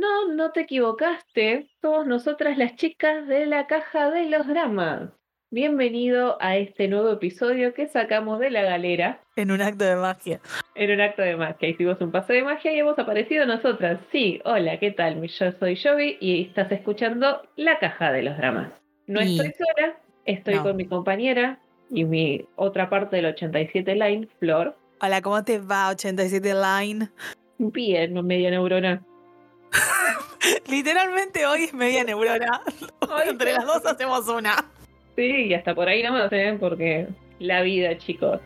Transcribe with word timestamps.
No, 0.00 0.28
no 0.32 0.52
te 0.52 0.60
equivocaste. 0.60 1.66
Somos 1.82 2.06
nosotras 2.06 2.56
las 2.56 2.76
chicas 2.76 3.26
de 3.26 3.46
la 3.46 3.66
caja 3.66 4.12
de 4.12 4.26
los 4.26 4.46
dramas. 4.46 5.10
Bienvenido 5.50 6.36
a 6.40 6.56
este 6.56 6.86
nuevo 6.86 7.10
episodio 7.10 7.74
que 7.74 7.88
sacamos 7.88 8.38
de 8.38 8.50
la 8.50 8.62
galera. 8.62 9.20
En 9.34 9.50
un 9.50 9.60
acto 9.60 9.82
de 9.82 9.96
magia. 9.96 10.40
En 10.76 10.92
un 10.92 11.00
acto 11.00 11.22
de 11.22 11.34
magia. 11.34 11.68
Hicimos 11.70 12.00
un 12.00 12.12
paso 12.12 12.32
de 12.32 12.44
magia 12.44 12.72
y 12.72 12.78
hemos 12.78 12.96
aparecido 12.96 13.44
nosotras. 13.44 13.98
Sí, 14.12 14.40
hola, 14.44 14.78
¿qué 14.78 14.92
tal? 14.92 15.20
Yo 15.26 15.50
soy 15.58 15.74
Jovi 15.74 16.16
y 16.20 16.42
estás 16.44 16.70
escuchando 16.70 17.42
La 17.56 17.80
Caja 17.80 18.12
de 18.12 18.22
los 18.22 18.36
Dramas. 18.36 18.70
No 19.08 19.20
Y- 19.20 19.34
estoy 19.40 19.52
sola, 19.54 19.96
estoy 20.26 20.54
No. 20.54 20.62
con 20.62 20.76
mi 20.76 20.86
compañera 20.86 21.58
y 21.90 22.04
mi 22.04 22.46
otra 22.54 22.88
parte 22.88 23.16
del 23.16 23.26
87 23.26 23.96
Line, 23.96 24.28
Flor. 24.38 24.76
Hola, 25.00 25.22
¿cómo 25.22 25.42
te 25.42 25.58
va 25.58 25.88
87 25.90 26.54
Line? 26.54 27.08
Bien, 27.58 28.24
media 28.24 28.50
neurona. 28.52 29.02
Literalmente 30.68 31.46
hoy 31.46 31.64
es 31.64 31.74
media 31.74 32.04
neurona. 32.04 32.62
Ay, 33.08 33.28
Entre 33.30 33.52
las 33.52 33.66
dos 33.66 33.84
hacemos 33.86 34.28
una. 34.28 34.64
Sí, 35.16 35.46
y 35.46 35.54
hasta 35.54 35.74
por 35.74 35.88
ahí 35.88 36.02
nomás, 36.02 36.32
¿eh? 36.32 36.56
Porque 36.58 37.08
la 37.38 37.62
vida, 37.62 37.96
chicos. 37.98 38.40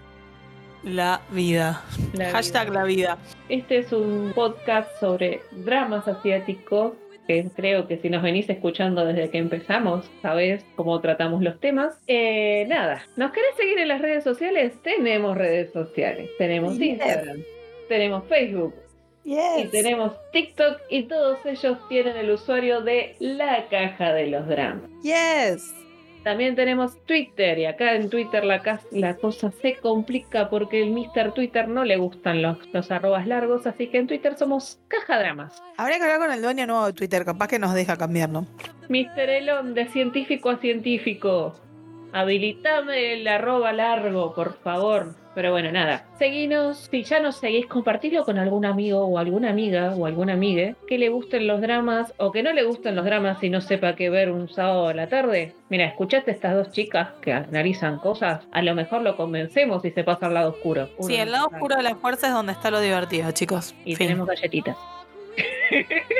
La 0.82 1.20
vida. 1.30 1.82
La 2.14 2.30
Hashtag 2.30 2.70
vida. 2.70 2.78
la 2.80 2.84
vida. 2.84 3.18
Este 3.48 3.78
es 3.78 3.92
un 3.92 4.32
podcast 4.34 4.88
sobre 4.98 5.42
dramas 5.52 6.08
asiáticos, 6.08 6.94
que 7.28 7.46
creo 7.54 7.86
que 7.86 7.98
si 7.98 8.08
nos 8.10 8.22
venís 8.22 8.48
escuchando 8.50 9.04
desde 9.04 9.30
que 9.30 9.38
empezamos, 9.38 10.10
sabés 10.22 10.64
cómo 10.74 11.00
tratamos 11.00 11.40
los 11.42 11.60
temas. 11.60 11.94
Eh, 12.08 12.64
nada, 12.68 13.04
¿nos 13.16 13.30
querés 13.30 13.54
seguir 13.56 13.78
en 13.78 13.88
las 13.88 14.00
redes 14.00 14.24
sociales? 14.24 14.72
Tenemos 14.82 15.36
redes 15.36 15.72
sociales. 15.72 16.30
Tenemos 16.38 16.76
Yes. 16.78 16.88
Instagram, 16.94 17.42
tenemos 17.88 18.24
Facebook 18.28 18.74
y 19.24 19.64
tenemos 19.70 20.12
TikTok 20.32 20.80
y 20.90 21.04
todos 21.04 21.38
ellos 21.44 21.78
tienen 21.88 22.16
el 22.16 22.30
usuario 22.30 22.80
de 22.80 23.16
la 23.20 23.68
caja 23.68 24.12
de 24.12 24.26
los 24.28 24.46
dramas. 24.46 24.90
Yes. 25.02 25.74
También 26.24 26.54
tenemos 26.54 27.04
Twitter 27.04 27.58
y 27.58 27.66
acá 27.66 27.96
en 27.96 28.08
Twitter 28.08 28.44
la, 28.44 28.80
la 28.92 29.16
cosa 29.16 29.50
se 29.60 29.74
complica 29.76 30.48
porque 30.50 30.80
el 30.80 30.92
Mr. 30.92 31.32
Twitter 31.34 31.66
no 31.66 31.84
le 31.84 31.96
gustan 31.96 32.42
los, 32.42 32.58
los 32.72 32.92
arrobas 32.92 33.26
largos, 33.26 33.66
así 33.66 33.88
que 33.88 33.98
en 33.98 34.06
Twitter 34.06 34.36
somos 34.38 34.78
Caja 34.86 35.18
Dramas. 35.18 35.60
Habría 35.76 35.98
que 35.98 36.04
hablar 36.04 36.20
con 36.20 36.32
el 36.32 36.40
dueño 36.40 36.66
nuevo 36.66 36.86
de 36.86 36.92
Twitter, 36.92 37.24
capaz 37.24 37.48
que 37.48 37.58
nos 37.58 37.74
deja 37.74 37.96
cambiar, 37.96 38.28
¿no? 38.28 38.46
Mr. 38.88 39.30
Elon, 39.30 39.74
de 39.74 39.88
científico 39.88 40.50
a 40.50 40.58
científico, 40.58 41.54
habilitame 42.12 43.14
el 43.14 43.28
arroba 43.28 43.72
largo, 43.72 44.34
por 44.34 44.54
favor. 44.58 45.14
Pero 45.34 45.50
bueno, 45.50 45.72
nada. 45.72 46.04
Seguinos, 46.18 46.88
si 46.90 47.04
ya 47.04 47.18
nos 47.18 47.36
seguís, 47.36 47.66
compartirlo 47.66 48.22
con 48.24 48.38
algún 48.38 48.66
amigo 48.66 49.00
o 49.06 49.18
alguna 49.18 49.48
amiga 49.48 49.94
o 49.96 50.04
alguna 50.04 50.34
amiga 50.34 50.74
que 50.86 50.98
le 50.98 51.08
gusten 51.08 51.46
los 51.46 51.62
dramas 51.62 52.12
o 52.18 52.32
que 52.32 52.42
no 52.42 52.52
le 52.52 52.64
gusten 52.64 52.94
los 52.96 53.06
dramas 53.06 53.42
y 53.42 53.48
no 53.48 53.62
sepa 53.62 53.96
qué 53.96 54.10
ver 54.10 54.30
un 54.30 54.50
sábado 54.50 54.88
a 54.88 54.94
la 54.94 55.08
tarde. 55.08 55.54
Mira, 55.70 55.86
escuchaste 55.86 56.32
a 56.32 56.34
estas 56.34 56.54
dos 56.54 56.70
chicas 56.70 57.12
que 57.22 57.32
analizan 57.32 57.98
cosas, 57.98 58.46
a 58.52 58.60
lo 58.60 58.74
mejor 58.74 59.00
lo 59.00 59.16
convencemos 59.16 59.82
y 59.86 59.90
se 59.90 60.04
pasa 60.04 60.26
al 60.26 60.34
lado 60.34 60.50
oscuro. 60.50 60.90
Uno 60.98 61.08
Sí, 61.08 61.16
el 61.16 61.32
lado 61.32 61.46
oscuro 61.46 61.76
de 61.76 61.82
la 61.82 61.94
fuerza 61.94 62.26
es 62.26 62.34
donde 62.34 62.52
está 62.52 62.70
lo 62.70 62.80
divertido, 62.80 63.30
chicos. 63.32 63.74
Y 63.86 63.96
Fin. 63.96 64.08
tenemos 64.08 64.28
galletitas. 64.28 64.76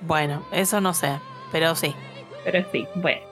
Bueno, 0.00 0.42
eso 0.52 0.80
no 0.80 0.94
sé, 0.94 1.18
pero 1.52 1.74
sí. 1.74 1.94
Pero 2.44 2.64
sí, 2.72 2.86
bueno. 2.94 3.27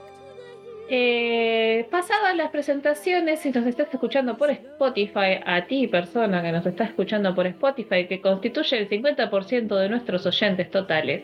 Eh, 0.89 1.87
pasadas 1.91 2.37
las 2.37 2.51
presentaciones, 2.51 3.41
si 3.41 3.51
nos 3.51 3.67
estás 3.67 3.93
escuchando 3.93 4.37
por 4.37 4.51
Spotify, 4.51 5.41
a 5.45 5.67
ti 5.67 5.89
persona 5.89 6.43
que 6.43 6.53
nos 6.53 6.65
está 6.65 6.85
escuchando 6.85 7.35
por 7.35 7.47
Spotify, 7.47 8.07
que 8.07 8.21
constituye 8.21 8.79
el 8.79 8.89
50% 8.89 9.77
de 9.77 9.89
nuestros 9.89 10.25
oyentes 10.27 10.71
totales, 10.71 11.23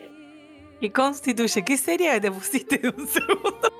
¿Qué 0.82 0.90
constituye? 0.90 1.64
¿Qué 1.64 1.76
seria 1.76 2.14
que 2.14 2.22
te 2.22 2.32
pusiste 2.32 2.76
de 2.76 2.88
un 2.88 3.06
segundo? 3.06 3.72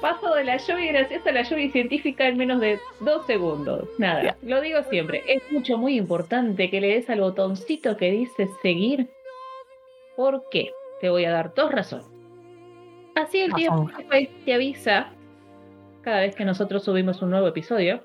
paso 0.00 0.34
de 0.34 0.42
la 0.42 0.56
lluvia 0.56 0.92
graciosa 0.92 1.30
a 1.30 1.32
la 1.32 1.42
lluvia 1.42 1.70
científica 1.70 2.26
en 2.26 2.36
menos 2.36 2.60
de 2.60 2.80
dos 2.98 3.24
segundos. 3.26 3.88
Nada, 3.98 4.36
lo 4.42 4.60
digo 4.60 4.82
siempre, 4.90 5.22
es 5.28 5.40
mucho, 5.52 5.78
muy 5.78 5.96
importante 5.96 6.68
que 6.68 6.80
le 6.80 6.88
des 6.88 7.08
al 7.10 7.20
botoncito 7.20 7.96
que 7.96 8.10
dice 8.10 8.48
seguir. 8.60 9.08
¿Por 10.16 10.48
qué? 10.50 10.72
Te 11.00 11.10
voy 11.10 11.24
a 11.26 11.30
dar 11.30 11.54
dos 11.54 11.70
razones. 11.70 12.15
Así 13.16 13.40
el 13.40 13.52
tío 13.54 13.70
Razón. 13.70 13.90
Spotify 13.98 14.30
te 14.44 14.54
avisa 14.54 15.08
cada 16.02 16.20
vez 16.20 16.36
que 16.36 16.44
nosotros 16.44 16.84
subimos 16.84 17.20
un 17.22 17.30
nuevo 17.30 17.48
episodio. 17.48 18.02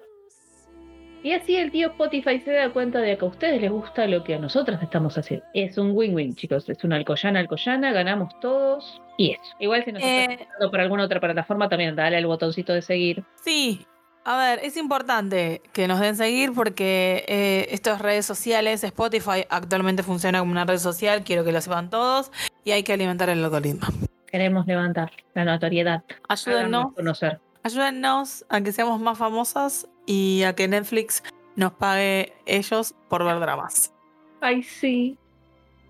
Y 1.23 1.33
así 1.33 1.55
el 1.55 1.69
tío 1.69 1.89
Spotify 1.89 2.39
se 2.39 2.51
da 2.51 2.71
cuenta 2.73 2.97
de 2.99 3.15
que 3.15 3.23
a 3.23 3.27
ustedes 3.27 3.61
les 3.61 3.69
gusta 3.69 4.07
lo 4.07 4.23
que 4.23 4.33
a 4.33 4.39
nosotros 4.39 4.81
estamos 4.81 5.15
haciendo. 5.19 5.45
Es 5.53 5.77
un 5.77 5.91
win-win, 5.95 6.33
chicos. 6.35 6.67
Es 6.67 6.83
una 6.83 6.95
alcoyana, 6.95 7.39
alcoyana, 7.39 7.91
ganamos 7.91 8.39
todos. 8.39 8.99
Y 9.17 9.31
eso. 9.33 9.41
Igual 9.59 9.85
si 9.85 9.91
nos 9.91 10.01
Eh. 10.01 10.21
estás 10.23 10.39
escuchando 10.41 10.71
por 10.71 10.79
alguna 10.79 11.03
otra 11.03 11.19
plataforma, 11.19 11.69
también 11.69 11.95
dale 11.95 12.17
al 12.17 12.25
botoncito 12.25 12.73
de 12.73 12.81
seguir. 12.81 13.23
Sí, 13.43 13.85
a 14.25 14.35
ver, 14.37 14.59
es 14.63 14.77
importante 14.77 15.61
que 15.73 15.87
nos 15.87 15.99
den 15.99 16.15
seguir 16.15 16.53
porque 16.53 17.23
eh, 17.27 17.67
estas 17.69 18.01
redes 18.01 18.25
sociales, 18.25 18.83
Spotify 18.83 19.45
actualmente 19.49 20.01
funciona 20.01 20.39
como 20.39 20.51
una 20.51 20.65
red 20.65 20.79
social, 20.79 21.23
quiero 21.23 21.43
que 21.43 21.51
lo 21.51 21.61
sepan 21.61 21.91
todos, 21.91 22.31
y 22.63 22.71
hay 22.71 22.81
que 22.81 22.93
alimentar 22.93 23.29
el 23.29 23.43
algoritmo. 23.43 23.85
Queremos 24.31 24.65
levantar 24.65 25.11
la 25.33 25.43
notoriedad. 25.45 26.03
Ayúdennos, 26.29 26.93
conocer. 26.93 27.39
ayúdennos 27.63 28.45
a 28.49 28.61
que 28.61 28.71
seamos 28.71 28.99
más 29.01 29.17
famosas 29.17 29.87
y 30.05 30.43
a 30.43 30.55
que 30.55 30.67
Netflix 30.67 31.21
nos 31.55 31.73
pague 31.73 32.33
ellos 32.45 32.95
por 33.09 33.25
ver 33.25 33.39
dramas. 33.39 33.93
Ay, 34.39 34.63
sí. 34.63 35.17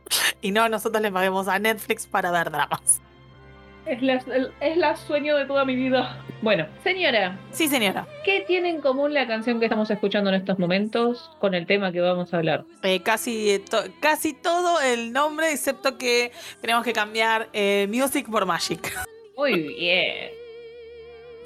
Y 0.42 0.52
no 0.52 0.68
nosotros 0.68 1.02
le 1.02 1.12
paguemos 1.12 1.48
a 1.48 1.60
Netflix 1.60 2.08
para 2.08 2.32
ver 2.32 2.50
dramas. 2.52 3.00
Es 3.92 4.02
la, 4.02 4.14
el- 4.34 4.52
es 4.62 4.78
la 4.78 4.96
sueño 4.96 5.36
de 5.36 5.46
toda 5.46 5.66
mi 5.66 5.76
vida. 5.76 6.18
Bueno, 6.42 6.66
señora, 6.84 7.38
Sí, 7.52 7.68
señora. 7.68 8.08
¿qué 8.24 8.42
tiene 8.48 8.70
en 8.70 8.80
común 8.80 9.14
la 9.14 9.28
canción 9.28 9.60
que 9.60 9.66
estamos 9.66 9.92
escuchando 9.92 10.30
en 10.30 10.38
estos 10.38 10.58
momentos 10.58 11.30
con 11.40 11.54
el 11.54 11.66
tema 11.68 11.92
que 11.92 12.00
vamos 12.00 12.34
a 12.34 12.38
hablar? 12.38 12.64
Eh, 12.84 13.02
casi, 13.04 13.60
to- 13.70 13.84
casi 14.00 14.34
todo 14.34 14.80
el 14.80 15.12
nombre, 15.12 15.52
excepto 15.52 15.98
que 15.98 16.32
tenemos 16.62 16.86
que 16.86 16.94
cambiar 16.94 17.50
eh, 17.52 17.86
Music 17.92 18.28
por 18.32 18.46
Magic. 18.46 18.92
Muy 19.36 19.62
bien. 19.78 20.30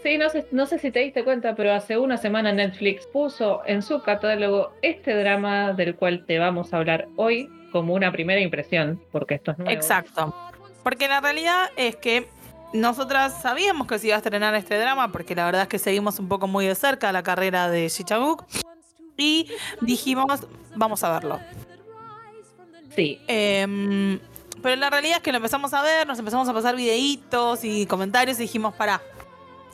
Sí, 0.03 0.19
no 0.19 0.29
sé, 0.29 0.45
no 0.51 0.67
sé 0.67 0.77
si 0.77 0.91
te 0.91 0.99
diste 0.99 1.23
cuenta, 1.23 1.55
pero 1.55 1.73
hace 1.73 1.97
una 1.97 2.17
semana 2.17 2.51
Netflix 2.51 3.07
puso 3.07 3.63
en 3.65 3.81
su 3.81 4.03
catálogo 4.03 4.71
este 4.83 5.15
drama 5.15 5.73
del 5.73 5.95
cual 5.95 6.25
te 6.27 6.37
vamos 6.37 6.73
a 6.73 6.77
hablar 6.77 7.07
hoy 7.15 7.49
como 7.71 7.95
una 7.95 8.11
primera 8.11 8.39
impresión, 8.39 9.01
porque 9.11 9.33
esto 9.33 9.51
es 9.51 9.57
nuevo. 9.57 9.71
Exacto. 9.73 10.33
Porque 10.83 11.07
la 11.07 11.19
realidad 11.19 11.71
es 11.77 11.95
que 11.95 12.27
nosotras 12.75 13.41
sabíamos 13.41 13.87
que 13.87 13.99
se 13.99 14.07
iba 14.07 14.15
a 14.15 14.19
estrenar 14.19 14.53
este 14.55 14.77
drama, 14.77 15.11
porque 15.11 15.35
la 15.35 15.45
verdad 15.45 15.63
es 15.63 15.67
que 15.67 15.79
seguimos 15.79 16.19
un 16.19 16.27
poco 16.27 16.47
muy 16.47 16.65
de 16.65 16.75
cerca 16.75 17.11
la 17.11 17.23
carrera 17.23 17.69
de 17.69 17.87
Shichabuk. 17.87 18.45
Y 19.17 19.49
dijimos, 19.81 20.45
vamos 20.75 21.03
a 21.03 21.11
verlo. 21.11 21.39
Sí, 22.95 23.19
Em, 23.27 24.19
pero 24.61 24.75
la 24.77 24.89
realidad 24.89 25.17
es 25.17 25.23
que 25.23 25.31
lo 25.31 25.37
empezamos 25.37 25.73
a 25.73 25.81
ver, 25.81 26.07
nos 26.07 26.17
empezamos 26.19 26.47
a 26.47 26.53
pasar 26.53 26.75
videitos 26.75 27.63
y 27.63 27.85
comentarios 27.85 28.39
y 28.39 28.43
dijimos, 28.43 28.73
para, 28.75 29.01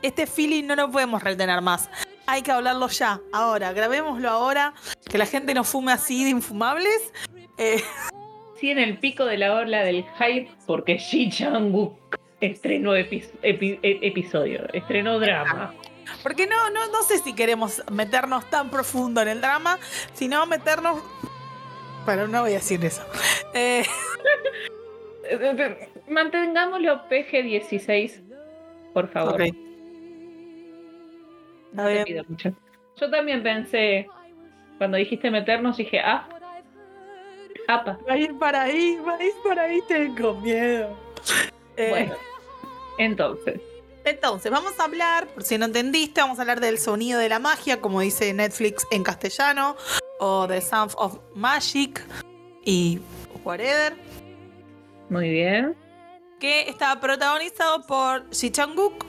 este 0.01 0.25
feeling 0.25 0.65
no 0.65 0.75
lo 0.75 0.89
podemos 0.89 1.23
retener 1.23 1.61
más. 1.61 1.89
Hay 2.25 2.41
que 2.41 2.51
hablarlo 2.51 2.87
ya, 2.87 3.19
ahora, 3.31 3.73
grabémoslo 3.73 4.29
ahora, 4.29 4.73
que 5.09 5.17
la 5.17 5.25
gente 5.25 5.53
no 5.53 5.63
fume 5.63 5.91
así 5.91 6.23
de 6.23 6.31
infumables. 6.31 7.13
Eh, 7.57 7.81
sí 8.59 8.71
en 8.71 8.79
el 8.79 8.97
pico 8.97 9.25
de 9.25 9.37
la 9.37 9.53
ola 9.53 9.83
del 9.83 10.05
hype, 10.19 10.51
porque 10.65 10.97
Shi 10.97 11.29
Chang-wook 11.29 12.20
estrenó 12.41 12.95
epi- 12.95 13.29
epi- 13.43 13.79
e- 13.81 13.99
episodio, 14.01 14.61
estrenó 14.73 15.19
drama. 15.19 15.73
Porque 16.23 16.47
no, 16.47 16.69
no, 16.71 16.87
no 16.87 17.03
sé 17.03 17.19
si 17.19 17.33
queremos 17.33 17.83
meternos 17.91 18.49
tan 18.49 18.69
profundo 18.69 19.21
en 19.21 19.27
el 19.29 19.41
drama, 19.41 19.77
sino 20.13 20.45
meternos. 20.45 21.01
Bueno, 22.05 22.27
no 22.27 22.41
voy 22.41 22.51
a 22.51 22.55
decir 22.55 22.83
eso. 22.83 23.03
Eh, 23.53 23.83
Mantengámoslo 26.07 27.07
PG-16, 27.09 28.21
por 28.93 29.07
favor. 29.09 29.33
ok. 29.35 29.41
No 31.73 31.83
Está 31.83 31.87
te 31.87 31.93
bien. 31.93 32.03
pido 32.05 32.23
mucho. 32.27 32.53
Yo 32.99 33.09
también 33.09 33.43
pensé, 33.43 34.07
cuando 34.77 34.97
dijiste 34.97 35.31
meternos, 35.31 35.77
dije, 35.77 35.99
ah, 35.99 36.27
apa. 37.67 37.97
Va 38.07 38.13
a 38.13 38.17
ir 38.17 38.37
para 38.37 38.63
ahí, 38.63 38.97
va 39.07 39.15
a 39.15 39.23
ir 39.23 39.33
para 39.43 39.63
ahí, 39.63 39.79
tengo 39.87 40.33
miedo. 40.41 40.97
Eh, 41.77 41.89
Bueno, 41.89 42.15
entonces, 43.05 43.59
Entonces, 44.03 44.51
vamos 44.51 44.79
a 44.79 44.85
hablar, 44.85 45.27
por 45.27 45.43
si 45.43 45.57
no 45.57 45.65
entendiste, 45.65 46.21
vamos 46.21 46.39
a 46.39 46.41
hablar 46.41 46.59
del 46.59 46.77
sonido 46.79 47.19
de 47.19 47.29
la 47.29 47.39
magia, 47.39 47.79
como 47.81 48.01
dice 48.01 48.33
Netflix 48.33 48.85
en 48.91 49.03
castellano, 49.03 49.75
o 50.19 50.47
The 50.47 50.59
Sound 50.61 50.93
of 50.97 51.19
Magic 51.35 52.03
y 52.65 52.99
whatever, 53.43 53.95
muy 55.09 55.29
bien. 55.29 55.75
que 56.39 56.69
está 56.69 56.99
protagonizado 56.99 57.85
por 57.85 58.27
Shi 58.31 58.49
Chang-wook, 58.51 59.05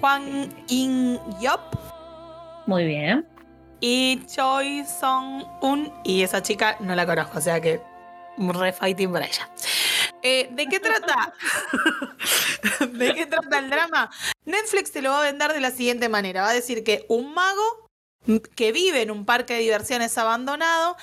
Juan 0.00 0.54
In-yop 0.68 1.60
Muy 2.66 2.84
bien. 2.86 3.26
y 3.80 4.20
Choi 4.26 4.84
Song-un, 4.84 5.92
y 6.04 6.22
esa 6.22 6.42
chica 6.42 6.76
no 6.80 6.94
la 6.94 7.06
conozco, 7.06 7.38
o 7.38 7.40
sea 7.40 7.60
que 7.60 7.80
re 8.38 8.72
fighting 8.72 9.12
para 9.12 9.26
ella. 9.26 9.48
Eh, 10.28 10.48
¿De 10.50 10.66
qué 10.66 10.80
trata? 10.80 11.32
¿De 12.90 13.14
qué 13.14 13.26
trata 13.26 13.60
el 13.60 13.70
drama? 13.70 14.10
Netflix 14.44 14.90
te 14.90 15.00
lo 15.00 15.10
va 15.10 15.20
a 15.20 15.30
vender 15.30 15.52
de 15.52 15.60
la 15.60 15.70
siguiente 15.70 16.08
manera. 16.08 16.42
Va 16.42 16.48
a 16.48 16.52
decir 16.52 16.82
que 16.82 17.06
un 17.08 17.32
mago 17.32 17.86
que 18.56 18.72
vive 18.72 19.02
en 19.02 19.12
un 19.12 19.24
parque 19.24 19.54
de 19.54 19.60
diversiones 19.60 20.18
abandonado 20.18 20.96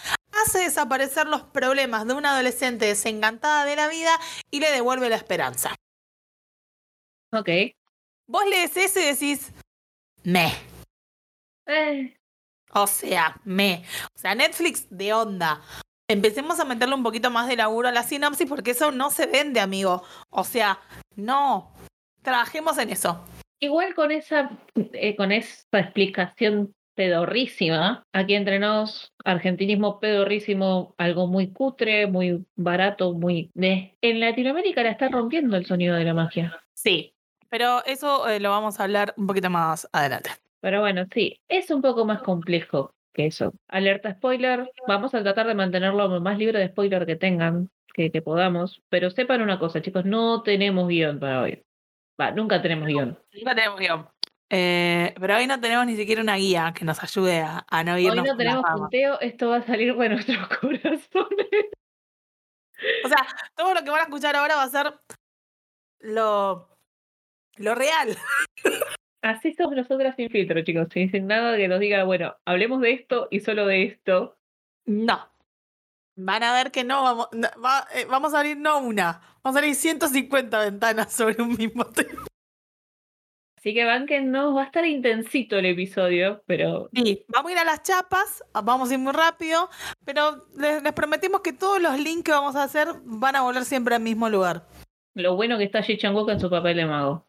hace 0.44 0.60
desaparecer 0.60 1.28
los 1.28 1.42
problemas 1.42 2.06
de 2.06 2.16
una 2.16 2.34
adolescente 2.34 2.86
desencantada 2.86 3.64
de 3.64 3.78
la 3.78 3.88
vida 3.88 4.12
y 4.52 4.60
le 4.60 4.72
devuelve 4.72 5.08
la 5.08 5.16
esperanza. 5.16 5.74
Ok. 7.32 7.48
Vos 8.28 8.44
lees 8.50 8.76
eso 8.76 9.00
y 9.00 9.04
decís, 9.04 9.54
me. 10.24 10.52
Eh, 11.66 12.14
O 12.74 12.88
sea, 12.88 13.40
me. 13.46 13.86
O 14.14 14.20
sea, 14.20 14.36
Netflix 14.36 14.86
de 14.90 15.14
onda. 15.14 15.62
Empecemos 16.10 16.60
a 16.60 16.66
meterle 16.66 16.96
un 16.96 17.04
poquito 17.04 17.32
más 17.32 17.48
de 17.48 17.56
laburo 17.56 17.88
a 17.88 17.92
la 17.92 18.04
sinopsis 18.04 18.48
porque 18.48 18.72
eso 18.72 18.92
no 18.92 19.10
se 19.10 19.26
vende, 19.26 19.60
amigo. 19.60 20.04
O 20.30 20.44
sea, 20.44 20.80
no. 21.16 21.72
Trabajemos 22.22 22.78
en 22.78 22.90
eso. 22.90 23.24
igual 23.60 23.96
con 23.96 24.12
esa, 24.12 24.52
eh, 24.76 25.16
con 25.16 25.32
esa 25.32 25.80
explicación 25.80 26.74
pedorrísima, 26.96 28.04
aquí 28.14 28.36
entre 28.36 28.60
nos, 28.60 29.12
argentinismo 29.26 30.00
pedorrísimo, 30.00 30.94
algo 30.98 31.28
muy 31.28 31.52
cutre, 31.52 32.06
muy 32.08 32.46
barato, 32.56 33.14
muy... 33.14 33.50
eh, 33.60 33.96
En 34.02 34.20
Latinoamérica 34.20 34.84
la 34.84 34.92
está 34.92 35.10
rompiendo 35.10 35.58
el 35.58 35.66
sonido 35.66 35.96
de 35.96 36.04
la 36.04 36.14
magia. 36.14 36.62
Sí. 36.74 37.16
Pero 37.50 37.84
eso 37.86 38.28
eh, 38.28 38.40
lo 38.40 38.50
vamos 38.50 38.80
a 38.80 38.84
hablar 38.84 39.14
un 39.18 39.28
poquito 39.28 39.50
más 39.50 39.88
adelante. 39.92 40.32
Pero 40.62 40.82
bueno, 40.82 41.06
sí, 41.14 41.40
es 41.50 41.72
un 41.72 41.82
poco 41.82 42.06
más 42.06 42.22
complejo 42.22 42.94
que 43.14 43.28
eso. 43.28 43.54
Alerta 43.68 44.14
spoiler, 44.14 44.70
vamos 44.88 45.14
a 45.14 45.22
tratar 45.24 45.48
de 45.48 45.56
mantenerlo 45.56 46.08
lo 46.08 46.22
más 46.22 46.38
libre 46.38 46.60
de 46.60 46.68
spoiler 46.68 47.06
que 47.06 47.16
tengan, 47.16 47.70
que, 47.94 48.12
que 48.12 48.22
podamos, 48.22 48.82
pero 48.90 49.10
sepan 49.10 49.42
una 49.42 49.60
cosa, 49.60 49.82
chicos, 49.82 50.06
no 50.06 50.44
tenemos 50.44 50.88
guion 50.88 51.20
para 51.20 51.42
hoy. 51.42 51.64
Va, 52.20 52.32
nunca 52.32 52.62
tenemos 52.62 52.88
guion. 52.88 53.18
No 53.44 53.56
tenemos 53.56 53.80
guion. 53.80 54.08
Eh, 54.50 55.16
pero 55.20 55.38
hoy 55.38 55.48
no 55.48 55.60
tenemos 55.60 55.86
ni 55.86 55.96
siquiera 55.96 56.22
una 56.22 56.36
guía 56.36 56.74
que 56.76 56.86
nos 56.86 57.02
ayude 57.02 57.42
a, 57.42 57.66
a 57.68 57.84
no 57.84 57.96
Hoy 57.96 58.06
irnos 58.06 58.18
no 58.18 58.22
por 58.22 58.28
las 58.30 58.38
tenemos 58.38 58.66
punteo, 58.72 59.20
esto 59.20 59.50
va 59.50 59.58
a 59.58 59.64
salir 59.64 59.96
de 59.96 60.10
nuestros 60.10 60.48
corazones. 60.60 61.72
O 63.04 63.08
sea, 63.08 63.26
todo 63.56 63.74
lo 63.74 63.84
que 63.84 63.90
van 63.90 64.02
a 64.02 64.04
escuchar 64.04 64.36
ahora 64.36 64.56
va 64.56 64.64
a 64.64 64.70
ser 64.70 64.94
lo, 66.00 66.70
lo 67.58 67.76
real. 67.76 68.16
Así 69.24 69.54
somos 69.54 69.76
nosotras 69.76 70.16
sin 70.18 70.30
filtro, 70.30 70.62
chicos, 70.64 70.88
sin 70.92 71.28
nada 71.28 71.56
que 71.56 71.68
nos 71.70 71.80
diga, 71.80 72.04
bueno, 72.04 72.36
hablemos 72.46 72.82
de 72.82 72.92
esto 72.92 73.30
y 73.32 73.40
solo 73.40 73.66
de 73.66 73.84
esto. 73.84 74.38
No. 74.86 75.30
Van 76.18 76.44
a 76.44 76.54
ver 76.54 76.72
que 76.72 76.84
no 76.84 77.02
vamos, 77.04 77.30
no, 77.32 77.48
va- 77.64 77.88
eh, 77.96 78.06
vamos 78.10 78.34
a 78.34 78.40
abrir 78.40 78.58
no 78.58 78.80
una, 78.80 79.22
vamos 79.42 79.56
a 79.56 79.60
abrir 79.60 79.76
150 79.76 80.60
ventanas 80.60 81.14
sobre 81.14 81.42
un 81.42 81.56
mismo 81.56 81.86
tema. 81.86 82.26
Así 83.58 83.74
que 83.74 83.86
banquennos, 83.86 84.54
va 84.58 84.64
a 84.64 84.66
estar 84.66 84.86
intensito 84.86 85.58
el 85.58 85.68
episodio, 85.68 86.44
pero 86.46 86.90
Sí, 86.94 87.26
vamos 87.30 87.50
a 87.50 87.54
ir 87.54 87.60
a 87.60 87.64
las 87.64 87.82
chapas, 87.82 88.44
vamos 88.62 88.92
a 88.92 88.94
ir 88.94 89.00
muy 89.00 89.14
rápido, 89.14 89.70
pero 90.04 90.48
les, 90.58 90.84
les 90.84 90.92
prometimos 90.92 91.40
que 91.40 91.54
todos 91.54 91.82
los 91.82 91.98
links 91.98 92.26
que 92.26 92.32
vamos 92.34 92.58
a 92.58 92.64
hacer 92.64 92.90
van 93.06 93.38
a 93.38 93.42
volver 93.42 93.64
siempre 93.64 93.96
al 93.96 94.02
mismo 94.02 94.28
lugar. 94.30 94.68
lo 95.16 95.38
bueno 95.38 95.58
que 95.58 95.64
está 95.64 95.80
Chang-wook 95.80 96.30
en 96.30 96.42
su 96.42 96.50
papel 96.50 96.76
de 96.76 96.86
mago. 96.86 97.26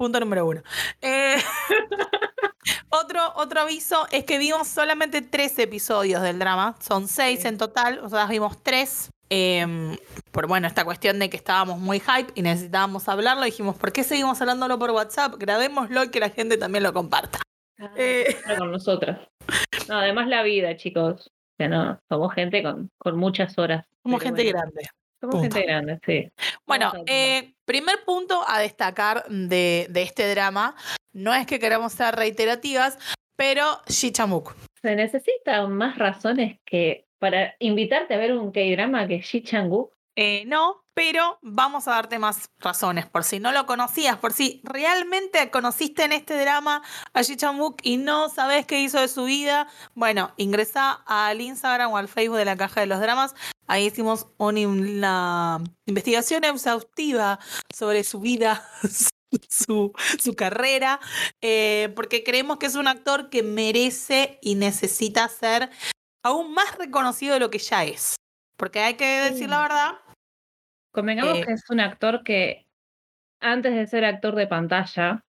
Punto 0.00 0.18
número 0.18 0.46
uno. 0.46 0.62
Eh, 1.02 1.36
otro, 2.88 3.20
otro 3.36 3.60
aviso 3.60 4.06
es 4.10 4.24
que 4.24 4.38
vimos 4.38 4.66
solamente 4.66 5.20
tres 5.20 5.58
episodios 5.58 6.22
del 6.22 6.38
drama. 6.38 6.74
Son 6.80 7.06
seis 7.06 7.40
Sí. 7.42 7.48
en 7.48 7.58
total, 7.58 7.98
o 8.02 8.08
sea, 8.08 8.24
vimos 8.24 8.62
tres. 8.62 9.10
Em, 9.28 9.98
por 10.32 10.46
bueno, 10.46 10.66
esta 10.66 10.86
cuestión 10.86 11.18
de 11.18 11.28
que 11.28 11.36
estábamos 11.36 11.78
muy 11.80 12.00
hype 12.00 12.32
y 12.34 12.40
necesitábamos 12.40 13.10
hablarlo, 13.10 13.44
dijimos, 13.44 13.76
¿por 13.76 13.92
qué 13.92 14.02
seguimos 14.02 14.40
hablándolo 14.40 14.78
por 14.78 14.90
WhatsApp? 14.92 15.34
Grabémoslo 15.36 16.04
y 16.04 16.08
que 16.08 16.18
la 16.18 16.30
gente 16.30 16.56
también 16.56 16.82
lo 16.82 16.94
comparta. 16.94 17.38
Eh. 17.94 18.24
Está 18.28 18.56
con 18.56 18.72
nosotras. 18.72 19.28
No, 19.86 19.98
además 19.98 20.28
la 20.28 20.42
vida, 20.42 20.78
chicos. 20.78 21.26
O 21.26 21.56
sea, 21.58 21.68
no, 21.68 22.00
somos 22.08 22.32
gente 22.32 22.62
con, 22.62 22.90
con 22.96 23.18
muchas 23.18 23.58
horas. 23.58 23.84
Pero 24.02 24.18
gente 24.18 24.44
bueno, 24.44 24.58
grande. 24.60 24.82
Somos 25.20 25.36
Punto. 25.36 25.54
gente 25.54 25.66
grande, 25.66 26.00
sí. 26.06 26.32
Bueno, 26.66 26.90
eh, 27.06 27.52
primer 27.70 28.02
punto 28.04 28.42
a 28.48 28.58
destacar 28.58 29.24
de, 29.28 29.86
de 29.90 30.02
este 30.02 30.28
drama, 30.28 30.74
no 31.12 31.32
es 31.32 31.46
que 31.46 31.60
queramos 31.60 31.92
ser 31.92 32.16
reiterativas, 32.16 32.98
pero 33.36 33.64
Shichamuk. 33.86 34.56
Se 34.82 34.96
necesitan 34.96 35.70
más 35.70 35.96
razones 35.96 36.58
que 36.64 37.06
para 37.20 37.54
invitarte 37.60 38.14
a 38.14 38.18
ver 38.18 38.36
un 38.36 38.50
K-drama 38.50 39.06
que 39.06 39.20
Ji 39.20 39.44
Chang-wook. 39.44 39.92
Eh, 40.16 40.42
no, 40.46 40.79
pero 40.94 41.38
vamos 41.42 41.88
a 41.88 41.92
darte 41.92 42.18
más 42.18 42.50
razones 42.58 43.06
por 43.06 43.24
si 43.24 43.38
no 43.40 43.52
lo 43.52 43.66
conocías, 43.66 44.16
por 44.18 44.32
si 44.32 44.60
realmente 44.64 45.50
conociste 45.50 46.04
en 46.04 46.12
este 46.12 46.38
drama 46.38 46.82
a 47.12 47.22
Ji 47.22 47.36
y 47.82 47.96
no 47.96 48.28
sabes 48.28 48.66
qué 48.66 48.80
hizo 48.80 49.00
de 49.00 49.08
su 49.08 49.24
vida. 49.24 49.68
Bueno, 49.94 50.32
ingresa 50.36 51.02
al 51.06 51.40
Instagram 51.40 51.92
o 51.92 51.96
al 51.96 52.08
Facebook 52.08 52.36
de 52.38 52.44
la 52.44 52.56
Caja 52.56 52.80
de 52.80 52.86
los 52.86 53.00
Dramas. 53.00 53.34
Ahí 53.66 53.86
hicimos 53.86 54.26
un- 54.36 54.58
una 54.58 55.60
investigación 55.86 56.44
exhaustiva 56.44 57.38
sobre 57.74 58.02
su 58.04 58.20
vida, 58.20 58.68
su, 59.48 59.92
su 60.18 60.34
carrera, 60.34 60.98
eh, 61.40 61.92
porque 61.94 62.24
creemos 62.24 62.58
que 62.58 62.66
es 62.66 62.74
un 62.74 62.88
actor 62.88 63.30
que 63.30 63.42
merece 63.44 64.38
y 64.42 64.56
necesita 64.56 65.28
ser 65.28 65.70
aún 66.22 66.52
más 66.52 66.76
reconocido 66.78 67.34
de 67.34 67.40
lo 67.40 67.50
que 67.50 67.58
ya 67.58 67.84
es. 67.84 68.16
Porque 68.56 68.80
hay 68.80 68.94
que 68.94 69.06
decir 69.06 69.48
la 69.48 69.62
verdad, 69.62 69.92
Convengamos 70.92 71.38
Eh. 71.38 71.44
que 71.46 71.52
es 71.52 71.68
un 71.70 71.80
actor 71.80 72.22
que 72.24 72.66
antes 73.40 73.74
de 73.74 73.86
ser 73.86 74.04
actor 74.04 74.34
de 74.34 74.46
pantalla, 74.46 75.24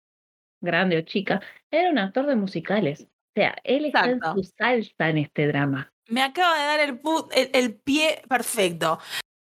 grande 0.61 0.97
o 0.97 1.01
chica, 1.01 1.41
era 1.71 1.89
un 1.91 1.97
actor 1.99 2.25
de 2.25 2.35
musicales. 2.35 3.01
O 3.03 3.31
sea, 3.35 3.55
él 3.63 3.85
está 3.85 4.05
en 4.09 4.19
su 4.21 4.43
salsa 4.57 5.09
en 5.09 5.17
este 5.19 5.47
drama. 5.47 5.91
me 6.07 6.23
acaba 6.23 6.57
de 6.57 6.65
dar 6.65 6.79
el, 6.79 6.99
el, 7.33 7.49
el 7.53 7.75
pie 7.75 8.21
perfecto. 8.27 8.99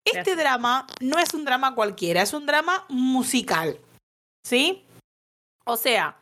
Este 0.04 0.18
Gracias. 0.18 0.38
drama 0.38 0.86
no 1.00 1.18
es 1.18 1.34
un 1.34 1.44
drama 1.44 1.74
cualquiera, 1.74 2.22
es 2.22 2.32
un 2.32 2.46
drama 2.46 2.84
musical. 2.88 3.76
¿Sí? 4.44 4.84
O 5.64 5.76
sea, 5.76 6.16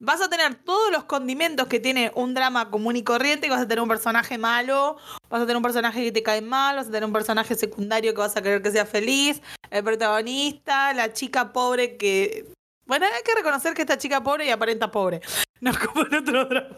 vas 0.00 0.20
a 0.20 0.28
tener 0.28 0.54
todos 0.54 0.92
los 0.92 1.04
condimentos 1.04 1.66
que 1.66 1.80
tiene 1.80 2.12
un 2.14 2.34
drama 2.34 2.70
común 2.70 2.96
y 2.96 3.02
corriente, 3.02 3.50
vas 3.50 3.62
a 3.62 3.68
tener 3.68 3.82
un 3.82 3.88
personaje 3.88 4.38
malo, 4.38 4.96
vas 5.28 5.42
a 5.42 5.44
tener 5.44 5.56
un 5.56 5.62
personaje 5.62 6.04
que 6.04 6.12
te 6.12 6.22
cae 6.22 6.40
mal, 6.40 6.76
vas 6.76 6.88
a 6.88 6.90
tener 6.90 7.04
un 7.04 7.12
personaje 7.12 7.54
secundario 7.54 8.12
que 8.14 8.20
vas 8.20 8.36
a 8.36 8.42
querer 8.42 8.62
que 8.62 8.70
sea 8.70 8.86
feliz, 8.86 9.42
el 9.70 9.84
protagonista, 9.84 10.92
la 10.94 11.12
chica 11.12 11.52
pobre 11.52 11.96
que... 11.96 12.46
Bueno, 12.86 13.06
hay 13.06 13.22
que 13.22 13.34
reconocer 13.34 13.74
que 13.74 13.82
esta 13.82 13.98
chica 13.98 14.22
pobre 14.22 14.46
y 14.46 14.50
aparenta 14.50 14.90
pobre. 14.90 15.20
No 15.60 15.72
como 15.72 16.06
en 16.06 16.14
otro 16.14 16.44
drama. 16.44 16.68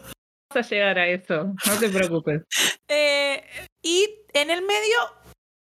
Vamos 0.49 0.67
a 0.67 0.69
llegar 0.69 0.97
a 0.97 1.07
eso, 1.07 1.53
no 1.65 1.79
te 1.79 1.89
preocupes. 1.89 2.41
Eh, 2.93 3.41
y 3.81 4.05
en 4.33 4.49
el 4.49 4.63
medio, 4.63 4.97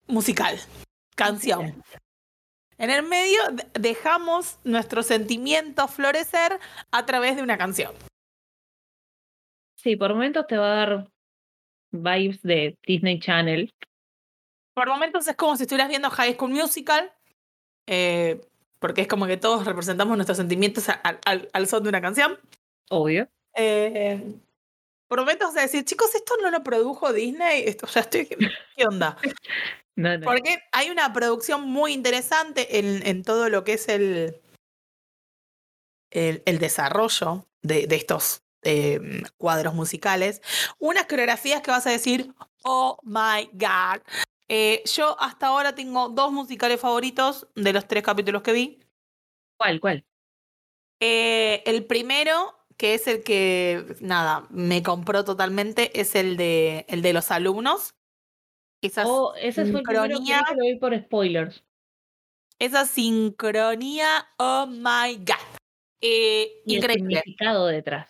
musical, 0.06 0.58
canción. 1.14 1.82
En 2.80 2.88
el 2.88 3.02
medio 3.02 3.38
de- 3.52 3.66
dejamos 3.78 4.58
nuestros 4.64 5.06
sentimientos 5.06 5.90
florecer 5.90 6.58
a 6.90 7.04
través 7.04 7.36
de 7.36 7.42
una 7.42 7.58
canción. 7.58 7.94
Sí, 9.76 9.96
por 9.96 10.14
momentos 10.14 10.46
te 10.46 10.56
va 10.56 10.72
a 10.72 10.86
dar 10.86 11.10
vibes 11.92 12.42
de 12.42 12.78
Disney 12.86 13.20
Channel. 13.20 13.70
Por 14.74 14.88
momentos 14.88 15.28
es 15.28 15.36
como 15.36 15.56
si 15.56 15.64
estuvieras 15.64 15.90
viendo 15.90 16.08
High 16.08 16.34
School 16.36 16.52
Musical, 16.52 17.12
eh, 17.86 18.40
porque 18.78 19.02
es 19.02 19.08
como 19.08 19.26
que 19.26 19.36
todos 19.36 19.66
representamos 19.66 20.16
nuestros 20.16 20.38
sentimientos 20.38 20.88
al- 20.88 21.20
al- 21.26 21.50
al 21.52 21.66
son 21.66 21.82
de 21.82 21.90
una 21.90 22.00
canción. 22.00 22.38
Obvio. 22.88 23.28
Eh, 23.56 24.22
por 25.06 25.18
momentos 25.20 25.54
a 25.54 25.60
decir, 25.60 25.84
chicos, 25.84 26.14
esto 26.14 26.34
no 26.40 26.50
lo 26.50 26.62
produjo 26.62 27.12
Disney. 27.12 27.62
Esto, 27.66 27.84
o 27.84 27.88
sea, 27.90 28.02
estoy, 28.02 28.24
¿qué 28.26 28.86
onda? 28.86 29.18
No, 29.96 30.16
no. 30.16 30.24
Porque 30.24 30.62
hay 30.72 30.90
una 30.90 31.12
producción 31.12 31.62
muy 31.68 31.92
interesante 31.92 32.78
en, 32.78 33.06
en 33.06 33.22
todo 33.22 33.48
lo 33.48 33.64
que 33.64 33.74
es 33.74 33.88
el, 33.88 34.40
el, 36.10 36.42
el 36.46 36.58
desarrollo 36.58 37.46
de, 37.62 37.86
de 37.86 37.96
estos 37.96 38.42
eh, 38.62 39.00
cuadros 39.36 39.74
musicales. 39.74 40.42
Unas 40.78 41.06
coreografías 41.06 41.60
que 41.60 41.70
vas 41.70 41.86
a 41.86 41.90
decir, 41.90 42.34
oh 42.62 42.98
my 43.02 43.50
god. 43.52 44.00
Eh, 44.48 44.82
yo 44.84 45.16
hasta 45.20 45.46
ahora 45.46 45.74
tengo 45.74 46.08
dos 46.08 46.32
musicales 46.32 46.80
favoritos 46.80 47.46
de 47.54 47.72
los 47.72 47.86
tres 47.86 48.02
capítulos 48.02 48.42
que 48.42 48.52
vi. 48.52 48.80
¿Cuál, 49.56 49.80
cuál? 49.80 50.04
Eh, 51.00 51.62
el 51.66 51.84
primero, 51.86 52.66
que 52.76 52.94
es 52.94 53.06
el 53.06 53.22
que, 53.22 53.96
nada, 54.00 54.46
me 54.50 54.82
compró 54.82 55.24
totalmente, 55.24 55.98
es 56.00 56.14
el 56.14 56.36
de, 56.36 56.84
el 56.88 57.02
de 57.02 57.12
los 57.12 57.30
alumnos. 57.30 57.94
Esas 58.82 59.06
Oh, 59.08 59.34
ese 59.36 59.66
fue 59.66 59.80
el 59.80 59.82
primero 59.84 60.02
que 60.04 60.08
vi 60.08 60.14
sincronía. 60.26 60.44
lo 60.56 60.62
vi 60.64 60.76
por 60.76 60.98
spoilers. 60.98 61.62
Esa 62.58 62.86
sincronía, 62.86 64.28
oh 64.38 64.66
my 64.66 65.16
god. 65.16 65.58
Eh, 66.02 66.62
Y 66.66 66.76
el 66.76 66.78
increíble. 66.78 67.16
significado 67.16 67.66
detrás. 67.66 68.08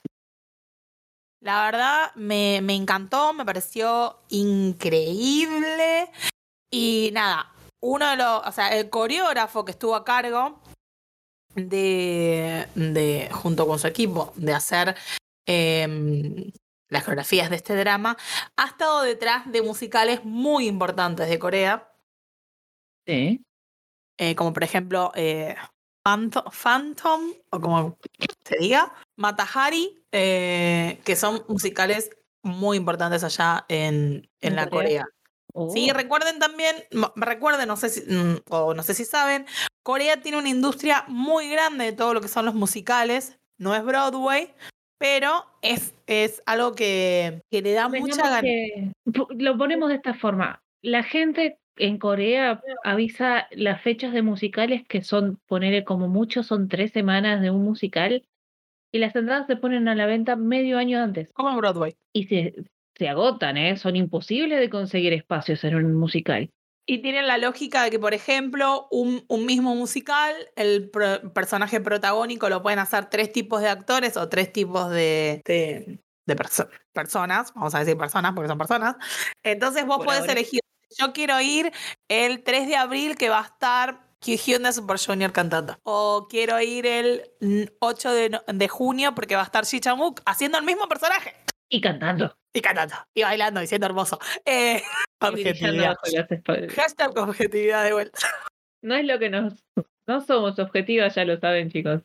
La 1.42 1.64
verdad, 1.64 2.14
me, 2.16 2.60
me 2.62 2.74
encantó, 2.74 3.32
me 3.32 3.44
pareció 3.44 4.20
increíble. 4.28 6.10
Y 6.70 7.10
nada, 7.12 7.52
uno 7.80 8.10
de 8.10 8.16
los, 8.16 8.46
o 8.46 8.52
sea, 8.52 8.76
el 8.76 8.90
coreógrafo 8.90 9.64
que 9.64 9.72
estuvo 9.72 9.94
a 9.96 10.04
cargo 10.04 10.60
de, 11.54 12.66
de 12.74 13.28
junto 13.32 13.66
con 13.66 13.78
su 13.78 13.86
equipo, 13.86 14.32
de 14.36 14.52
hacer 14.52 14.94
em, 15.46 16.50
las 16.90 17.04
coreografías 17.04 17.48
de 17.50 17.56
este 17.56 17.74
drama, 17.76 18.16
ha 18.56 18.66
estado 18.66 19.02
detrás 19.02 19.50
de 19.50 19.62
musicales 19.62 20.24
muy 20.24 20.66
importantes 20.66 21.28
de 21.28 21.38
Corea, 21.38 21.92
Sí. 23.06 23.42
eh, 24.18 24.34
como 24.34 24.52
por 24.52 24.62
ejemplo 24.64 25.10
eh, 25.14 25.56
Phantom, 26.04 26.44
Phantom, 26.52 27.32
o 27.50 27.60
como 27.60 27.98
se 28.44 28.56
diga, 28.58 28.92
Matahari, 29.16 30.02
eh, 30.12 31.00
que 31.04 31.16
son 31.16 31.44
musicales 31.48 32.10
muy 32.42 32.76
importantes 32.76 33.22
allá 33.24 33.64
en, 33.68 34.28
en 34.40 34.50
¿En 34.50 34.56
la 34.56 34.68
Corea? 34.68 35.02
Corea. 35.02 35.06
Oh, 35.52 35.70
Sí, 35.70 35.90
recuerden 35.90 36.38
también, 36.38 36.76
recuerden, 37.16 37.66
no 37.68 37.76
sé 37.76 37.88
si, 37.88 38.02
mm, 38.02 38.42
o 38.50 38.72
no 38.74 38.82
sé 38.84 38.94
si 38.94 39.04
saben, 39.04 39.46
Corea 39.82 40.20
tiene 40.22 40.38
una 40.38 40.48
industria 40.48 41.04
muy 41.08 41.50
grande 41.50 41.86
de 41.86 41.92
todo 41.92 42.14
lo 42.14 42.20
que 42.20 42.28
son 42.28 42.44
los 42.46 42.54
musicales. 42.54 43.38
No 43.58 43.74
es 43.74 43.84
Broadway, 43.84 44.54
pero 45.00 45.46
es, 45.62 45.94
es 46.06 46.42
algo 46.46 46.74
que, 46.74 47.40
que 47.50 47.62
le 47.62 47.72
da 47.72 47.88
mucha 47.88 48.00
Convengamos 48.00 48.30
gana. 48.30 48.40
que- 48.42 48.92
po- 49.12 49.28
lo 49.36 49.56
ponemos 49.58 49.88
de 49.88 49.94
esta 49.96 50.14
forma. 50.14 50.62
La 50.82 51.02
gente 51.02 51.58
en 51.76 51.96
Corea 51.98 52.60
avisa 52.84 53.48
las 53.50 53.80
fechas 53.80 54.12
de 54.12 54.20
musicales 54.22 54.82
que 54.86 55.02
son, 55.02 55.38
ponerle 55.48 55.82
como 55.84 56.06
mucho, 56.08 56.42
son 56.42 56.68
tres 56.68 56.92
semanas 56.92 57.40
de 57.40 57.50
un 57.50 57.64
musical 57.64 58.22
y 58.92 58.98
las 58.98 59.16
entradas 59.16 59.46
se 59.46 59.56
ponen 59.56 59.88
a 59.88 59.94
la 59.94 60.04
venta 60.06 60.36
medio 60.36 60.76
año 60.76 61.00
antes 61.02 61.32
Como 61.32 61.50
es 61.50 61.56
Broadway. 61.56 61.94
y 62.12 62.24
se, 62.24 62.54
se 62.96 63.08
agotan, 63.08 63.56
¿eh? 63.56 63.76
Son 63.78 63.96
imposibles 63.96 64.60
de 64.60 64.68
conseguir 64.68 65.12
espacios 65.14 65.64
en 65.64 65.76
un 65.76 65.94
musical. 65.94 66.50
Y 66.90 66.98
tienen 67.02 67.28
la 67.28 67.38
lógica 67.38 67.84
de 67.84 67.90
que, 67.92 68.00
por 68.00 68.14
ejemplo, 68.14 68.88
un, 68.90 69.24
un 69.28 69.46
mismo 69.46 69.76
musical, 69.76 70.34
el 70.56 70.90
pro- 70.90 71.32
personaje 71.32 71.80
protagónico 71.80 72.48
lo 72.48 72.62
pueden 72.62 72.80
hacer 72.80 73.06
tres 73.10 73.30
tipos 73.32 73.60
de 73.62 73.68
actores 73.68 74.16
o 74.16 74.28
tres 74.28 74.52
tipos 74.52 74.90
de, 74.90 75.40
de, 75.44 76.00
de 76.26 76.36
perso- 76.36 76.68
personas, 76.92 77.54
vamos 77.54 77.76
a 77.76 77.78
decir 77.78 77.96
personas 77.96 78.32
porque 78.34 78.48
son 78.48 78.58
personas. 78.58 78.96
Entonces 79.44 79.86
vos 79.86 80.04
podés 80.04 80.22
ahora. 80.22 80.32
elegir, 80.32 80.60
yo 80.98 81.12
quiero 81.12 81.40
ir 81.40 81.70
el 82.08 82.42
3 82.42 82.66
de 82.66 82.74
abril 82.74 83.16
que 83.16 83.28
va 83.28 83.38
a 83.38 83.44
estar 83.44 84.00
Hyun 84.24 84.64
de 84.64 84.72
Super 84.72 84.98
Junior 84.98 85.30
cantando. 85.32 85.78
O 85.84 86.26
quiero 86.28 86.60
ir 86.60 86.86
el 86.86 87.30
mm, 87.40 87.62
8 87.78 88.12
de, 88.12 88.40
de 88.48 88.68
junio 88.68 89.14
porque 89.14 89.36
va 89.36 89.42
a 89.42 89.44
estar 89.44 89.64
Shi 89.64 89.78
Chang-wook 89.78 90.22
haciendo 90.26 90.58
el 90.58 90.64
mismo 90.64 90.88
personaje. 90.88 91.36
Y 91.68 91.80
cantando. 91.80 92.36
Y 92.52 92.60
cantando, 92.60 92.94
y 93.14 93.22
bailando, 93.22 93.62
y 93.62 93.66
siendo 93.66 93.86
hermoso. 93.86 94.18
Eh, 94.44 94.82
objetividad. 95.20 95.90
bajo 95.90 96.06
las 96.12 96.30
espaldas. 96.30 96.74
Hashtag 96.74 97.16
objetividad 97.16 97.84
de 97.84 97.92
vuelta. 97.92 98.18
No 98.82 98.96
es 98.96 99.04
lo 99.04 99.18
que 99.18 99.28
nos. 99.28 99.54
No 100.06 100.20
somos 100.20 100.58
objetivas, 100.58 101.14
ya 101.14 101.24
lo 101.24 101.38
saben, 101.38 101.70
chicos. 101.70 102.00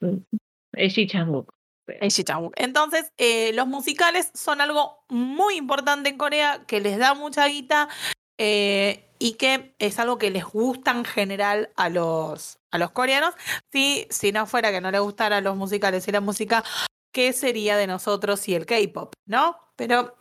Es 0.74 0.94
Ji 0.94 1.08
Chang-wook. 1.08 1.50
En 1.88 2.10
Shichang-wook. 2.10 2.54
Entonces, 2.58 3.12
eh, 3.18 3.54
los 3.54 3.68
musicales 3.68 4.32
son 4.34 4.62
algo 4.62 5.04
muy 5.10 5.56
importante 5.56 6.10
en 6.10 6.18
Corea, 6.18 6.64
que 6.68 6.82
les 6.82 6.98
da 6.98 7.14
mucha 7.14 7.48
guita 7.48 7.90
eh, 8.38 9.08
y 9.20 9.34
que 9.34 9.76
es 9.80 10.00
algo 10.00 10.18
que 10.18 10.30
les 10.30 10.44
gusta 10.44 10.92
en 10.92 11.06
general 11.06 11.70
a 11.76 11.90
los, 11.90 12.60
a 12.72 12.78
los 12.78 12.92
coreanos. 12.92 13.34
Si, 13.72 14.08
si 14.10 14.32
no 14.32 14.46
fuera 14.46 14.72
que 14.72 14.82
no 14.82 14.92
les 14.92 15.02
gustara 15.02 15.42
los 15.42 15.56
musicales 15.56 16.08
y 16.08 16.12
la 16.12 16.22
música, 16.22 16.64
¿qué 17.12 17.34
sería 17.34 17.78
de 17.78 17.88
nosotros 17.88 18.48
y 18.50 18.56
el 18.56 18.66
K-pop? 18.66 19.14
¿No? 19.26 19.58
Pero 19.76 20.16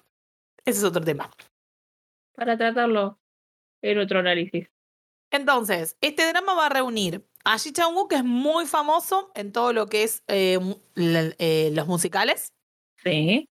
ese 0.64 0.78
es 0.78 0.84
otro 0.84 1.02
tema. 1.04 1.30
Para 2.34 2.56
tratarlo 2.56 3.18
en 3.82 3.98
otro 3.98 4.18
análisis. 4.20 4.68
Entonces, 5.30 5.96
este 6.00 6.28
drama 6.28 6.54
va 6.54 6.66
a 6.66 6.68
reunir 6.70 7.26
a 7.44 7.58
Ji 7.58 7.72
Chang-wook, 7.72 8.08
que 8.10 8.16
es 8.16 8.24
muy 8.24 8.66
famoso 8.66 9.30
en 9.34 9.52
todo 9.52 9.72
lo 9.72 9.86
que 9.88 10.04
es 10.04 10.22
eh, 10.28 10.58
eh, 10.96 11.70
los 11.72 11.86
musicales. 11.86 12.52
Sí. 13.02 13.48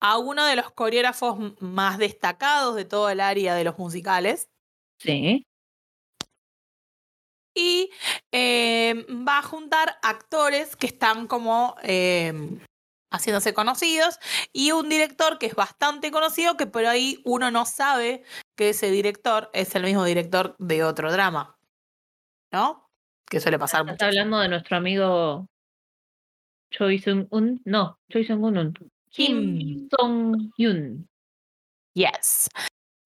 a 0.00 0.16
uno 0.16 0.46
de 0.46 0.56
los 0.56 0.70
coreógrafos 0.70 1.60
más 1.60 1.98
destacados 1.98 2.76
de 2.76 2.84
todo 2.84 3.10
el 3.10 3.20
área 3.20 3.54
de 3.54 3.64
los 3.64 3.78
musicales 3.78 4.48
Sí. 5.00 5.44
y 7.54 7.90
eh, 8.32 9.04
va 9.10 9.38
a 9.38 9.42
juntar 9.42 9.98
actores 10.02 10.76
que 10.76 10.86
están 10.86 11.26
como 11.26 11.74
haciéndose 13.10 13.54
conocidos 13.54 14.18
y 14.52 14.72
un 14.72 14.88
director 14.88 15.38
que 15.38 15.46
es 15.46 15.54
bastante 15.54 16.10
conocido 16.10 16.56
que 16.56 16.66
por 16.66 16.84
ahí 16.86 17.20
uno 17.24 17.50
no 17.50 17.64
sabe 17.66 18.22
que 18.56 18.70
ese 18.70 18.90
director 18.90 19.50
es 19.52 19.74
el 19.74 19.84
mismo 19.84 20.04
director 20.04 20.56
de 20.58 20.84
otro 20.84 21.10
drama, 21.12 21.56
¿no? 22.52 22.90
Que 23.30 23.40
suele 23.40 23.58
pasar 23.58 23.80
Estás 23.82 23.92
mucho. 23.94 24.04
hablando 24.06 24.38
de 24.40 24.48
nuestro 24.48 24.76
amigo 24.76 25.46
Choi 26.70 26.98
Sung-un. 26.98 27.60
No, 27.64 27.98
Choi 28.10 28.24
Sung-un. 28.24 28.74
Kim 29.10 29.58
Kim. 29.58 29.88
Song-yun. 29.90 31.08
Yes. 31.94 32.48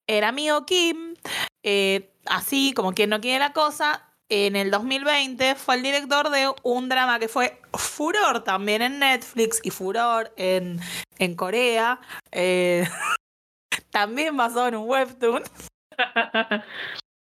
El 0.08 0.24
amigo 0.24 0.66
Kim, 0.66 1.14
eh, 1.62 2.12
así 2.26 2.72
como 2.74 2.92
quien 2.92 3.10
no 3.10 3.20
quiere 3.20 3.38
la 3.38 3.52
cosa, 3.52 4.11
en 4.32 4.56
el 4.56 4.70
2020 4.70 5.54
fue 5.56 5.74
el 5.76 5.82
director 5.82 6.30
de 6.30 6.50
un 6.62 6.88
drama 6.88 7.18
que 7.18 7.28
fue 7.28 7.60
furor 7.74 8.42
también 8.44 8.80
en 8.82 8.98
Netflix 8.98 9.60
y 9.62 9.70
furor 9.70 10.32
en, 10.36 10.78
en 11.18 11.34
Corea. 11.36 12.00
eh, 12.30 12.84
también 13.90 14.36
basado 14.36 14.68
en 14.68 14.76
un 14.76 14.88
webtoon. 14.88 15.42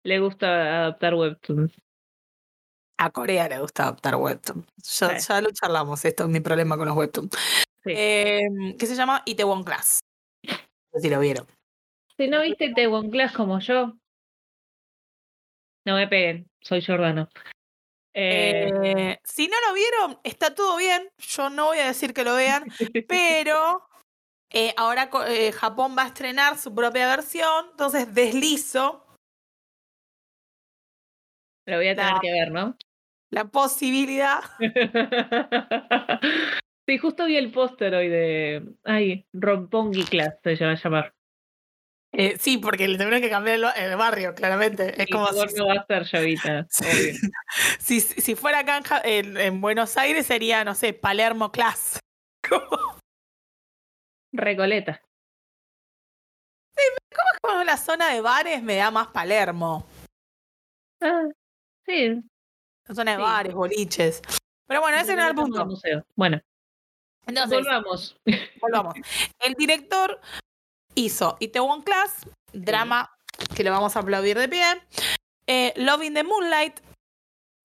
Le 0.04 0.18
gusta 0.20 0.46
adaptar 0.46 1.14
webtoons. 1.14 1.72
A 2.98 3.10
Corea 3.10 3.46
le 3.48 3.58
gusta 3.58 3.82
adaptar 3.82 4.14
webtoon. 4.16 4.64
Ya, 4.82 5.18
Sí. 5.20 5.28
ya 5.28 5.40
lo 5.42 5.50
charlamos, 5.50 6.02
esto 6.04 6.24
es 6.24 6.30
mi 6.30 6.40
problema 6.40 6.78
con 6.78 6.86
los 6.88 6.96
webtoons. 6.96 7.30
Sí. 7.84 7.92
Eh, 7.94 8.40
que 8.78 8.86
se 8.86 8.94
llama 8.94 9.22
Itaewon 9.26 9.64
Class. 9.64 10.00
No 10.44 10.54
sé 10.94 11.00
si 11.00 11.10
lo 11.10 11.20
vieron. 11.20 11.46
Si 12.16 12.26
no 12.28 12.40
viste 12.40 12.72
Taiwan 12.74 13.10
Class 13.10 13.32
como 13.32 13.58
yo, 13.60 13.92
no 15.84 15.94
me 15.96 16.08
peguen, 16.08 16.48
soy 16.66 16.82
Jordano. 16.84 17.28
Eh, 18.14 18.70
Eh, 18.82 19.18
si 19.24 19.46
no 19.46 19.56
lo 19.68 19.74
vieron, 19.74 20.18
está 20.24 20.54
todo 20.54 20.76
bien. 20.76 21.08
Yo 21.18 21.48
no 21.50 21.66
voy 21.66 21.78
a 21.78 21.86
decir 21.86 22.12
que 22.12 22.24
lo 22.24 22.34
vean, 22.34 22.64
pero 23.08 23.86
eh, 24.50 24.74
ahora 24.76 25.10
Japón 25.54 25.94
va 25.96 26.02
a 26.02 26.06
estrenar 26.08 26.58
su 26.58 26.74
propia 26.74 27.06
versión, 27.08 27.66
entonces 27.70 28.12
deslizo 28.14 29.02
lo 31.68 31.76
voy 31.76 31.88
a 31.88 31.94
tener 31.96 32.12
la- 32.14 32.20
que 32.20 32.30
ver, 32.32 32.50
¿no? 32.52 32.76
la 33.30 33.44
posibilidad. 33.44 34.40
sí, 36.86 36.98
justo 36.98 37.26
vi 37.26 37.36
el 37.36 37.50
póster 37.50 37.94
hoy 37.94 38.08
de. 38.08 38.62
Ay, 38.84 39.26
Rompongi 39.32 40.04
Class 40.04 40.36
se 40.42 40.64
va 40.64 40.70
a 40.72 40.76
llamar. 40.76 41.12
Eh, 42.18 42.38
sí, 42.38 42.56
porque 42.56 42.88
le 42.88 42.96
tuvieron 42.96 43.20
que 43.20 43.28
cambiar 43.28 43.56
el, 43.56 43.62
ba- 43.64 43.72
el 43.72 43.94
barrio, 43.96 44.34
claramente. 44.34 45.00
Es 45.02 45.06
Y 45.08 45.12
como 45.12 45.26
si, 45.28 45.54
no 45.56 45.66
va 45.66 45.74
a 45.74 45.86
ser 45.86 46.04
Llovita, 46.04 46.66
Sí. 46.70 47.12
si, 47.78 48.00
si 48.00 48.34
fuera 48.34 48.60
acá 48.60 48.80
en, 49.04 49.60
Buenos 49.60 49.96
Aires 49.98 50.26
sería, 50.26 50.64
no 50.64 50.74
sé, 50.74 50.94
Palermo 50.94 51.52
Class. 51.52 52.00
Recoleta. 54.32 55.02
Como 57.42 57.62
la 57.64 57.76
zona 57.76 58.12
de 58.12 58.20
bares 58.20 58.62
me 58.62 58.76
da 58.76 58.90
más 58.90 59.08
Palermo. 59.08 59.86
Ah, 61.00 61.24
sí. 61.86 62.22
La 62.86 62.94
zona 62.94 63.10
de 63.12 63.16
Sí. 63.18 63.22
bares, 63.22 63.54
boliches. 63.54 64.22
Pero 64.66 64.80
bueno, 64.80 64.96
ese 64.98 65.14
no 65.14 65.20
era 65.20 65.28
el 65.30 65.34
punto. 65.34 65.64
museo. 65.66 66.04
Bueno, 66.14 66.40
Entonces, 67.26 67.58
volvamos. 67.58 68.20
Volvamos. 68.60 68.94
El 69.40 69.54
director 69.54 70.20
hizo 70.96 71.36
Itaewon 71.38 71.82
Class, 71.82 72.26
drama 72.52 73.08
que 73.54 73.62
le 73.62 73.70
vamos 73.70 73.96
a 73.96 74.00
aplaudir 74.00 74.36
de 74.36 74.48
pie. 74.48 74.64
Eh, 75.46 75.72
Love 75.76 76.02
in 76.02 76.14
the 76.14 76.24
Moonlight, 76.24 76.80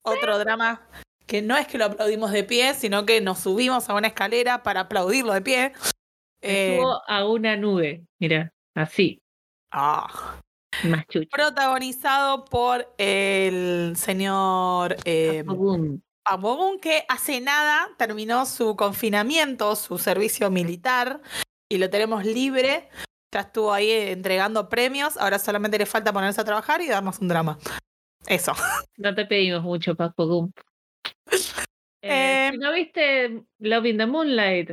otro 0.04 0.38
drama 0.38 0.88
que 1.26 1.42
no 1.42 1.56
es 1.56 1.66
que 1.66 1.78
lo 1.78 1.86
aplaudimos 1.86 2.32
de 2.32 2.44
pie, 2.44 2.74
sino 2.74 3.06
que 3.06 3.22
nos 3.22 3.40
subimos 3.40 3.90
a 3.90 3.96
una 3.96 4.08
escalera 4.08 4.64
para 4.64 4.82
aplaudirlo 4.82 5.34
de 5.34 5.42
pie. 5.42 5.74
Eh, 6.42 6.78
Subo 6.78 7.02
a 7.08 7.26
una 7.26 7.56
nube. 7.56 8.06
Mira, 8.20 8.52
así, 8.76 9.22
ah, 9.72 10.38
más 10.84 11.08
chucho. 11.08 11.30
protagonizado 11.32 12.46
por 12.46 12.94
el 12.98 13.94
señor 13.96 14.98
eh, 15.06 15.46
que 16.82 17.06
hace 17.08 17.42
nada 17.42 17.90
terminó 17.98 18.46
su 18.46 18.76
confinamiento, 18.76 19.76
su 19.76 19.98
servicio 19.98 20.50
militar, 20.50 21.22
y 21.70 21.78
lo 21.78 21.90
tenemos 21.90 22.26
libre. 22.26 22.90
Ya 23.34 23.42
estuvo 23.42 23.72
ahí 23.72 23.90
entregando 23.90 24.68
premios, 24.68 25.16
ahora 25.18 25.40
solamente 25.40 25.78
le 25.78 25.86
falta 25.86 26.12
ponerse 26.12 26.42
a 26.42 26.46
trabajar 26.46 26.82
y 26.82 26.90
darnos 26.90 27.20
un 27.20 27.30
drama. 27.30 27.58
Eso. 28.28 28.54
No 28.98 29.16
te 29.16 29.26
pedimos 29.26 29.64
mucho, 29.64 29.96
Paco 29.96 30.28
Gump. 30.28 30.58
Eh, 32.04 32.50
Eh, 32.52 32.58
¿No 32.58 32.74
viste 32.74 33.44
Love 33.60 33.86
in 33.86 33.98
the 34.00 34.08
Moonlight? 34.08 34.72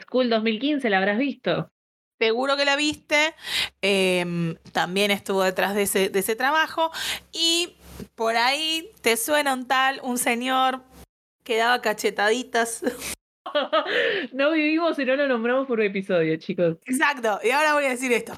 School 0.00 0.30
2015, 0.30 0.88
¿la 0.88 0.96
habrás 0.96 1.18
visto? 1.18 1.70
seguro 2.18 2.56
que 2.56 2.64
la 2.64 2.76
viste. 2.76 3.34
em, 3.82 4.56
también 4.72 5.10
estuvo 5.10 5.42
detrás 5.42 5.74
de 5.74 5.82
ese, 5.82 6.08
de 6.08 6.18
ese 6.20 6.36
trabajo. 6.36 6.90
Y 7.32 7.76
por 8.14 8.36
ahí 8.36 8.90
te 9.02 9.18
suena 9.18 9.52
un 9.52 9.66
tal, 9.66 10.00
un 10.02 10.16
señor 10.16 10.82
que 11.44 11.58
daba 11.58 11.82
cachetaditas. 11.82 12.82
no 14.32 14.52
vivimos 14.52 14.98
y 14.98 15.04
no 15.04 15.16
lo 15.16 15.28
nombramos 15.28 15.66
por 15.66 15.80
episodio, 15.80 16.36
chicos. 16.36 16.76
Exacto. 16.86 17.40
Y 17.42 17.50
ahora 17.50 17.74
voy 17.74 17.84
a 17.84 17.90
decir 17.90 18.12
esto. 18.12 18.32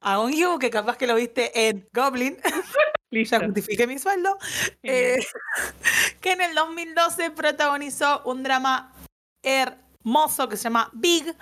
A 0.00 0.20
un 0.20 0.32
Hugh 0.32 0.58
que 0.60 0.70
capaz 0.70 0.96
que 0.96 1.06
lo 1.06 1.14
viste 1.14 1.68
en 1.68 1.88
Goblin. 1.92 2.36
Listo. 3.10 3.38
ya 3.38 3.46
justifiqué 3.46 3.86
mi 3.86 3.98
sueldo. 3.98 4.36
eh, 4.82 5.16
que 6.20 6.32
en 6.32 6.42
el 6.42 6.54
2012 6.54 7.30
protagonizó 7.30 8.22
un 8.26 8.42
drama 8.42 8.92
hermoso 9.42 10.48
que 10.48 10.58
se 10.58 10.64
llama 10.64 10.90
Big, 10.92 11.34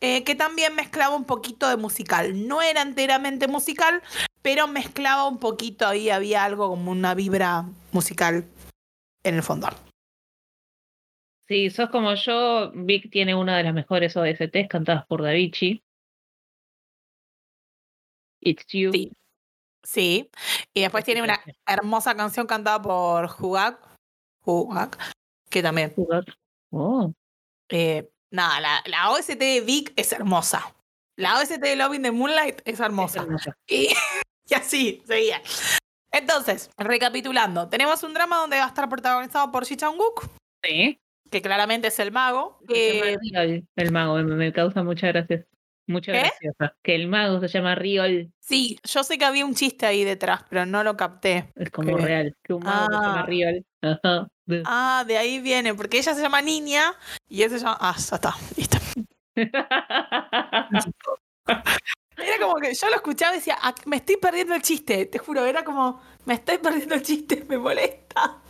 eh, 0.00 0.22
que 0.22 0.36
también 0.36 0.76
mezclaba 0.76 1.16
un 1.16 1.24
poquito 1.24 1.68
de 1.68 1.76
musical. 1.76 2.46
No 2.46 2.62
era 2.62 2.82
enteramente 2.82 3.48
musical, 3.48 4.00
pero 4.42 4.68
mezclaba 4.68 5.26
un 5.26 5.38
poquito 5.38 5.86
ahí, 5.86 6.08
había 6.08 6.44
algo 6.44 6.68
como 6.68 6.92
una 6.92 7.14
vibra 7.14 7.64
musical 7.90 8.44
en 9.24 9.34
el 9.34 9.42
fondo. 9.42 9.68
Si 11.48 11.70
sos 11.70 11.88
como 11.88 12.14
yo, 12.14 12.70
Vic 12.74 13.10
tiene 13.10 13.34
una 13.34 13.56
de 13.56 13.64
las 13.64 13.72
mejores 13.72 14.14
OSTs 14.16 14.68
cantadas 14.68 15.06
por 15.06 15.22
Davichi. 15.22 15.82
It's 18.40 18.66
You. 18.68 18.92
Sí. 18.92 19.12
Sí. 19.82 20.30
Y 20.74 20.82
después 20.82 21.04
tiene 21.04 21.22
una 21.22 21.40
hermosa 21.66 22.14
canción 22.14 22.46
cantada 22.46 22.82
por 22.82 23.24
Hugak. 23.38 23.80
Hugak, 24.44 24.98
que 25.48 25.62
también. 25.62 25.94
Oh, 26.70 27.12
eh, 27.70 28.10
nada, 28.30 28.60
la, 28.60 28.82
la 28.86 29.10
OST 29.10 29.38
de 29.38 29.60
Vic 29.62 29.92
es 29.96 30.12
hermosa. 30.12 30.74
La 31.16 31.38
OST 31.38 31.58
de 31.58 31.76
Love 31.76 31.94
in 31.94 32.02
the 32.02 32.12
Moonlight 32.12 32.60
es 32.66 32.74
es 32.74 32.80
hermosa. 32.80 33.26
Y, 33.66 33.88
y 34.46 34.54
así, 34.54 35.02
seguía. 35.06 35.42
Entonces, 36.12 36.70
recapitulando, 36.76 37.68
tenemos 37.68 38.02
un 38.02 38.12
drama 38.12 38.36
donde 38.36 38.58
va 38.58 38.64
a 38.64 38.68
estar 38.68 38.88
protagonizado 38.88 39.50
por 39.50 39.64
Ji 39.66 39.76
Chang-wook, 39.76 40.28
Sí. 40.62 40.98
Que 41.30 41.42
claramente 41.42 41.88
es 41.88 41.98
el 41.98 42.12
mago. 42.12 42.58
Se 42.68 42.74
eh, 42.90 43.16
llama 43.22 43.44
Riol, 43.46 43.66
el 43.76 43.92
mago, 43.92 44.14
me, 44.18 44.52
causa 44.52 44.82
mucha 44.82 45.08
gracia. 45.08 45.44
Mucha 45.86 46.12
¿Qué? 46.12 46.18
graciosa. 46.18 46.76
Que 46.82 46.94
el 46.94 47.06
mago 47.08 47.40
se 47.40 47.48
llama 47.48 47.74
Riol. 47.74 48.30
sí, 48.40 48.78
yo 48.84 49.02
sé 49.04 49.16
que 49.16 49.24
había 49.24 49.46
un 49.46 49.54
chiste 49.54 49.86
ahí 49.86 50.04
detrás, 50.04 50.44
pero 50.50 50.66
no 50.66 50.84
lo 50.84 50.96
capté. 50.98 51.50
Es 51.56 51.70
como 51.70 51.96
¿Qué? 51.96 52.02
real. 52.02 52.36
Que 52.42 52.52
un 52.52 52.62
mago 52.62 52.86
se 52.86 52.92
llama 52.92 53.20
Ah. 53.20 53.26
Riol. 53.26 53.66
Ajá. 53.80 54.28
Ah, 54.64 55.04
de 55.06 55.16
ahí 55.18 55.40
viene, 55.40 55.74
porque 55.74 55.98
ella 55.98 56.14
se 56.14 56.20
llama 56.22 56.40
Niña 56.42 56.94
y 57.28 57.42
él 57.42 57.50
se 57.50 57.58
llama. 57.58 57.76
Ah, 57.80 57.94
ya 57.96 58.16
está, 58.16 58.34
listo. 58.56 58.78
Era 62.16 62.38
como 62.40 62.56
que 62.56 62.74
yo 62.74 62.88
lo 62.90 62.96
escuchaba 62.96 63.32
y 63.34 63.38
decía, 63.38 63.56
"Ah, 63.62 63.74
me 63.86 63.96
estoy 63.96 64.16
perdiendo 64.16 64.54
el 64.54 64.62
chiste, 64.62 65.06
te 65.06 65.18
juro, 65.18 65.44
era 65.46 65.62
como, 65.64 66.02
me 66.24 66.34
estoy 66.34 66.58
perdiendo 66.58 66.94
el 66.96 67.02
chiste, 67.02 67.44
me 67.48 67.56
molesta. 67.58 68.42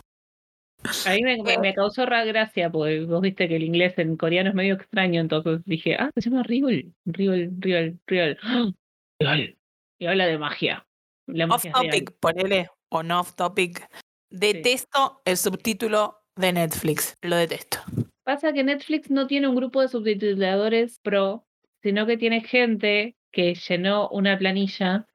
A 1.05 1.13
mí 1.13 1.21
me, 1.23 1.41
me- 1.43 1.57
me 1.57 1.73
causó 1.73 2.05
ra 2.05 2.23
gracia, 2.23 2.69
porque 2.69 3.01
vos 3.01 3.21
viste 3.21 3.47
que 3.47 3.55
el 3.57 3.63
inglés 3.63 3.97
en 3.97 4.15
coreano 4.15 4.49
es 4.49 4.55
medio 4.55 4.75
extraño, 4.75 5.19
entonces 5.21 5.61
dije, 5.65 5.95
ah, 5.95 6.09
se 6.15 6.21
llama 6.29 6.43
Riol, 6.43 6.93
Riol, 7.05 7.51
Riol, 7.59 7.99
Riol. 8.07 8.37
Riol. 9.19 9.57
Y 9.99 10.05
habla 10.05 10.25
de 10.27 10.37
magia. 10.37 10.85
La 11.27 11.45
Off 11.45 11.65
magia 11.65 11.71
topic, 11.73 12.11
ponele, 12.19 12.69
o 12.89 13.03
no 13.03 13.19
off 13.19 13.35
topic. 13.35 13.87
Detesto 14.31 15.21
el 15.25 15.37
subtítulo 15.37 16.19
de 16.35 16.53
Netflix, 16.53 17.17
lo 17.21 17.35
detesto. 17.35 17.79
Pasa 18.23 18.53
que 18.53 18.63
Netflix 18.63 19.09
no 19.11 19.27
tiene 19.27 19.47
un 19.47 19.55
grupo 19.55 19.81
de 19.81 19.89
subtituladores 19.89 20.99
pro, 20.99 21.45
sino 21.83 22.05
que 22.05 22.17
tiene 22.17 22.41
gente 22.41 23.17
que 23.31 23.53
llenó 23.55 24.07
una 24.09 24.37
planilla 24.37 25.07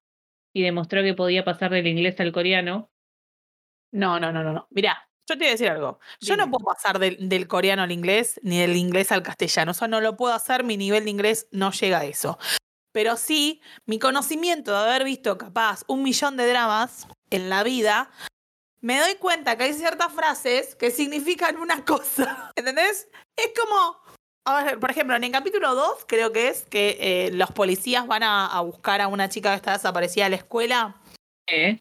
y 0.52 0.62
demostró 0.62 1.02
que 1.02 1.14
podía 1.14 1.44
pasar 1.44 1.70
del 1.70 1.86
inglés 1.86 2.20
al 2.20 2.32
coreano. 2.32 2.90
No, 3.92 4.18
no, 4.20 4.32
no, 4.32 4.42
no, 4.42 4.52
no. 4.52 4.66
Mirá, 4.70 5.03
yo 5.26 5.38
te 5.38 5.44
voy 5.44 5.48
a 5.48 5.50
decir 5.52 5.68
algo. 5.68 5.98
Yo 6.20 6.36
no 6.36 6.50
puedo 6.50 6.66
pasar 6.66 6.98
del, 6.98 7.28
del 7.28 7.48
coreano 7.48 7.82
al 7.82 7.92
inglés, 7.92 8.38
ni 8.42 8.60
del 8.60 8.76
inglés 8.76 9.10
al 9.10 9.22
castellano. 9.22 9.72
Eso 9.72 9.88
no 9.88 10.00
lo 10.00 10.16
puedo 10.16 10.34
hacer, 10.34 10.64
mi 10.64 10.76
nivel 10.76 11.04
de 11.04 11.10
inglés 11.10 11.46
no 11.50 11.70
llega 11.72 12.00
a 12.00 12.04
eso. 12.04 12.38
Pero 12.92 13.16
sí, 13.16 13.60
mi 13.86 13.98
conocimiento 13.98 14.70
de 14.72 14.78
haber 14.78 15.04
visto 15.04 15.36
capaz 15.38 15.82
un 15.88 16.02
millón 16.02 16.36
de 16.36 16.46
dramas 16.46 17.08
en 17.30 17.50
la 17.50 17.64
vida, 17.64 18.10
me 18.80 19.00
doy 19.00 19.14
cuenta 19.14 19.56
que 19.56 19.64
hay 19.64 19.72
ciertas 19.72 20.12
frases 20.12 20.76
que 20.76 20.90
significan 20.90 21.56
una 21.56 21.84
cosa. 21.84 22.52
¿Entendés? 22.56 23.08
Es 23.34 23.50
como. 23.58 23.96
A 24.46 24.62
ver, 24.62 24.78
por 24.78 24.90
ejemplo, 24.90 25.16
en 25.16 25.24
el 25.24 25.32
capítulo 25.32 25.74
2, 25.74 26.04
creo 26.06 26.30
que 26.30 26.48
es 26.48 26.66
que 26.66 26.98
eh, 27.00 27.30
los 27.32 27.50
policías 27.50 28.06
van 28.06 28.22
a, 28.22 28.46
a 28.46 28.60
buscar 28.60 29.00
a 29.00 29.08
una 29.08 29.30
chica 29.30 29.50
que 29.50 29.56
está 29.56 29.72
desaparecida 29.72 30.24
de 30.24 30.30
la 30.30 30.36
escuela. 30.36 31.00
¿Eh? 31.48 31.80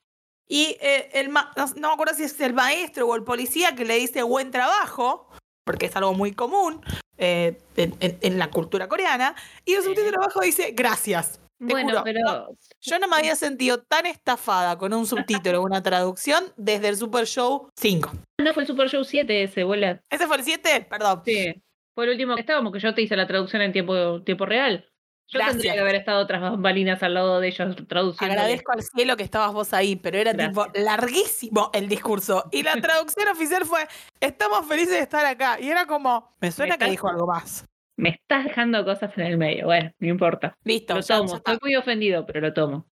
Y 0.53 0.77
eh, 0.81 1.09
el 1.13 1.29
ma- 1.29 1.51
no, 1.57 1.65
no 1.77 1.87
me 1.87 1.93
acuerdo 1.95 2.13
si 2.13 2.23
es 2.25 2.39
el 2.39 2.53
maestro 2.53 3.07
o 3.07 3.15
el 3.15 3.23
policía 3.23 3.73
que 3.73 3.85
le 3.85 3.95
dice 3.95 4.21
buen 4.21 4.51
trabajo, 4.51 5.27
porque 5.65 5.87
es 5.87 5.95
algo 5.95 6.13
muy 6.13 6.31
común 6.33 6.79
eh, 7.17 7.57
en, 7.75 7.95
en- 7.99 8.19
en 8.21 8.37
la 8.37 8.51
cultura 8.51 8.87
coreana, 8.87 9.33
y 9.65 9.73
el 9.73 9.81
subtítulo 9.81 10.17
abajo 10.21 10.41
dice 10.41 10.71
gracias. 10.75 11.39
Te 11.57 11.65
Bueno, 11.73 11.89
juro, 11.89 12.03
pero 12.03 12.19
no, 12.23 12.47
yo 12.81 12.99
no 12.99 13.07
me 13.07 13.15
había 13.15 13.35
sentido 13.35 13.81
tan 13.81 14.05
estafada 14.05 14.77
con 14.77 14.93
un 14.93 15.07
subtítulo 15.07 15.61
o 15.61 15.65
una 15.65 15.81
traducción 15.81 16.43
desde 16.55 16.89
el 16.89 16.97
Super 16.97 17.25
Show 17.25 17.69
5. 17.75 18.11
no 18.39 18.53
fue 18.53 18.61
el 18.63 18.67
Super 18.67 18.89
Show 18.89 19.03
7 19.03 19.43
ese, 19.43 19.63
bola. 19.63 20.01
¿Ese 20.09 20.27
fue 20.27 20.37
el 20.37 20.43
7? 20.43 20.85
Perdón. 20.87 21.23
Sí. 21.25 21.53
Fue 21.95 22.03
el 22.05 22.11
último 22.11 22.35
que 22.35 22.41
estábamos, 22.41 22.73
que 22.73 22.79
yo 22.79 22.93
te 22.93 23.01
hice 23.01 23.15
la 23.15 23.25
traducción 23.27 23.61
en 23.63 23.71
tiempo, 23.71 24.21
tiempo 24.23 24.45
real. 24.45 24.87
Yo 25.29 25.39
tendría 25.39 25.53
Gracias. 25.53 25.73
que 25.73 25.79
haber 25.79 25.95
estado 25.95 26.27
tras 26.27 26.41
bambalinas 26.41 27.01
al 27.01 27.13
lado 27.15 27.39
de 27.39 27.47
ellos 27.47 27.75
traduciendo. 27.87 28.33
Agradezco 28.33 28.71
al 28.71 28.83
cielo 28.83 29.17
que 29.17 29.23
estabas 29.23 29.51
vos 29.53 29.73
ahí, 29.73 29.95
pero 29.95 30.17
era 30.17 30.33
tipo 30.35 30.67
larguísimo 30.75 31.71
el 31.73 31.87
discurso. 31.89 32.49
Y 32.51 32.61
la 32.61 32.73
traducción 32.81 33.27
oficial 33.29 33.65
fue, 33.65 33.87
estamos 34.19 34.67
felices 34.67 34.93
de 34.93 34.99
estar 34.99 35.25
acá. 35.25 35.59
Y 35.59 35.69
era 35.69 35.85
como, 35.87 36.35
me 36.39 36.51
suena 36.51 36.77
que 36.77 36.85
estás- 36.85 36.91
dijo 36.91 37.07
algo 37.09 37.25
más. 37.27 37.65
Me 37.97 38.09
estás 38.09 38.43
dejando 38.45 38.83
cosas 38.85 39.15
en 39.17 39.25
el 39.25 39.37
medio. 39.37 39.65
Bueno, 39.65 39.91
no 39.99 40.07
importa. 40.07 40.55
Listo, 40.63 40.95
Lo 40.95 41.01
ya- 41.01 41.17
tomo. 41.17 41.35
Estoy 41.35 41.57
muy 41.61 41.75
ofendido, 41.75 42.25
pero 42.25 42.41
lo 42.41 42.53
tomo. 42.53 42.87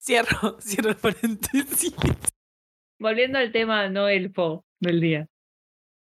Cierro, 0.00 0.56
cierro 0.60 0.90
el 0.90 0.96
paréntesis. 0.96 1.94
Volviendo 2.98 3.38
al 3.38 3.52
tema 3.52 3.88
no 3.88 4.06
del 4.06 5.00
día. 5.00 5.26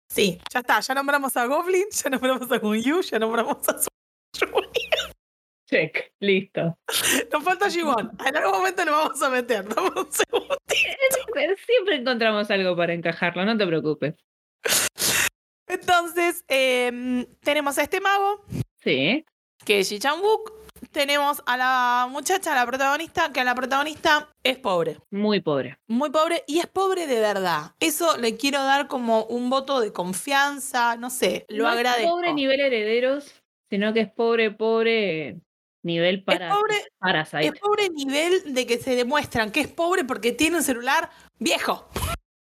Sí, 0.09 0.39
ya 0.51 0.59
está. 0.61 0.79
Ya 0.79 0.93
nombramos 0.95 1.37
a 1.37 1.45
Goblin, 1.45 1.85
ya 1.91 2.09
nombramos 2.09 2.51
a 2.51 2.57
Gunyu, 2.57 3.01
ya 3.01 3.19
nombramos 3.19 3.67
a 3.69 3.77
Su. 3.79 3.89
Check. 5.69 6.13
Listo. 6.19 6.77
Nos 7.31 7.43
falta 7.43 7.69
Jimon. 7.69 8.11
En 8.25 8.35
algún 8.35 8.53
momento 8.53 8.83
nos 8.85 8.95
vamos 8.95 9.21
a 9.21 9.29
meter. 9.29 9.67
Dame 9.67 9.89
un 9.95 10.11
segundo. 10.11 10.57
Siempre 11.65 11.95
encontramos 11.95 12.49
algo 12.49 12.75
para 12.75 12.93
encajarlo, 12.93 13.45
no 13.45 13.55
te 13.57 13.67
preocupes. 13.67 14.15
Entonces, 15.67 16.43
em, 16.47 17.25
tenemos 17.41 17.77
a 17.77 17.83
este 17.83 18.01
mago, 18.01 18.43
Sí. 18.83 19.23
que 19.65 19.79
es 19.79 19.89
Ji 19.89 19.99
Chang-wook. 19.99 20.53
Tenemos 20.91 21.43
a 21.45 21.57
la 21.57 22.07
muchacha, 22.09 22.53
a 22.53 22.55
la 22.55 22.65
protagonista, 22.65 23.31
que 23.31 23.43
la 23.43 23.53
protagonista 23.53 24.29
es 24.43 24.57
pobre. 24.57 24.97
Muy 25.11 25.39
pobre. 25.41 25.77
Muy 25.87 26.09
pobre 26.09 26.43
y 26.47 26.59
es 26.59 26.67
pobre 26.67 27.05
de 27.05 27.19
verdad. 27.19 27.73
Eso 27.79 28.17
le 28.17 28.37
quiero 28.37 28.63
dar 28.63 28.87
como 28.87 29.25
un 29.25 29.49
voto 29.51 29.81
de 29.81 29.93
confianza, 29.93 30.95
no 30.95 31.09
sé, 31.11 31.45
lo 31.49 31.65
no 31.65 31.69
agradezco. 31.69 32.07
Es 32.07 32.11
pobre 32.11 32.33
nivel 32.33 32.59
herederos, 32.61 33.43
sino 33.69 33.93
que 33.93 33.99
es 34.01 34.11
pobre, 34.11 34.49
pobre 34.51 35.41
nivel 35.83 36.23
para 36.23 36.47
es 36.49 36.53
pobre 36.55 36.75
Parasite. 36.99 37.47
Es 37.47 37.59
pobre 37.59 37.89
nivel 37.89 38.53
de 38.53 38.65
que 38.65 38.77
se 38.77 38.95
demuestran 38.95 39.51
que 39.51 39.61
es 39.61 39.67
pobre 39.67 40.03
porque 40.03 40.31
tiene 40.31 40.57
un 40.57 40.63
celular 40.63 41.09
viejo. 41.37 41.89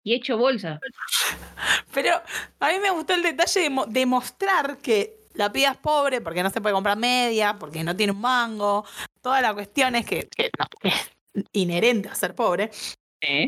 Y 0.03 0.13
hecho 0.15 0.37
bolsa. 0.37 0.79
Pero 1.93 2.21
a 2.59 2.67
mí 2.71 2.79
me 2.81 2.89
gustó 2.91 3.13
el 3.13 3.23
detalle 3.23 3.61
de 3.61 3.69
mo- 3.69 3.85
demostrar 3.85 4.77
que 4.79 5.19
la 5.33 5.51
piba 5.51 5.71
es 5.71 5.77
pobre 5.77 6.21
porque 6.21 6.43
no 6.43 6.49
se 6.49 6.59
puede 6.61 6.73
comprar 6.73 6.97
media, 6.97 7.57
porque 7.59 7.83
no 7.83 7.95
tiene 7.95 8.11
un 8.13 8.21
mango. 8.21 8.85
Toda 9.21 9.41
la 9.41 9.53
cuestión 9.53 9.95
es 9.95 10.05
que, 10.05 10.27
que 10.27 10.49
no, 10.57 10.65
que 10.79 10.87
es 10.89 11.11
inherente 11.53 12.09
a 12.09 12.15
ser 12.15 12.35
pobre. 12.35 12.71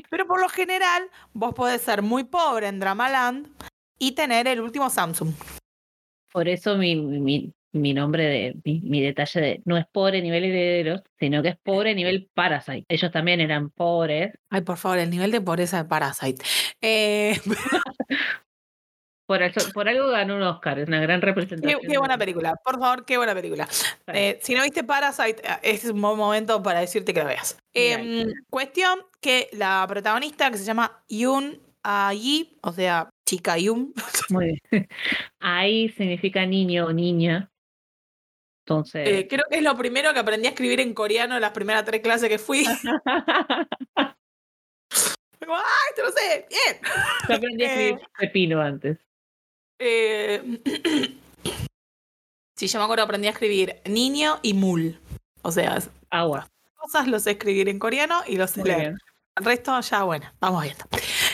Pero 0.10 0.28
por 0.28 0.40
lo 0.40 0.48
general, 0.50 1.10
vos 1.34 1.54
podés 1.56 1.82
ser 1.82 2.04
muy 2.04 2.24
pobre 2.26 2.68
en 2.68 2.80
Dramaland 2.80 3.48
y 3.98 4.12
tener 4.12 4.48
el 4.48 4.62
último 4.62 4.90
Samsung. 4.90 5.34
Por 6.32 6.48
eso 6.48 6.78
mi, 6.78 6.96
mi, 6.96 7.52
mi 7.74 7.94
nombre 7.94 8.24
de 8.26 8.56
mi, 8.64 8.82
mi 8.82 9.02
detalle 9.02 9.42
de 9.42 9.62
no 9.66 9.78
es 9.78 9.86
pobre 9.92 10.22
nivel 10.22 10.44
herederos, 10.46 11.02
sino 11.20 11.42
que 11.42 11.50
es 11.50 11.58
pobre 11.58 11.94
nivel 11.96 12.30
Parasite. 12.34 12.86
Ellos 12.88 13.12
también 13.12 13.42
eran 13.42 13.70
pobres. 13.72 14.32
Ay, 14.50 14.62
por 14.62 14.78
favor, 14.78 15.00
el 15.00 15.10
nivel 15.10 15.32
de 15.32 15.42
pobreza 15.42 15.84
de 15.84 15.90
Parasite. 15.90 16.44
Eh, 16.82 17.36
Por, 19.26 19.42
eso- 19.42 19.72
por 19.74 19.88
algo 19.88 20.10
ganó 20.10 20.36
un 20.36 20.42
Oscar, 20.44 20.80
es 20.80 20.88
una 20.90 21.00
gran 21.00 21.22
representación. 21.22 21.80
qué 21.90 21.98
buena 21.98 22.18
película, 22.18 22.56
por 22.64 22.78
favor, 22.78 23.06
qué 23.06 23.16
buena 23.18 23.34
película. 23.34 23.68
Eh, 24.08 24.38
si 24.42 24.54
no 24.54 24.62
viste 24.64 24.84
Parasite, 24.84 25.42
eh, 25.48 25.58
este 25.64 25.88
es 25.88 25.94
un 25.94 26.02
buen 26.02 26.18
momento 26.18 26.62
para 26.62 26.82
decirte 26.82 27.14
que 27.14 27.22
la 27.22 27.26
veas. 27.28 27.58
Em, 27.74 28.28
cuestión 28.50 29.00
que 29.22 29.48
la 29.54 29.86
protagonista, 29.88 30.52
que 30.52 30.58
se 30.58 30.66
llama 30.66 31.04
Yoon 31.08 31.58
Yi, 32.14 32.58
o 32.62 32.74
sea, 32.74 33.10
chica 33.26 33.58
Yoon, 33.58 33.94
Muy 34.30 34.60
bien. 34.70 34.88
Ahí 35.40 35.90
significa 35.90 36.46
niño 36.46 36.88
o 36.88 36.92
niña. 36.94 37.50
Entonces. 38.66 39.08
Eh, 39.08 39.28
creo 39.28 39.44
que 39.50 39.58
es 39.58 39.64
lo 39.64 39.76
primero 39.76 40.14
que 40.14 40.20
aprendí 40.20 40.48
a 40.48 40.52
escribir 40.52 40.80
en 40.80 40.94
coreano 40.94 41.36
en 41.36 41.42
las 41.42 41.52
primeras 41.52 41.84
tres 41.84 42.02
clases 42.02 42.30
que 42.30 42.40
fui. 42.40 42.64
Como, 45.40 45.58
¡ay, 45.58 45.92
te 45.96 46.02
lo 46.02 46.10
sé! 46.12 46.48
¡Bien! 46.50 46.80
Yo 47.28 47.36
aprendí 47.36 47.64
a 47.66 47.68
escribir 47.68 48.00
Eh, 48.00 48.08
pepino 48.20 48.62
antes. 48.62 48.98
Eh, 49.80 50.62
sí, 52.56 52.68
yo 52.68 52.80
me 52.80 52.86
acuerdo 52.86 53.04
aprendí 53.04 53.28
a 53.28 53.32
escribir 53.32 53.82
niño 53.84 54.40
y 54.42 54.54
mul. 54.54 54.98
O 55.42 55.52
sea, 55.52 55.80
Agua. 56.10 56.48
cosas 56.76 57.10
los 57.10 57.24
sé 57.24 57.32
escribir 57.32 57.68
en 57.68 57.80
coreano 57.80 58.22
y 58.26 58.38
los 58.38 58.52
sé 58.52 58.64
leer. 58.64 58.96
El 59.36 59.44
resto 59.46 59.78
ya, 59.82 60.04
bueno, 60.04 60.32
vamos 60.40 60.64
viendo. 60.64 60.86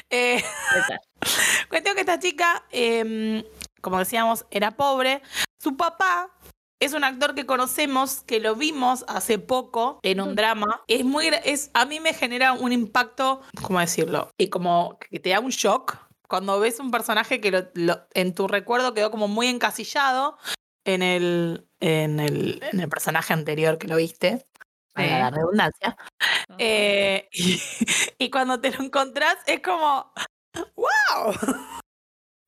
Eh, 0.09 0.41
cuestión 1.69 1.93
que 1.93 2.01
esta 2.01 2.17
chica, 2.17 2.65
eh, 2.71 3.47
como 3.81 3.99
decíamos, 3.99 4.47
era 4.49 4.71
pobre. 4.71 5.21
Su 5.59 5.77
papá 5.77 6.31
es 6.81 6.93
un 6.93 7.03
actor 7.03 7.35
que 7.35 7.45
conocemos, 7.45 8.21
que 8.21 8.39
lo 8.39 8.55
vimos 8.55 9.03
hace 9.07 9.37
poco 9.39 9.99
en 10.03 10.21
un 10.21 10.35
drama. 10.35 10.81
Es 10.87 11.03
muy, 11.03 11.27
es, 11.43 11.71
a 11.73 11.85
mí 11.85 11.99
me 11.99 12.13
genera 12.13 12.53
un 12.53 12.71
impacto, 12.71 13.41
¿cómo 13.61 13.79
decirlo? 13.79 14.31
Y 14.37 14.49
como 14.49 14.97
que 14.99 15.19
te 15.19 15.31
da 15.31 15.39
un 15.39 15.49
shock 15.51 15.97
cuando 16.27 16.59
ves 16.59 16.79
un 16.79 16.91
personaje 16.91 17.41
que 17.41 17.51
lo- 17.51 17.67
lo- 17.73 18.07
en 18.13 18.33
tu 18.33 18.47
recuerdo 18.47 18.93
quedó 18.93 19.11
como 19.11 19.27
muy 19.27 19.47
encasillado 19.47 20.37
en 20.85 21.01
el, 21.03 21.67
en 21.79 22.19
el, 22.19 22.61
en 22.71 22.79
el 22.79 22.87
personaje 22.89 23.33
anterior 23.33 23.77
que 23.77 23.87
lo 23.87 23.97
viste. 23.97 24.45
Valga 24.95 25.15
Sí. 25.15 25.19
la 25.21 25.29
redundancia. 25.31 25.97
Eh, 26.57 27.27
y, 27.31 27.59
y 28.17 28.29
cuando 28.29 28.59
te 28.61 28.71
lo 28.71 28.83
encontrás 28.83 29.35
es 29.47 29.59
como, 29.61 30.11
¡wow! 30.75 31.33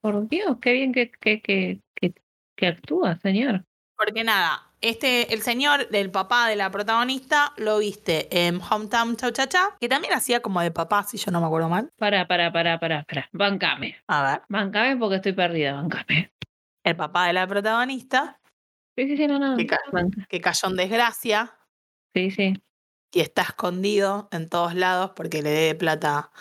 Por 0.01 0.27
Dios, 0.27 0.57
qué 0.61 0.71
bien 0.73 0.93
que, 0.93 1.11
que, 1.11 1.41
que, 1.41 1.81
que, 1.95 2.13
que 2.55 2.67
actúa, 2.67 3.17
señor. 3.17 3.65
Porque 4.03 4.23
nada, 4.23 4.71
este, 4.81 5.31
el 5.31 5.43
señor 5.43 5.87
del 5.89 6.09
papá 6.09 6.47
de 6.47 6.55
la 6.55 6.71
protagonista 6.71 7.53
lo 7.57 7.77
viste 7.77 8.27
en 8.47 8.59
Hometown 8.59 9.15
Cha 9.15 9.31
Cha 9.31 9.47
Cha, 9.47 9.77
que 9.79 9.87
también 9.87 10.13
hacía 10.13 10.41
como 10.41 10.59
de 10.61 10.71
papá, 10.71 11.03
si 11.03 11.17
yo 11.17 11.29
no 11.31 11.39
me 11.39 11.45
acuerdo 11.45 11.69
mal. 11.69 11.91
Para, 11.99 12.27
para, 12.27 12.51
para, 12.51 12.79
para, 12.79 13.03
para. 13.03 13.29
Bancame. 13.31 13.97
A 14.07 14.23
ver, 14.23 14.41
Bancame 14.49 14.97
porque 14.97 15.17
estoy 15.17 15.33
perdida, 15.33 15.73
bancame. 15.73 16.31
el 16.83 16.95
papá 16.95 17.27
de 17.27 17.33
la 17.33 17.45
protagonista, 17.45 18.39
Sí, 18.97 19.07
sí, 19.07 19.15
sí, 19.17 19.27
no, 19.27 19.37
no. 19.39 19.55
Qué 19.55 19.67
ca- 19.67 19.79
banca. 19.91 20.25
que 20.27 20.41
cayó 20.41 20.67
en 20.69 20.75
desgracia 20.75 21.55
Sí, 22.13 22.29
sí. 22.31 22.61
y 23.13 23.19
está 23.21 23.43
escondido 23.43 24.27
en 24.31 24.49
todos 24.49 24.73
lados 24.75 25.11
porque 25.15 25.41
le 25.43 25.49
debe 25.51 25.75
plata 25.75 26.31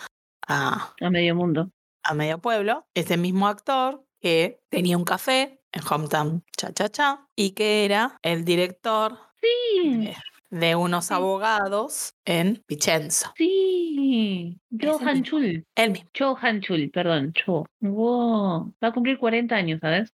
a, 0.47 0.93
A 0.99 1.09
medio 1.11 1.33
mundo. 1.35 1.69
a 2.03 2.13
medio 2.15 2.39
pueblo, 2.39 2.87
ese 2.95 3.15
mismo 3.17 3.47
actor 3.47 4.03
que 4.19 4.59
tenía 4.69 4.97
un 4.97 5.05
café 5.05 5.60
en 5.73 5.81
Hometown 5.89 6.43
Cha 6.57 6.73
Cha 6.73 6.89
Cha 6.89 7.25
y 7.35 7.51
que 7.51 7.85
era 7.85 8.17
el 8.23 8.45
director 8.45 9.17
Sí, 9.41 10.07
Eh, 10.07 10.15
de 10.51 10.75
unos 10.75 11.05
Sí. 11.05 11.13
abogados 11.13 12.13
en 12.25 12.63
Vicenza. 12.67 13.33
sí. 13.37 14.57
Cho 14.79 14.99
Han. 15.01 15.23
Chul. 15.23 15.65
Él 15.75 15.91
mismo. 15.91 16.09
Cho 16.13 16.37
Han 16.41 16.61
Chul, 16.61 16.91
perdón. 16.91 17.33
Cho. 17.33 17.65
Wow. 17.81 18.73
Va 18.83 18.89
a 18.89 18.91
cumplir 18.93 19.17
40 19.17 19.55
años, 19.55 19.79
¿sabes? 19.81 20.13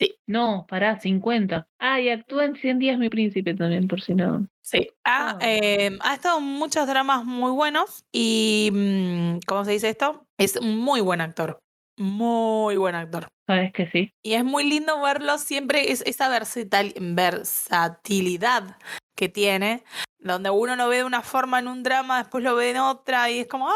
Sí. 0.00 0.14
No, 0.26 0.66
pará, 0.68 1.00
50. 1.00 1.66
Ah, 1.78 2.00
y 2.00 2.08
actúa 2.10 2.44
en 2.46 2.56
100 2.56 2.78
días 2.78 2.98
mi 2.98 3.08
príncipe 3.10 3.54
también, 3.54 3.88
por 3.88 4.00
si 4.00 4.14
no. 4.14 4.46
Sí. 4.62 4.88
Ha, 5.04 5.30
Ah. 5.32 5.38
eh, 5.42 5.96
ha 6.00 6.14
estado 6.14 6.38
en 6.38 6.44
muchos 6.44 6.86
dramas 6.86 7.24
muy 7.24 7.50
buenos 7.52 8.04
y, 8.12 8.70
mm, 8.72 9.38
¿cómo 9.46 9.64
se 9.64 9.72
dice 9.72 9.88
esto? 9.90 10.24
Es 10.38 10.56
un 10.56 10.78
muy 10.78 11.00
buen 11.00 11.20
actor. 11.20 11.58
Muy 11.98 12.76
buen 12.76 12.94
actor. 12.94 13.28
Sabes 13.46 13.72
que 13.72 13.90
sí. 13.90 14.12
Y 14.22 14.34
es 14.34 14.44
muy 14.44 14.64
lindo 14.64 15.00
verlo 15.00 15.36
siempre, 15.38 15.90
es, 15.90 16.02
esa 16.06 16.28
versatil- 16.30 16.94
versatilidad 16.98 18.76
que 19.16 19.28
tiene, 19.28 19.82
donde 20.20 20.50
uno 20.50 20.76
lo 20.76 20.88
ve 20.88 20.98
de 20.98 21.04
una 21.04 21.22
forma 21.22 21.58
en 21.58 21.66
un 21.66 21.82
drama, 21.82 22.18
después 22.18 22.44
lo 22.44 22.54
ve 22.54 22.70
en 22.70 22.76
otra, 22.76 23.30
y 23.30 23.40
es 23.40 23.46
como, 23.48 23.68
¡ay! 23.68 23.74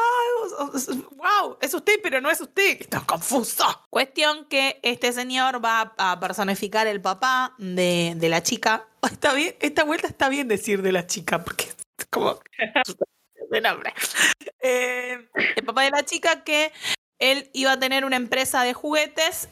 ¡Wow! 1.16 1.58
Es 1.60 1.74
usted, 1.74 1.94
pero 2.02 2.20
no 2.20 2.30
es 2.30 2.40
usted. 2.40 2.80
Esto 2.80 2.98
es 2.98 3.04
confuso. 3.04 3.64
Cuestión 3.90 4.44
que 4.46 4.78
este 4.82 5.12
señor 5.12 5.64
va 5.64 5.94
a 5.98 6.20
personificar 6.20 6.86
el 6.86 7.00
papá 7.00 7.54
de, 7.58 8.14
de 8.16 8.28
la 8.28 8.42
chica. 8.42 8.86
Está 9.02 9.32
bien, 9.34 9.56
esta 9.60 9.82
vuelta 9.82 10.06
está 10.06 10.28
bien 10.28 10.46
decir 10.46 10.80
de 10.82 10.92
la 10.92 11.06
chica, 11.08 11.42
porque 11.42 11.64
es 11.98 12.06
como 12.08 12.38
de 13.50 13.60
nombre. 13.60 13.92
Eh, 14.60 15.28
el 15.56 15.64
papá 15.64 15.82
de 15.82 15.90
la 15.90 16.04
chica 16.04 16.44
que 16.44 16.70
él 17.22 17.48
iba 17.52 17.72
a 17.72 17.78
tener 17.78 18.04
una 18.04 18.16
empresa 18.16 18.64
de 18.64 18.74
juguetes 18.74 19.48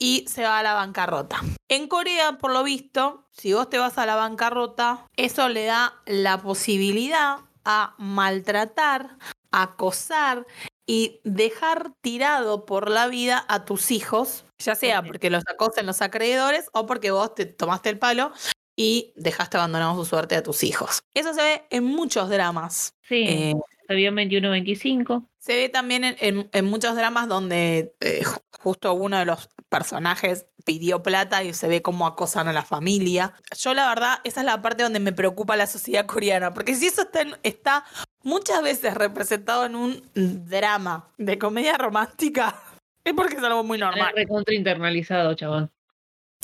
y 0.00 0.26
se 0.28 0.42
va 0.42 0.58
a 0.58 0.62
la 0.62 0.74
bancarrota. 0.74 1.40
En 1.68 1.86
Corea, 1.86 2.38
por 2.38 2.52
lo 2.52 2.64
visto, 2.64 3.28
si 3.30 3.52
vos 3.52 3.70
te 3.70 3.78
vas 3.78 3.98
a 3.98 4.06
la 4.06 4.16
bancarrota, 4.16 5.06
eso 5.16 5.48
le 5.48 5.64
da 5.64 5.94
la 6.06 6.42
posibilidad 6.42 7.38
a 7.64 7.94
maltratar, 7.98 9.16
acosar 9.52 10.46
y 10.86 11.20
dejar 11.22 11.92
tirado 12.00 12.66
por 12.66 12.90
la 12.90 13.06
vida 13.06 13.44
a 13.48 13.64
tus 13.64 13.90
hijos, 13.92 14.44
ya 14.58 14.74
sea 14.74 15.02
porque 15.02 15.30
los 15.30 15.44
acosen 15.46 15.86
los 15.86 16.02
acreedores 16.02 16.68
o 16.72 16.86
porque 16.86 17.12
vos 17.12 17.34
te 17.34 17.46
tomaste 17.46 17.90
el 17.90 17.98
palo 17.98 18.32
y 18.76 19.12
dejaste 19.16 19.56
abandonado 19.56 19.94
su 19.96 20.04
suerte 20.04 20.34
a 20.34 20.42
tus 20.42 20.64
hijos. 20.64 21.00
Eso 21.14 21.32
se 21.34 21.42
ve 21.42 21.66
en 21.70 21.84
muchos 21.84 22.28
dramas. 22.28 22.90
Sí. 23.02 23.24
Eh, 23.28 23.54
En 23.88 24.14
21-25. 24.14 25.26
se 25.38 25.56
ve 25.56 25.68
también 25.68 26.04
en, 26.04 26.16
en- 26.20 26.48
en 26.52 26.64
muchos 26.66 26.94
dramas 26.94 27.26
donde 27.28 27.94
eh, 28.00 28.22
ju- 28.24 28.42
justo 28.60 28.92
uno 28.92 29.18
de 29.18 29.24
los 29.24 29.48
personajes 29.68 30.46
pidió 30.64 31.02
plata 31.02 31.42
y 31.42 31.54
se 31.54 31.68
ve 31.68 31.80
cómo 31.80 32.06
acosan 32.06 32.48
a 32.48 32.52
la 32.52 32.62
familia. 32.64 33.32
Yo 33.58 33.72
la 33.72 33.88
verdad, 33.88 34.18
esa 34.24 34.40
es 34.40 34.46
la 34.46 34.60
parte 34.60 34.82
donde 34.82 35.00
me 35.00 35.12
preocupa 35.12 35.56
la 35.56 35.66
sociedad 35.66 36.04
coreana, 36.06 36.52
porque 36.52 36.74
si 36.74 36.86
eso 36.86 37.02
está, 37.02 37.22
está 37.42 37.84
muchas 38.22 38.62
veces 38.62 38.92
representado 38.94 39.64
en 39.64 39.74
un 39.74 40.02
drama 40.14 41.08
de 41.16 41.38
comedia 41.38 41.78
romántica, 41.78 42.60
es 43.04 43.14
porque 43.14 43.36
es 43.36 43.42
algo 43.42 43.64
muy 43.64 43.78
normal. 43.78 44.12
Es 44.16 44.28
internalizado, 44.52 45.32
chabón. 45.34 45.70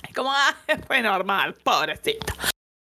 Es 0.08 0.14
como, 0.14 0.32
ah, 0.32 0.56
fue 0.86 1.02
normal, 1.02 1.54
pobrecito. 1.62 2.32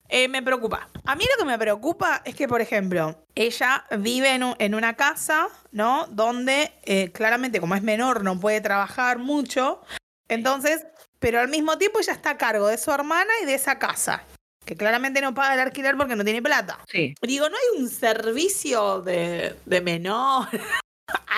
Eh, 0.08 0.28
me 0.28 0.42
preocupa. 0.42 0.88
A 1.04 1.16
mí 1.16 1.24
lo 1.24 1.42
que 1.42 1.50
me 1.50 1.58
preocupa 1.58 2.22
es 2.24 2.34
que, 2.34 2.46
por 2.46 2.60
ejemplo, 2.60 3.24
ella 3.34 3.84
vive 3.98 4.34
en, 4.34 4.44
un- 4.44 4.56
en 4.58 4.74
una 4.74 4.94
casa, 4.94 5.48
¿no? 5.72 6.06
Donde 6.08 6.72
eh, 6.84 7.10
claramente, 7.12 7.58
como 7.60 7.74
es 7.74 7.82
menor, 7.82 8.22
no 8.22 8.38
puede 8.38 8.60
trabajar 8.60 9.18
mucho. 9.18 9.80
Entonces, 10.28 10.86
pero 11.18 11.40
al 11.40 11.48
mismo 11.48 11.78
tiempo 11.78 12.00
ella 12.00 12.12
está 12.12 12.30
a 12.30 12.38
cargo 12.38 12.66
de 12.68 12.78
su 12.78 12.90
hermana 12.90 13.30
y 13.42 13.46
de 13.46 13.54
esa 13.54 13.78
casa. 13.78 14.22
Que 14.64 14.76
claramente 14.76 15.20
no 15.20 15.34
paga 15.34 15.54
el 15.54 15.60
alquiler 15.60 15.96
porque 15.96 16.16
no 16.16 16.24
tiene 16.24 16.40
plata. 16.42 16.78
Sí. 16.88 17.14
Digo, 17.22 17.48
¿no 17.48 17.56
hay 17.56 17.80
un 17.82 17.88
servicio 17.88 19.00
de, 19.02 19.56
de 19.66 19.80
menor? 19.80 20.48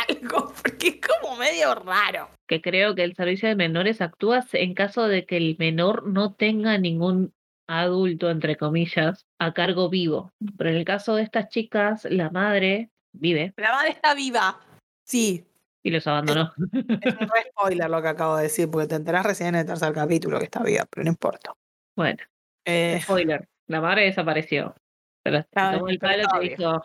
Algo, 0.09 0.53
porque 0.63 0.89
es 0.89 0.97
como 1.21 1.37
medio 1.37 1.75
raro. 1.75 2.29
Que 2.47 2.61
creo 2.61 2.95
que 2.95 3.03
el 3.03 3.17
servicio 3.17 3.49
de 3.49 3.57
menores 3.57 4.01
actúa 4.01 4.45
en 4.53 4.75
caso 4.75 5.09
de 5.09 5.27
que 5.27 5.37
el 5.37 5.57
menor 5.59 6.07
no 6.07 6.35
tenga 6.35 6.79
ningún 6.79 7.33
adulto, 7.67 8.31
entre 8.31 8.57
comillas, 8.57 9.27
a 9.39 9.53
cargo 9.53 9.89
vivo. 9.89 10.33
Pero 10.57 10.71
en 10.71 10.77
el 10.77 10.85
caso 10.85 11.15
de 11.17 11.23
estas 11.23 11.49
chicas, 11.49 12.05
la 12.11 12.31
madre 12.31 12.91
vive 13.13 13.53
La 13.57 13.73
madre 13.73 13.91
está 13.91 14.15
viva. 14.15 14.61
Sí, 15.05 15.45
y 15.83 15.91
los 15.91 16.07
abandonó. 16.07 16.53
Es 17.01 17.15
un 17.15 17.29
re 17.29 17.51
spoiler 17.51 17.89
lo 17.91 18.03
que 18.03 18.09
acabo 18.09 18.37
de 18.37 18.45
decir, 18.45 18.71
porque 18.71 18.89
te 18.89 18.95
enterás 18.97 19.25
recién 19.25 19.51
en 19.51 19.57
el 19.57 19.67
tercer 19.67 19.93
capítulo 19.93 20.39
que 20.39 20.45
está 20.45 20.63
viva, 20.63 20.85
pero 20.91 21.05
no 21.05 21.11
importa. 21.11 21.53
Bueno, 21.97 22.19
Eh, 22.65 23.01
spoiler. 23.03 23.49
La 23.69 23.81
madre 23.81 24.05
desapareció. 24.05 24.75
Pero 25.23 25.43
tomó 25.45 25.89
el 25.89 25.99
palo 25.99 26.25
te 26.33 26.39
dijo. 26.41 26.83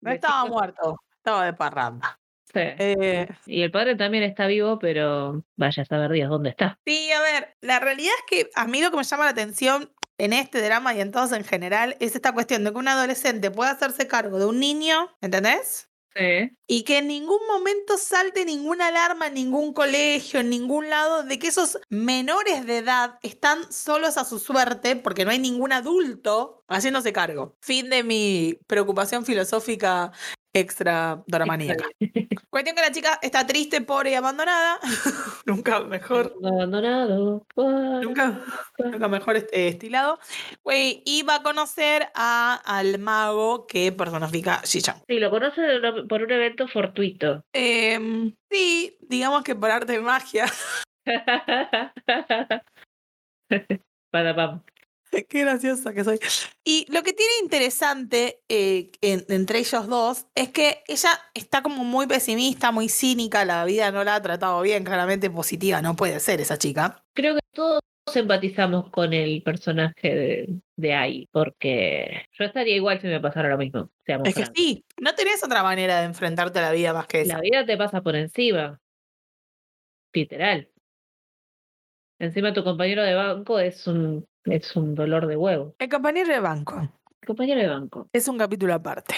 no 0.00 0.10
estaba 0.10 0.46
muerto, 0.46 1.00
estaba 1.16 1.44
de 1.46 1.52
parranda. 1.52 2.18
Sí. 2.54 2.60
Eh, 2.60 3.28
Y 3.46 3.62
el 3.62 3.70
padre 3.70 3.96
también 3.96 4.22
está 4.24 4.46
vivo, 4.46 4.78
pero 4.78 5.44
vaya 5.56 5.82
a 5.82 5.86
saber 5.86 6.10
Dios 6.12 6.30
dónde 6.30 6.50
está. 6.50 6.78
sí, 6.86 7.10
a 7.10 7.20
ver, 7.20 7.56
la 7.60 7.80
realidad 7.80 8.12
es 8.18 8.24
que 8.28 8.50
a 8.54 8.66
mí 8.66 8.80
lo 8.80 8.90
que 8.90 8.96
me 8.98 9.04
llama 9.04 9.24
la 9.24 9.30
atención 9.30 9.92
en 10.18 10.32
este 10.32 10.62
drama 10.62 10.94
y 10.94 11.00
en 11.00 11.10
todos 11.10 11.32
en 11.32 11.44
general 11.44 11.96
es 11.98 12.14
esta 12.14 12.32
cuestión 12.32 12.62
de 12.62 12.70
que 12.70 12.78
un 12.78 12.86
adolescente 12.88 13.50
pueda 13.50 13.72
hacerse 13.72 14.06
cargo 14.06 14.38
de 14.38 14.46
un 14.46 14.60
niño, 14.60 15.10
¿entendés? 15.20 15.90
Sí. 16.16 16.56
Y 16.68 16.84
que 16.84 16.98
en 16.98 17.08
ningún 17.08 17.40
momento 17.48 17.98
salte 17.98 18.44
ninguna 18.44 18.86
alarma 18.86 19.26
en 19.26 19.34
ningún 19.34 19.72
colegio, 19.72 20.38
en 20.38 20.48
ningún 20.48 20.88
lado, 20.88 21.24
de 21.24 21.40
que 21.40 21.48
esos 21.48 21.76
menores 21.88 22.64
de 22.66 22.78
edad 22.78 23.18
están 23.22 23.72
solos 23.72 24.16
a 24.16 24.24
su 24.24 24.38
suerte 24.38 24.94
porque 24.94 25.24
no 25.24 25.32
hay 25.32 25.40
ningún 25.40 25.72
adulto 25.72 26.62
haciéndose 26.68 27.12
cargo. 27.12 27.56
Fin 27.60 27.90
de 27.90 28.04
mi 28.04 28.56
preocupación 28.68 29.24
filosófica 29.26 30.12
extra 30.54 31.22
dramaníaca. 31.26 31.84
Cuestión 32.50 32.76
que 32.76 32.82
la 32.82 32.92
chica 32.92 33.18
está 33.20 33.46
triste, 33.46 33.80
pobre 33.80 34.12
y 34.12 34.14
abandonada. 34.14 34.78
Nunca 35.46 35.80
mejor. 35.80 36.34
Abandonado. 36.42 37.44
Nunca, 37.56 38.40
nunca 38.78 39.08
mejor 39.08 39.36
eh, 39.36 39.48
estilado. 39.68 40.18
Güey, 40.62 41.02
y 41.04 41.22
va 41.24 41.36
a 41.36 41.42
conocer 41.42 42.08
a, 42.14 42.54
al 42.64 42.98
mago 43.00 43.66
que 43.66 43.90
personifica 43.92 44.62
Shi-chan. 44.64 45.02
Sí, 45.08 45.18
lo 45.18 45.30
conoce 45.30 45.78
una- 45.78 46.06
por 46.08 46.22
un 46.22 46.30
evento 46.30 46.68
fortuito. 46.68 47.42
Em, 47.52 48.34
sí, 48.50 48.96
digamos 49.02 49.42
que 49.42 49.54
por 49.54 49.70
arte 49.70 49.92
de 49.92 50.00
magia. 50.00 50.46
Patapam. 54.12 54.62
Qué 55.28 55.40
graciosa 55.42 55.92
que 55.92 56.04
soy. 56.04 56.18
Y 56.64 56.86
lo 56.92 57.02
que 57.02 57.12
tiene 57.12 57.32
interesante 57.42 58.42
eh, 58.48 58.90
en- 59.00 59.24
entre 59.28 59.58
ellos 59.60 59.86
dos 59.86 60.26
es 60.34 60.48
que 60.50 60.82
ella 60.88 61.10
está 61.34 61.62
como 61.62 61.84
muy 61.84 62.06
pesimista, 62.06 62.72
muy 62.72 62.88
cínica, 62.88 63.44
la 63.44 63.64
vida 63.64 63.90
no 63.90 64.04
la 64.04 64.16
ha 64.16 64.22
tratado 64.22 64.60
bien, 64.62 64.84
claramente 64.84 65.30
positiva, 65.30 65.82
no 65.82 65.96
puede 65.96 66.20
ser 66.20 66.40
esa 66.40 66.58
chica. 66.58 67.04
Creo 67.14 67.34
que 67.34 67.40
todos 67.52 67.80
empatizamos 68.14 68.90
con 68.90 69.12
el 69.12 69.42
personaje 69.42 70.14
de, 70.14 70.48
de 70.76 70.94
Ai, 70.94 71.28
porque 71.32 72.26
yo 72.32 72.44
estaría 72.44 72.76
igual 72.76 73.00
si 73.00 73.06
me 73.06 73.20
pasara 73.20 73.48
lo 73.48 73.58
mismo. 73.58 73.90
Seamos 74.04 74.28
Es 74.28 74.34
que 74.34 74.42
francos. 74.42 74.62
sí, 74.62 74.84
no 75.00 75.14
tenés 75.14 75.42
otra 75.42 75.62
manera 75.62 76.00
de 76.00 76.06
enfrentarte 76.06 76.58
a 76.58 76.62
la 76.62 76.72
vida 76.72 76.92
más 76.92 77.06
que 77.06 77.22
esa. 77.22 77.34
La 77.36 77.40
vida 77.40 77.64
te 77.66 77.76
pasa 77.76 78.02
por 78.02 78.14
encima. 78.16 78.78
Literal. 80.12 80.68
Encima 82.20 82.52
tu 82.52 82.62
compañero 82.62 83.02
de 83.02 83.14
banco 83.14 83.58
es 83.58 83.86
un, 83.86 84.24
es 84.44 84.76
un 84.76 84.94
dolor 84.94 85.26
de 85.26 85.36
huevo. 85.36 85.74
El 85.78 85.88
compañero 85.88 86.28
de 86.28 86.40
banco 86.40 86.88
Compañero 87.26 87.60
de 87.60 87.68
banco. 87.68 88.08
es 88.12 88.28
un 88.28 88.38
capítulo 88.38 88.74
aparte. 88.74 89.14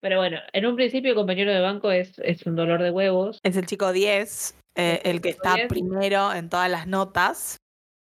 Pero 0.00 0.18
bueno, 0.18 0.38
en 0.52 0.66
un 0.66 0.76
principio 0.76 1.10
el 1.10 1.16
compañero 1.16 1.52
de 1.52 1.60
banco 1.60 1.90
es, 1.90 2.18
es 2.18 2.44
un 2.44 2.56
dolor 2.56 2.82
de 2.82 2.90
huevos, 2.90 3.40
Es 3.42 3.56
el 3.56 3.66
chico 3.66 3.92
10, 3.92 4.54
eh, 4.74 5.00
el 5.04 5.20
que 5.20 5.30
está 5.30 5.54
10. 5.54 5.68
primero 5.68 6.32
en 6.32 6.48
todas 6.48 6.68
las 6.68 6.86
notas. 6.86 7.56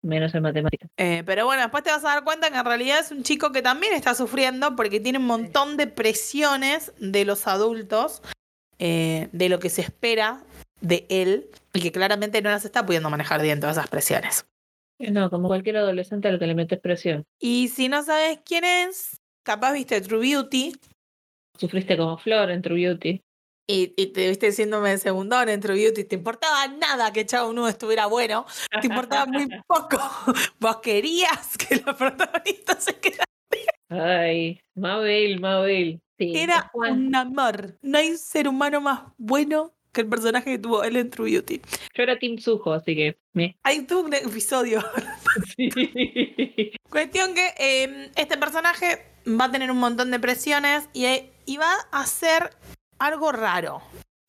menos 0.03 0.35
en 0.35 0.42
matemáticas. 0.42 0.88
Eh, 0.96 1.23
pero 1.27 1.46
bueno, 1.46 1.62
después 1.62 1.83
te 1.83 1.90
vas 1.90 2.05
a 2.05 2.09
dar 2.09 2.25
cuenta 2.25 2.51
que 2.51 2.59
en 2.59 2.64
realidad 2.64 3.01
es 3.01 3.11
un 3.11 3.25
chico 3.25 3.51
que 3.51 3.61
también 3.61 3.92
está 3.92 4.14
sufriendo 4.14 4.77
porque 4.77 5.01
tiene 5.01 5.18
un 5.18 5.27
montón 5.27 5.77
de 5.77 5.88
presiones 5.88 6.92
de 6.99 7.25
los 7.25 7.46
adultos, 7.46 8.23
eh, 8.79 9.29
de 9.33 9.49
lo 9.49 9.59
que 9.59 9.68
se 9.68 9.83
espera 9.83 10.42
de 10.81 11.07
él, 11.11 11.51
y 11.75 11.83
que 11.83 11.92
claramente 11.92 12.40
no 12.40 12.51
las 12.51 12.64
está 12.64 12.87
pudiendo 12.87 13.11
manejar 13.11 13.42
bien 13.42 13.61
todas 13.61 13.77
esas 13.77 13.90
presiones. 13.90 14.46
No, 15.01 15.31
como 15.31 15.49
cualquier 15.49 15.79
adolescente 15.79 16.29
al 16.29 16.39
que 16.39 16.47
le 16.47 16.55
metes 16.55 16.79
presión. 16.81 17.25
Y 17.39 17.69
si 17.69 17.89
no 17.89 18.03
sabes 18.03 18.41
quién 18.45 18.65
es, 18.65 19.21
capaz 19.43 19.73
viste 19.73 20.01
True 20.01 20.21
Beauty 20.21 20.73
Sufriste 21.59 21.97
como 21.97 22.17
Flor 22.19 22.51
en 22.51 22.63
True 22.63 22.77
Beauty. 22.87 23.23
y, 23.67 23.95
y 23.97 24.07
te 24.09 24.29
viste 24.29 24.53
siéndome 24.53 24.91
de 24.91 24.99
segundón 24.99 25.49
en 25.49 25.61
True 25.61 25.75
Beauty, 25.75 26.05
te 26.05 26.17
importaba 26.17 26.69
nada 26.69 27.13
que 27.13 27.25
Chavo 27.27 27.53
Nu 27.53 27.67
estuviera 27.67 28.07
bueno, 28.07 28.47
te 28.81 28.87
importaba 28.87 29.27
muy 29.27 29.47
poco. 29.67 29.99
Vos 30.61 30.77
querías 30.79 31.57
que 31.57 31.77
la 31.77 31.95
protagonista 31.97 32.81
se 32.81 32.95
quedara. 32.99 33.25
Ay, 33.89 34.61
Mabel, 34.75 35.41
Mabel. 35.41 36.01
Sí, 36.19 36.33
Era 36.37 36.71
un 36.75 37.15
amor. 37.15 37.79
No 37.83 37.99
hay 37.99 38.17
ser 38.17 38.47
humano 38.49 38.81
más 38.81 39.03
bueno 39.17 39.73
que 39.92 40.03
el 40.03 40.09
personaje 40.09 40.50
que 40.53 40.59
tuvo 40.59 40.83
él 40.85 40.96
en 40.96 41.11
True 41.11 41.31
Beauty. 41.31 41.61
Yo 41.94 42.03
era 42.03 42.18
Team 42.18 42.38
Sujo, 42.38 42.72
así 42.72 42.94
que. 42.94 43.18
me- 43.33 43.57
Hay 43.62 43.83
todo 43.87 44.03
un 44.05 44.14
episodio. 44.14 44.83
Sí. 45.57 45.68
Cuestión 46.90 47.35
que 47.35 47.55
eh, 47.59 48.11
este 48.16 48.37
personaje 48.37 49.07
va 49.29 49.44
a 49.44 49.50
tener 49.53 49.70
un 49.70 49.79
montón 49.79 50.11
de 50.11 50.18
presiones 50.18 50.88
y, 50.92 51.07
y 51.46 51.57
va 51.57 51.72
a 51.92 52.00
hacer 52.00 52.50
algo 52.98 53.31
raro. 53.33 53.81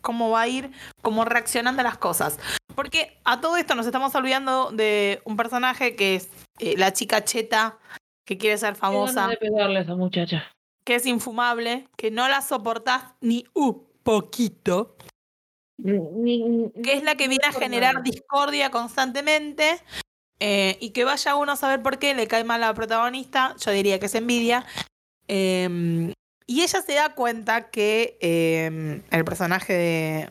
Cómo 0.02 0.30
va 0.32 0.42
a 0.42 0.48
ir, 0.48 0.72
como 1.02 1.26
reaccionando 1.26 1.82
a 1.82 1.84
las 1.84 1.98
cosas. 1.98 2.40
Porque 2.76 3.18
a 3.24 3.42
todo 3.42 3.58
esto 3.58 3.76
nos 3.76 3.86
estamos 3.86 4.14
olvidando 4.16 4.72
de 4.72 5.22
un 5.26 5.38
personaje 5.38 5.96
que 5.96 6.16
es 6.16 6.30
eh, 6.60 6.76
la 6.78 6.94
chica 6.94 7.24
cheta 7.24 7.78
que 8.26 8.38
quiere 8.38 8.58
ser 8.58 8.76
famosa. 8.76 9.28
de 9.28 9.38
pegarle 9.38 9.80
a 9.80 9.82
esa 9.82 9.96
muchacha. 9.96 10.44
que 10.84 10.96
es 10.96 11.06
infumable, 11.06 11.88
que 11.98 12.10
no 12.12 12.28
la 12.30 12.42
soportás 12.42 13.04
ni 13.22 13.46
un 13.54 13.88
poquito, 14.04 14.96
que 15.84 16.94
es 16.94 17.04
la 17.04 17.16
que 17.16 17.28
viene 17.28 17.46
a 17.48 17.54
generar 17.54 18.04
discordia 18.04 18.70
constantemente 18.70 19.80
eh, 20.40 20.78
y 20.80 20.92
que 20.92 21.04
vaya 21.04 21.36
uno 21.36 21.52
a 21.52 21.56
saber 21.56 21.82
por 21.82 22.00
qué 22.00 22.14
le 22.14 22.28
cae 22.28 22.44
mal 22.44 22.64
a 22.64 22.68
la 22.68 22.74
protagonista, 22.74 23.56
yo 23.64 23.72
diría 23.72 24.00
que 24.00 24.08
es 24.08 24.16
envidia. 24.16 24.66
Eh, 25.28 26.14
y 26.48 26.62
ella 26.64 26.82
se 26.82 26.94
da 26.94 27.16
cuenta 27.16 27.70
que 27.70 28.18
eh, 28.20 29.02
el 29.10 29.24
personaje 29.24 29.74
de 29.74 30.30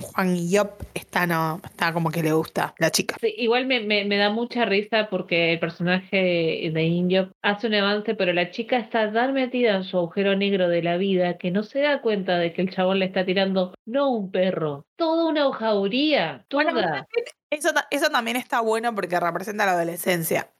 Juan 0.00 0.48
Yop 0.48 0.82
está, 0.94 1.26
no, 1.26 1.60
está 1.64 1.92
como 1.92 2.10
que 2.10 2.22
le 2.22 2.32
gusta 2.32 2.74
la 2.78 2.90
chica. 2.90 3.16
Sí, 3.20 3.34
igual 3.36 3.66
me, 3.66 3.80
me, 3.80 4.04
me 4.04 4.16
da 4.16 4.30
mucha 4.30 4.64
risa 4.64 5.08
porque 5.10 5.52
el 5.52 5.58
personaje 5.58 6.70
de 6.72 6.82
Indio 6.82 7.32
hace 7.42 7.66
un 7.66 7.74
avance, 7.74 8.14
pero 8.14 8.32
la 8.32 8.50
chica 8.50 8.78
está 8.78 9.12
tan 9.12 9.34
metida 9.34 9.76
en 9.76 9.84
su 9.84 9.98
agujero 9.98 10.36
negro 10.36 10.68
de 10.68 10.82
la 10.82 10.96
vida 10.96 11.36
que 11.36 11.50
no 11.50 11.62
se 11.62 11.80
da 11.80 12.00
cuenta 12.00 12.38
de 12.38 12.52
que 12.52 12.62
el 12.62 12.70
chabón 12.70 13.00
le 13.00 13.06
está 13.06 13.24
tirando 13.24 13.74
no 13.84 14.10
un 14.10 14.30
perro, 14.30 14.86
toda 14.96 15.26
una 15.26 15.52
jauría, 15.52 16.44
Bueno, 16.52 16.72
toda. 16.72 17.06
Eso, 17.50 17.70
eso 17.90 18.10
también 18.10 18.36
está 18.36 18.60
bueno 18.60 18.94
porque 18.94 19.20
representa 19.20 19.66
la 19.66 19.72
adolescencia. 19.72 20.50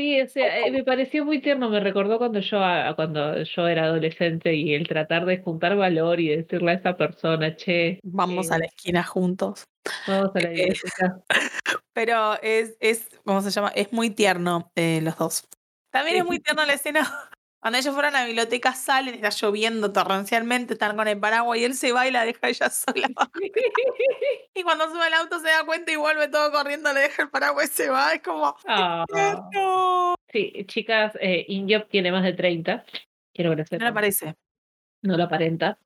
Sí, 0.00 0.18
o 0.18 0.26
sea, 0.28 0.66
eh, 0.66 0.70
me 0.70 0.82
pareció 0.82 1.26
muy 1.26 1.42
tierno, 1.42 1.68
me 1.68 1.78
recordó 1.78 2.16
cuando 2.16 2.40
yo, 2.40 2.58
a- 2.64 2.96
cuando 2.96 3.42
yo 3.42 3.68
era 3.68 3.84
adolescente 3.84 4.54
y 4.54 4.72
el 4.72 4.88
tratar 4.88 5.26
de 5.26 5.42
juntar 5.42 5.76
valor 5.76 6.20
y 6.20 6.28
decirle 6.34 6.70
a 6.70 6.74
esa 6.76 6.96
persona, 6.96 7.54
che, 7.54 8.00
Vamos 8.02 8.50
eh, 8.50 8.54
a 8.54 8.58
la 8.60 8.64
esquina 8.64 9.04
juntos. 9.04 9.64
vamos 10.06 10.30
a 10.34 10.40
la 10.40 10.48
Eh, 10.48 10.54
biblioteca. 10.54 11.20
Pero 11.92 12.40
es, 12.40 12.78
es, 12.80 13.10
¿cómo 13.26 13.42
se 13.42 13.50
llama? 13.50 13.72
Es 13.74 13.92
muy 13.92 14.08
tierno 14.08 14.72
eh, 14.74 15.02
los 15.02 15.18
dos. 15.18 15.46
También 15.92 16.16
es 16.16 16.24
muy 16.24 16.38
tierno 16.38 16.64
la 16.64 16.72
escena 16.72 17.06
cuando 17.60 17.78
ellos 17.78 17.92
fueron 17.94 18.16
a 18.16 18.20
la 18.20 18.26
biblioteca, 18.26 18.74
salen, 18.74 19.14
está 19.14 19.28
lloviendo 19.30 19.92
torrencialmente, 19.92 20.72
están 20.74 20.96
con 20.96 21.06
el 21.08 21.18
paraguas 21.20 21.58
y 21.58 21.64
él 21.64 21.74
se 21.74 21.92
va 21.92 22.08
y 22.08 22.10
la 22.10 22.24
deja 22.24 22.48
ella 22.48 22.70
sola. 22.70 23.08
Y 24.54 24.62
cuando 24.64 24.90
sube 24.90 25.04
al 25.04 25.14
auto 25.14 25.38
se 25.38 25.46
da 25.46 25.64
cuenta 25.64 25.92
y 25.92 25.96
vuelve 25.96 26.28
todo 26.28 26.50
corriendo, 26.50 26.92
le 26.92 27.00
deja 27.00 27.22
el 27.22 27.30
paraguas 27.30 27.70
y 27.70 27.72
se 27.72 27.88
va. 27.88 28.12
Es 28.12 28.20
como, 28.20 28.54
no. 29.52 30.14
Sí, 30.32 30.64
chicas, 30.66 31.12
eh, 31.20 31.46
tiene 31.88 32.12
más 32.12 32.24
de 32.24 32.32
30. 32.32 32.84
Quiero 33.32 33.54
que 33.56 33.78
No 33.78 33.84
le 33.86 33.92
parece, 33.92 34.34
No 35.02 35.16
lo 35.16 35.24
aparenta. 35.24 35.78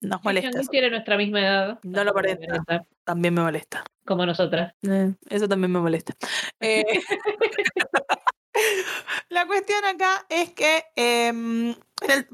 nos 0.00 0.24
molesta. 0.24 0.60
Tiene 0.70 0.90
nuestra 0.90 1.16
misma 1.16 1.40
edad. 1.40 1.78
No 1.82 2.02
lo 2.02 2.10
aparenta. 2.10 2.84
También 3.04 3.34
me 3.34 3.42
molesta. 3.42 3.84
Como 4.04 4.24
nosotras. 4.24 4.72
Eh, 4.82 5.12
Eso 5.28 5.46
también 5.48 5.70
me 5.70 5.80
molesta. 5.80 6.14
Eh, 6.60 6.84
la 9.28 9.46
cuestión 9.46 9.84
acá 9.84 10.24
es 10.28 10.50
que 10.52 10.84
em, 10.96 11.74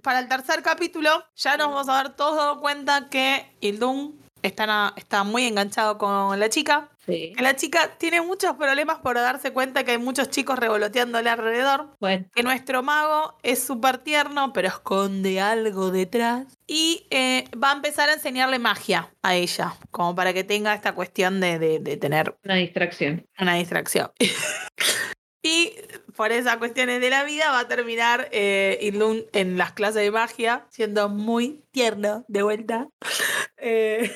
para 0.03 0.19
el 0.21 0.29
tercer 0.29 0.63
capítulo 0.63 1.11
ya 1.37 1.57
nos 1.57 1.69
vamos 1.69 1.89
a 1.89 1.93
dar 1.95 2.17
todos 2.17 2.37
dado 2.37 2.61
cuenta 2.61 3.09
que 3.11 3.47
Ildun 3.61 4.21
está, 4.43 4.93
muy 5.25 5.47
enganchado 5.47 5.97
con 5.99 6.39
la 6.39 6.49
chica. 6.51 6.89
Sí. 7.07 7.35
La 7.39 7.55
chica 7.55 7.97
tiene 7.99 8.23
muchos 8.23 8.57
problemas 8.57 8.99
por 8.99 9.17
darse 9.17 9.53
cuenta 9.53 9.85
que 9.85 9.91
hay 9.93 9.99
muchos 9.99 10.31
chicos 10.31 10.59
revoloteándole 10.59 11.29
alrededor. 11.29 11.91
Bueno, 12.01 12.27
Que 12.35 12.43
nuestro 12.43 12.83
mago 12.83 13.37
es 13.43 13.63
súper 13.63 13.99
tierno, 13.99 14.53
pero 14.55 14.69
esconde 14.69 15.39
algo 15.41 15.91
detrás. 15.91 16.47
Y 16.67 17.07
eh, 17.11 17.45
va 17.63 17.71
a 17.73 17.75
empezar 17.75 18.09
a 18.09 18.15
enseñarle 18.15 18.59
magia 18.59 19.11
a 19.23 19.35
ella, 19.35 19.75
como 19.91 20.15
para 20.15 20.33
que 20.33 20.45
tenga 20.45 20.73
esta 20.75 20.93
cuestión 20.95 21.41
de- 21.41 21.59
de- 21.59 21.79
de 21.79 21.97
tener 21.99 22.37
una 22.43 22.55
distracción. 22.55 23.27
una 23.39 23.55
distracción. 23.55 24.11
y 25.45 25.75
por 26.17 26.33
esas 26.33 26.57
cuestiones 26.57 27.01
de 27.03 27.11
la 27.11 27.23
vida 27.23 27.51
va 27.51 27.61
a 27.61 27.69
terminar 27.69 28.29
eh, 28.33 28.79
Ilun 28.81 29.25
en 29.33 29.59
las 29.59 29.73
clases 29.73 30.03
de 30.03 30.11
magia 30.11 30.67
siendo 30.71 31.09
muy 31.11 31.63
tierno 31.71 32.25
de 32.29 32.43
vuelta. 32.43 32.89
Eh, 33.67 34.11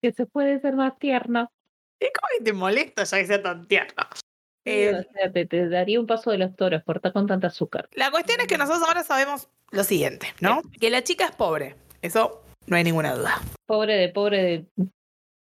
Que 0.00 0.12
se 0.12 0.24
puede 0.24 0.58
ser 0.60 0.74
más 0.74 0.98
tierno. 0.98 1.50
¿y 2.00 2.06
¿Cómo 2.06 2.28
que 2.38 2.44
te 2.44 2.52
molesta 2.54 3.04
ya 3.04 3.18
que 3.18 3.26
sea 3.26 3.42
tan 3.42 3.66
tierno? 3.66 4.02
Sí, 4.64 4.70
Eh, 4.72 4.94
o 4.94 5.12
sea, 5.12 5.30
te, 5.32 5.44
te 5.46 5.68
daría 5.68 6.00
un 6.00 6.06
paso 6.06 6.30
de 6.30 6.38
los 6.38 6.54
toros 6.56 6.82
por 6.84 6.96
estar 6.96 7.12
con 7.12 7.26
tanta 7.26 7.48
azúcar. 7.48 7.88
la 7.92 8.10
cuestión 8.10 8.40
es 8.40 8.46
que 8.46 8.56
nosotros 8.56 8.86
ahora 8.88 9.02
sabemos 9.04 9.48
lo 9.72 9.84
siguiente, 9.84 10.28
¿no? 10.40 10.62
Que 10.80 10.88
la 10.90 11.02
chica 11.02 11.26
es 11.26 11.32
pobre. 11.32 11.76
Eso 12.00 12.42
no 12.66 12.76
hay 12.76 12.84
ninguna 12.84 13.14
duda. 13.14 13.40
Pobre 13.66 13.94
de 13.94 14.08
pobre 14.08 14.42
de 14.42 14.66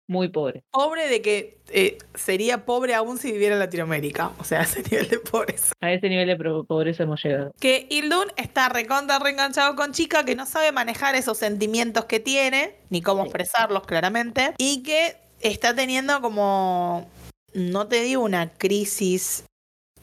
muy 0.07 0.29
pobre. 0.29 0.63
Pobre 0.71 1.07
de 1.07 1.21
que 1.21 1.57
eh, 1.69 1.97
sería 2.13 2.65
pobre 2.65 2.93
aún 2.93 3.17
si 3.17 3.31
viviera 3.31 3.55
en 3.55 3.59
Latinoamérica. 3.59 4.31
O 4.39 4.43
sea, 4.43 4.61
a 4.61 4.63
ese 4.63 4.83
nivel 4.83 5.09
de 5.09 5.19
pobreza. 5.19 5.73
A 5.81 5.91
ese 5.91 6.09
nivel 6.09 6.27
de 6.27 6.63
pobreza 6.63 7.03
hemos 7.03 7.23
llegado. 7.23 7.51
Que 7.59 7.87
Ildun 7.89 8.27
está 8.37 8.69
recontra 8.69 9.19
reenganchado 9.19 9.75
con 9.75 9.91
chica 9.91 10.25
que 10.25 10.35
no 10.35 10.45
sabe 10.45 10.71
manejar 10.71 11.15
esos 11.15 11.37
sentimientos 11.37 12.05
que 12.05 12.19
tiene, 12.19 12.75
ni 12.89 13.01
cómo 13.01 13.23
expresarlos 13.23 13.85
claramente, 13.85 14.53
y 14.57 14.83
que 14.83 15.17
está 15.41 15.75
teniendo 15.75 16.21
como, 16.21 17.09
no 17.53 17.87
te 17.87 18.01
digo 18.01 18.23
una 18.23 18.49
crisis 18.49 19.45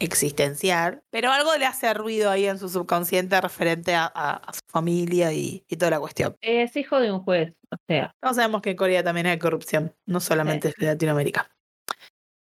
existencial, 0.02 1.02
pero 1.10 1.30
algo 1.30 1.56
le 1.56 1.66
hace 1.66 1.92
ruido 1.94 2.30
ahí 2.30 2.46
en 2.46 2.58
su 2.58 2.68
subconsciente 2.68 3.40
referente 3.40 3.94
a, 3.94 4.04
a- 4.14 4.36
a 4.36 4.52
su 4.52 4.60
familia 4.68 5.32
y, 5.32 5.64
y 5.68 5.76
toda 5.76 5.90
la 5.92 6.00
cuestión. 6.00 6.36
Es 6.40 6.76
hijo 6.76 6.98
de 7.00 7.12
un 7.12 7.20
juez, 7.20 7.54
o 7.70 7.76
sea, 7.86 8.14
Todos 8.20 8.36
sabemos 8.36 8.62
que 8.62 8.70
en 8.70 8.76
Corea 8.76 9.02
también 9.02 9.26
hay 9.26 9.38
corrupción, 9.38 9.94
no 10.06 10.20
solamente 10.20 10.68
es 10.68 10.74
de 10.74 10.86
Latinoamérica. 10.86 11.48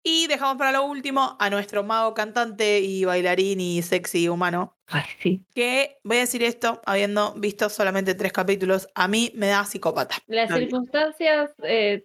Y 0.03 0.27
dejamos 0.29 0.57
para 0.57 0.73
lo 0.73 0.85
último 0.87 1.37
a 1.39 1.51
nuestro 1.51 1.83
mago 1.83 2.15
cantante 2.15 2.79
y 2.81 3.05
bailarín 3.05 3.61
y 3.61 3.83
sexy 3.83 4.29
humano, 4.29 4.79
ay, 4.87 5.03
sí. 5.21 5.45
que 5.55 5.99
voy 6.05 6.19
a 6.19 6.21
decir 6.21 6.43
esto, 6.45 6.81
habiendo 6.87 7.35
visto 7.35 7.69
solamente 7.69 8.15
tres 8.15 8.33
capítulos, 8.33 8.89
a 8.95 9.09
mí 9.09 9.33
me 9.35 9.49
da 9.49 9.65
psicópata. 9.65 10.17
Las 10.27 10.49
No, 10.51 10.57
circunstancias 10.57 11.51
eh, 11.65 12.05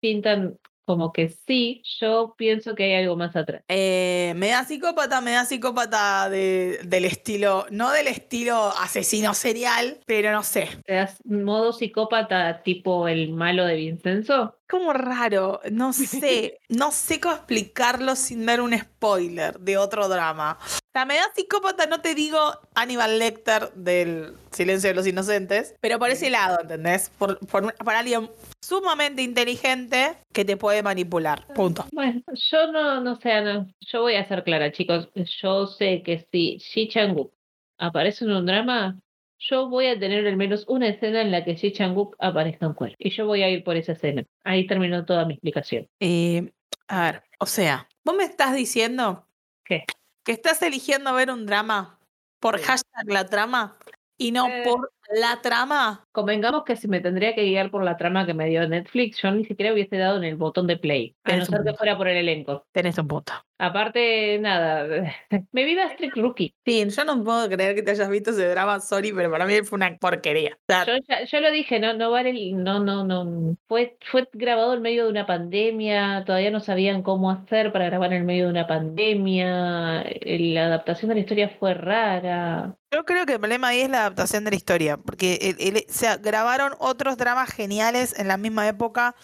pintan 0.00 0.58
como 0.88 1.12
que 1.12 1.28
sí, 1.28 1.82
yo 2.00 2.34
pienso 2.38 2.74
que 2.74 2.84
hay 2.84 2.94
algo 3.04 3.14
más 3.14 3.36
atrás. 3.36 3.62
Eh, 3.68 4.32
me 4.36 4.48
da 4.48 4.64
psicópata, 4.64 5.20
me 5.20 5.32
da 5.32 5.44
psicópata 5.44 6.30
de- 6.30 6.80
del 6.84 7.04
estilo, 7.04 7.66
no 7.70 7.90
del 7.90 8.06
estilo 8.08 8.72
asesino 8.80 9.34
serial, 9.34 10.00
pero 10.06 10.32
no 10.32 10.42
sé. 10.42 10.66
¿Te 10.86 10.94
das 10.94 11.18
modo 11.26 11.74
psicópata 11.74 12.62
tipo 12.62 13.06
el 13.06 13.28
malo 13.34 13.66
de 13.66 13.74
Vincenzo? 13.76 14.54
Como 14.66 14.94
raro, 14.94 15.60
no 15.70 15.92
sé, 15.92 16.58
no 16.70 16.90
sé 16.90 17.20
cómo 17.20 17.34
explicarlo 17.34 18.16
sin 18.16 18.46
dar 18.46 18.62
un 18.62 18.76
spoiler 18.78 19.60
de 19.60 19.76
otro 19.76 20.08
drama. 20.08 20.58
O 20.88 20.90
sea, 20.92 21.04
me 21.04 21.16
da 21.16 21.24
psicópata, 21.34 21.86
no 21.86 22.00
te 22.00 22.14
digo 22.14 22.38
Aníbal 22.74 23.18
Lecter 23.18 23.70
del 23.74 24.32
Silencio 24.50 24.88
de 24.88 24.94
los 24.94 25.06
Inocentes, 25.06 25.74
pero 25.80 25.98
por 25.98 26.08
ese 26.08 26.30
lado, 26.30 26.58
¿entendés? 26.62 27.10
Por, 27.18 27.38
por, 27.46 27.74
por 27.74 27.94
alguien 27.94 28.30
sumamente 28.62 29.20
inteligente 29.20 30.16
que 30.32 30.46
te 30.46 30.56
puede 30.56 30.82
manipular. 30.82 31.46
Punto. 31.54 31.84
Bueno, 31.92 32.22
yo 32.32 32.72
no, 32.72 33.02
no 33.02 33.16
sé, 33.16 33.40
no. 33.42 33.68
yo 33.80 34.00
voy 34.00 34.14
a 34.14 34.26
ser 34.26 34.42
clara, 34.44 34.72
chicos. 34.72 35.10
Yo 35.14 35.66
sé 35.66 36.02
que 36.02 36.26
si 36.32 36.56
Shi 36.56 36.88
Chang-wook 36.88 37.32
aparece 37.76 38.24
en 38.24 38.32
un 38.32 38.46
drama, 38.46 38.98
yo 39.38 39.68
voy 39.68 39.88
a 39.88 39.98
tener 39.98 40.26
al 40.26 40.36
menos 40.36 40.64
una 40.68 40.88
escena 40.88 41.20
en 41.20 41.30
la 41.30 41.44
que 41.44 41.54
Shi 41.54 41.72
Chang-wook 41.72 42.16
aparezca 42.18 42.64
en 42.64 42.72
cuerpo. 42.72 42.96
Y 42.98 43.10
yo 43.10 43.26
voy 43.26 43.42
a 43.42 43.50
ir 43.50 43.62
por 43.62 43.76
esa 43.76 43.92
escena. 43.92 44.24
Ahí 44.42 44.66
terminó 44.66 45.04
toda 45.04 45.26
mi 45.26 45.34
explicación. 45.34 45.86
Eh, 46.00 46.50
a 46.88 47.02
ver, 47.02 47.22
o 47.38 47.46
sea, 47.46 47.88
vos 48.04 48.16
me 48.16 48.24
estás 48.24 48.54
diciendo 48.54 49.26
¿Qué? 49.68 49.84
Que 50.28 50.32
estás 50.34 50.60
eligiendo 50.60 51.14
ver 51.14 51.30
un 51.30 51.46
drama 51.46 51.98
por 52.38 52.60
hashtag 52.60 53.06
la 53.06 53.24
trama 53.30 53.78
y 54.18 54.30
no 54.30 54.46
Eh. 54.46 54.62
por 54.62 54.92
la 55.10 55.40
trama. 55.42 56.04
Convengamos 56.12 56.64
que 56.64 56.76
si 56.76 56.88
me 56.88 57.00
tendría 57.00 57.34
que 57.34 57.44
guiar 57.44 57.70
por 57.70 57.82
la 57.84 57.96
trama 57.96 58.26
que 58.26 58.34
me 58.34 58.46
dio 58.46 58.66
Netflix, 58.68 59.20
yo 59.22 59.30
ni 59.30 59.44
siquiera 59.44 59.72
hubiese 59.72 59.96
dado 59.96 60.18
en 60.18 60.24
el 60.24 60.36
botón 60.36 60.66
de 60.66 60.76
play, 60.76 61.14
a 61.24 61.36
no 61.36 61.44
ser 61.44 61.62
que 61.64 61.74
fuera 61.74 61.96
por 61.96 62.08
el 62.08 62.16
elenco. 62.18 62.66
Tenés 62.72 62.98
un 62.98 63.08
punto. 63.08 63.32
Aparte, 63.60 64.38
nada, 64.38 64.86
me 65.52 65.64
viva 65.64 65.88
Strict 65.90 66.16
Rookie. 66.16 66.54
Sí, 66.64 66.84
yo 66.88 67.04
no 67.04 67.24
puedo 67.24 67.48
creer 67.48 67.74
que 67.74 67.82
te 67.82 67.90
hayas 67.90 68.08
visto 68.08 68.30
ese 68.30 68.46
drama, 68.48 68.78
sorry, 68.80 69.12
pero 69.12 69.30
para 69.30 69.46
mí 69.46 69.54
fue 69.62 69.76
una 69.76 69.96
porquería. 69.96 70.56
O 70.60 70.72
sea, 70.72 70.84
Yo, 70.86 70.92
ya- 71.08 71.24
yo 71.24 71.40
lo 71.40 71.50
dije, 71.50 71.80
no, 71.80 71.92
no 71.94 72.10
vale, 72.12 72.32
no, 72.52 72.78
no, 72.80 73.04
no. 73.04 73.56
Fue, 73.66 73.96
fue 74.10 74.28
grabado 74.32 74.74
en 74.74 74.82
medio 74.82 75.04
de 75.04 75.10
una 75.10 75.26
pandemia, 75.26 76.22
todavía 76.24 76.50
no 76.52 76.60
sabían 76.60 77.02
cómo 77.02 77.30
hacer 77.32 77.72
para 77.72 77.86
grabar 77.86 78.12
en 78.12 78.26
medio 78.26 78.44
de 78.44 78.50
una 78.50 78.66
pandemia. 78.68 80.02
el- 80.02 80.54
La 80.54 80.66
adaptación 80.66 81.08
de 81.08 81.14
la 81.16 81.20
historia 81.20 81.48
fue 81.58 81.74
rara. 81.74 82.76
yo 82.92 83.04
creo 83.04 83.26
que 83.26 83.34
el 83.34 83.38
problema 83.40 83.68
ahí 83.68 83.80
es 83.80 83.90
la 83.90 84.00
adaptación 84.00 84.44
de 84.44 84.50
la 84.50 84.56
historia, 84.56 84.97
porque 85.04 85.84
o 85.88 85.92
sea, 85.92 86.16
grabaron 86.16 86.74
otros 86.78 87.16
dramas 87.16 87.50
geniales 87.50 88.18
en 88.18 88.28
la 88.28 88.36
misma 88.36 88.68
época 88.68 89.14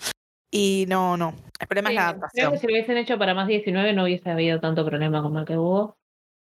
y 0.50 0.84
no, 0.88 1.16
no. 1.16 1.34
El 1.58 1.66
problema 1.66 1.90
es 1.90 1.94
la 1.94 2.00
Sí, 2.02 2.06
creo 2.06 2.48
adaptación. 2.48 2.52
que 2.52 2.58
si 2.58 2.66
lo 2.66 2.72
hubiesen 2.72 2.96
hecho 2.96 3.18
para 3.18 3.34
más 3.34 3.48
19 3.48 3.92
no 3.92 4.04
hubiese 4.04 4.30
habido 4.30 4.60
tanto 4.60 4.84
problema 4.84 5.22
como 5.22 5.38
el 5.40 5.44
que 5.46 5.56
hubo. 5.56 5.96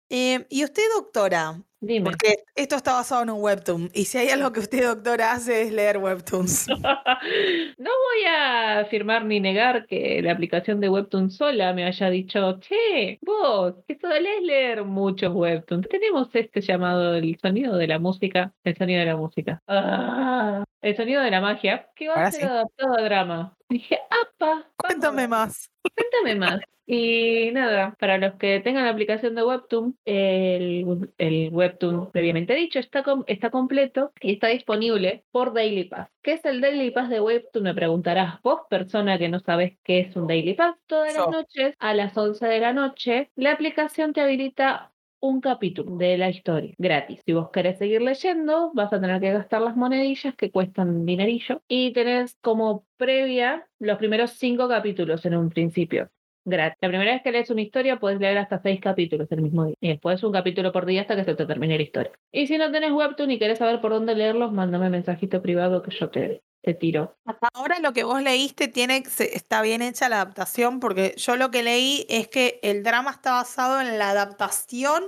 Eh, 0.10 0.46
y 0.50 0.64
usted, 0.64 0.84
doctora, 0.96 1.62
Dime. 1.86 2.06
porque 2.06 2.46
esto 2.56 2.78
está 2.78 2.94
basado 2.94 3.24
en 3.24 3.30
un 3.30 3.42
webtoon, 3.42 3.90
y 3.94 4.06
si 4.06 4.18
hay 4.18 4.30
algo 4.30 4.54
que 4.54 4.62
usted, 4.62 4.86
doctora, 4.86 5.34
hace 5.34 5.64
es 5.64 5.72
leer 5.72 5.98
webtoons. 5.98 6.68
No 7.78 7.90
voy 7.90 8.26
a 8.28 8.80
afirmar 8.80 9.26
ni 9.26 9.40
negar 9.40 9.86
que 9.88 10.22
la 10.22 10.32
aplicación 10.34 10.80
de 10.80 10.90
Webtoon 10.90 11.32
sola 11.32 11.74
me 11.74 11.86
haya 11.86 12.10
dicho, 12.10 12.60
che, 12.60 13.20
vos, 13.22 13.76
que 13.88 13.98
solés 13.98 14.42
leer 14.44 14.84
muchos 14.84 15.34
Webtoons. 15.34 15.88
Tenemos 15.88 16.30
este 16.34 16.62
llamado 16.62 17.16
el 17.16 17.38
sonido 17.40 17.78
de 17.78 17.88
la 17.88 18.00
música, 18.00 18.54
el 18.64 18.76
sonido 18.78 19.00
de 19.00 19.06
la 19.06 19.18
música. 19.18 19.62
Ah, 19.68 20.64
el 20.84 20.96
sonido 20.96 21.22
de 21.24 21.32
la 21.32 21.42
magia, 21.42 21.90
que 21.96 22.08
va 22.10 22.16
Ahora 22.16 22.28
a 22.28 22.32
ser 22.32 22.42
sí. 22.42 22.48
adaptado 22.48 22.98
a 22.98 23.02
drama. 23.02 23.58
Dije, 23.70 24.00
apa, 24.10 24.68
Cuéntame 24.78 25.24
ver". 25.24 25.30
más. 25.30 25.72
Cuéntame 25.96 26.36
más. 26.40 26.60
Y 26.86 27.50
nada, 27.54 27.96
para 27.98 28.18
los 28.18 28.34
que 28.36 28.60
tengan 28.60 28.84
la 28.84 28.90
aplicación 28.92 29.36
de 29.36 29.44
Webtoon, 29.44 29.98
el, 30.04 31.14
el 31.18 31.50
Webtoon 31.54 32.12
previamente 32.12 32.54
dicho 32.56 32.78
está, 32.80 33.04
com- 33.04 33.24
está 33.26 33.50
completo 33.52 34.12
y 34.20 34.34
está 34.34 34.48
disponible 34.48 35.24
por 35.32 35.54
Daily 35.54 35.86
Pass. 35.86 36.10
¿Qué 36.22 36.34
es 36.34 36.46
el 36.46 36.60
Daily 36.60 36.92
Pass 36.92 37.10
de 37.10 37.22
Webtoon? 37.22 37.64
Me 37.64 37.74
preguntarás 37.74 38.42
vos, 38.42 38.64
persona 38.70 39.18
que 39.18 39.30
no 39.30 39.40
sabes 39.40 39.78
qué 39.84 40.02
es 40.02 40.16
un 40.18 40.28
Daily 40.28 40.56
Pass. 40.56 40.76
Todas 40.86 41.16
las 41.16 41.30
noches, 41.30 41.76
a 41.80 41.94
las 41.94 42.18
11 42.18 42.46
de 42.48 42.60
la 42.60 42.74
noche, 42.74 43.32
la 43.36 43.54
aplicación 43.54 44.12
te 44.12 44.20
habilita 44.22 44.92
un 45.24 45.40
capítulo 45.40 45.96
de 45.96 46.18
la 46.18 46.30
historia 46.30 46.74
gratis. 46.78 47.22
Si 47.26 47.32
vos 47.32 47.50
querés 47.50 47.78
seguir 47.78 48.02
leyendo, 48.02 48.72
vas 48.74 48.92
a 48.92 49.00
tener 49.00 49.22
que 49.22 49.32
gastar 49.32 49.62
las 49.62 49.78
monedillas 49.78 50.36
que 50.36 50.52
cuestan 50.52 51.06
dinerillo 51.06 51.62
y 51.70 51.94
tenés 51.94 52.38
como 52.42 52.86
previa 52.98 53.66
los 53.80 53.98
primeros 53.98 54.32
cinco 54.32 54.68
capítulos 54.68 55.26
en 55.26 55.38
un 55.38 55.50
principio. 55.50 56.10
Gratis. 56.44 56.78
La 56.82 56.90
primera 56.90 57.14
vez 57.14 57.24
que 57.24 57.32
lees 57.32 57.50
una 57.50 57.62
historia 57.62 58.02
puedes 58.02 58.20
leer 58.20 58.38
hasta 58.38 58.62
seis 58.62 58.82
capítulos 58.82 59.32
el 59.32 59.42
mismo 59.42 59.64
día. 59.64 59.76
Y 59.80 59.88
después 59.88 60.22
un 60.26 60.34
capítulo 60.34 60.74
por 60.74 60.86
día 60.86 61.00
hasta 61.00 61.16
que 61.16 61.24
se 61.24 61.36
te 61.36 61.46
termine 61.46 61.78
la 61.78 61.84
historia. 61.84 62.12
Y 62.30 62.48
si 62.48 62.58
no 62.58 62.70
tenés 62.70 62.92
Webtoon 62.92 63.32
y 63.32 63.40
querés 63.40 63.60
saber 63.60 63.80
por 63.80 63.92
dónde 63.92 64.16
leerlos, 64.16 64.52
mándame 64.52 64.90
mensajito 64.90 65.42
privado 65.42 65.82
que 65.84 65.92
yo 65.92 66.10
te, 66.10 66.42
te 66.64 66.74
tiro. 66.74 67.16
Hasta 67.26 67.50
ahora 67.54 67.80
lo 67.80 67.94
que 67.94 68.04
vos 68.06 68.22
leíste 68.22 68.68
tiene 68.70 69.04
está 69.20 69.62
bien 69.62 69.82
hecha 69.82 70.10
la 70.10 70.22
adaptación, 70.22 70.80
porque 70.80 71.14
yo 71.18 71.36
lo 71.36 71.52
que 71.52 71.62
leí 71.62 72.06
es 72.10 72.28
que 72.30 72.60
el 72.64 72.84
drama 72.84 73.12
está 73.12 73.34
basado 73.34 73.82
en 73.82 74.00
la 74.00 74.10
adaptación 74.12 75.04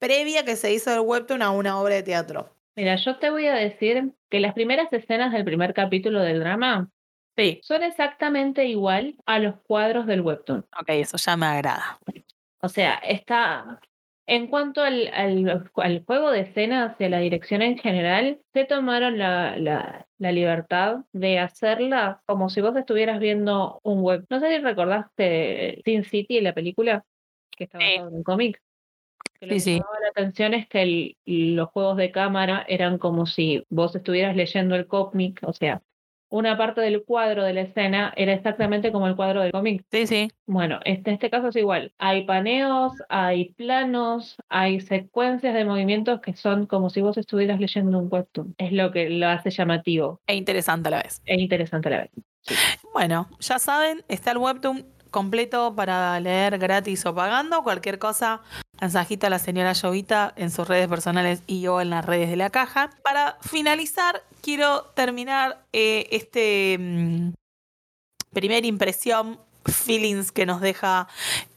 previa 0.00 0.44
que 0.44 0.56
se 0.56 0.72
hizo 0.72 0.90
del 0.90 1.00
webtoon 1.00 1.42
a 1.42 1.50
una 1.50 1.78
obra 1.80 1.94
de 1.96 2.02
teatro. 2.02 2.50
Mira, 2.74 2.96
yo 2.96 3.18
te 3.18 3.30
voy 3.30 3.46
a 3.46 3.54
decir 3.54 4.12
que 4.30 4.40
las 4.40 4.54
primeras 4.54 4.92
escenas 4.92 5.32
del 5.32 5.44
primer 5.44 5.72
capítulo 5.74 6.20
del 6.20 6.40
drama 6.40 6.88
Sí. 7.38 7.60
son 7.62 7.82
exactamente 7.82 8.64
igual 8.64 9.14
a 9.26 9.38
los 9.38 9.56
cuadros 9.66 10.06
del 10.06 10.22
Webtoon. 10.22 10.60
Ok, 10.80 10.88
eso 10.88 11.18
ya 11.18 11.36
me 11.36 11.44
agrada. 11.44 11.98
O 12.62 12.68
sea, 12.70 12.94
está. 12.94 13.78
En 14.28 14.48
cuanto 14.48 14.82
al, 14.82 15.08
al, 15.14 15.62
al 15.76 16.04
juego 16.04 16.32
de 16.32 16.40
escenas 16.40 16.96
y 17.00 17.04
a 17.04 17.08
la 17.08 17.18
dirección 17.20 17.62
en 17.62 17.78
general, 17.78 18.40
se 18.52 18.64
tomaron 18.64 19.18
la, 19.18 19.56
la, 19.56 20.08
la 20.18 20.32
libertad 20.32 21.04
de 21.12 21.38
hacerla 21.38 22.22
como 22.26 22.50
si 22.50 22.60
vos 22.60 22.74
estuvieras 22.76 23.20
viendo 23.20 23.78
un 23.84 24.02
web. 24.02 24.26
No 24.28 24.40
sé 24.40 24.50
si 24.56 24.58
recordaste 24.62 25.80
Sin 25.84 26.02
City, 26.04 26.40
la 26.40 26.54
película, 26.54 27.04
que 27.56 27.64
está 27.64 27.78
Sí. 27.78 27.84
en 27.94 28.06
un 28.06 28.22
cómic. 28.24 28.60
Que 29.38 29.46
lo 29.46 29.52
Sí, 29.52 29.56
que 29.56 29.60
sí. 29.60 29.72
llamaba 29.74 30.00
la 30.00 30.08
atención 30.08 30.54
es 30.54 30.68
que 30.68 30.82
el- 30.82 31.16
los 31.56 31.68
juegos 31.68 31.96
de 31.96 32.10
cámara 32.10 32.64
eran 32.68 32.98
como 32.98 33.26
si 33.26 33.64
vos 33.68 33.94
estuvieras 33.94 34.34
leyendo 34.34 34.74
el 34.74 34.88
cómic, 34.88 35.40
o 35.42 35.52
sea, 35.52 35.82
una 36.28 36.56
parte 36.58 36.80
del 36.80 37.04
cuadro 37.04 37.44
de 37.44 37.52
la 37.52 37.60
escena 37.62 38.12
era 38.16 38.32
exactamente 38.32 38.92
como 38.92 39.06
el 39.06 39.16
cuadro 39.16 39.42
del 39.42 39.52
cómic. 39.52 39.84
Sí, 39.90 40.06
sí. 40.06 40.30
Bueno, 40.46 40.80
este, 40.84 41.12
este 41.12 41.30
caso 41.30 41.48
es 41.48 41.56
igual. 41.56 41.92
Hay 41.98 42.24
paneos, 42.24 42.92
hay 43.08 43.50
planos, 43.54 44.36
hay 44.48 44.80
secuencias 44.80 45.54
de 45.54 45.64
movimientos 45.64 46.20
que 46.20 46.34
son 46.34 46.66
como 46.66 46.90
si 46.90 47.00
vos 47.00 47.16
estuvieras 47.16 47.60
leyendo 47.60 47.98
un 47.98 48.08
webtoon. 48.10 48.54
Es 48.58 48.72
lo 48.72 48.90
que 48.92 49.08
lo 49.10 49.28
hace 49.28 49.50
llamativo 49.50 50.20
E 50.26 50.34
interesante 50.34 50.88
a 50.88 50.90
la 50.92 51.02
vez. 51.02 51.22
e 51.24 51.40
interesante 51.40 51.88
a 51.88 51.90
la 51.92 51.98
vez. 51.98 52.10
Bueno, 52.92 53.28
ya 53.40 53.58
saben, 53.58 54.04
está 54.08 54.30
el 54.32 54.38
webtoon 54.38 54.86
completo 55.10 55.74
para 55.74 56.18
leer 56.20 56.58
gratis 56.58 57.06
o 57.06 57.14
pagando. 57.14 57.62
Cualquier 57.62 57.98
cosa, 57.98 58.42
mensajito 58.80 59.26
a 59.26 59.30
la 59.30 59.38
señora 59.38 59.72
Llovita 59.72 60.32
en 60.36 60.50
sus 60.50 60.68
redes 60.68 60.88
personales 60.88 61.42
y 61.46 61.60
yo 61.62 61.80
en 61.80 61.90
las 61.90 62.04
redes 62.04 62.28
de 62.30 62.36
la 62.36 62.50
caja. 62.50 62.90
Para 63.02 63.36
finalizar, 63.40 64.22
quiero 64.46 64.84
terminar 64.94 65.64
eh, 65.72 66.06
este 66.12 66.76
mm, 66.78 67.32
primera 68.32 68.64
impresión, 68.64 69.40
feelings 69.64 70.30
que 70.30 70.46
nos 70.46 70.60
deja 70.60 71.08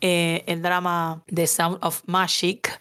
eh, 0.02 0.44
el 0.48 0.64
drama 0.64 1.24
The 1.28 1.46
Sound 1.46 1.78
of 1.84 2.02
Magic. 2.08 2.80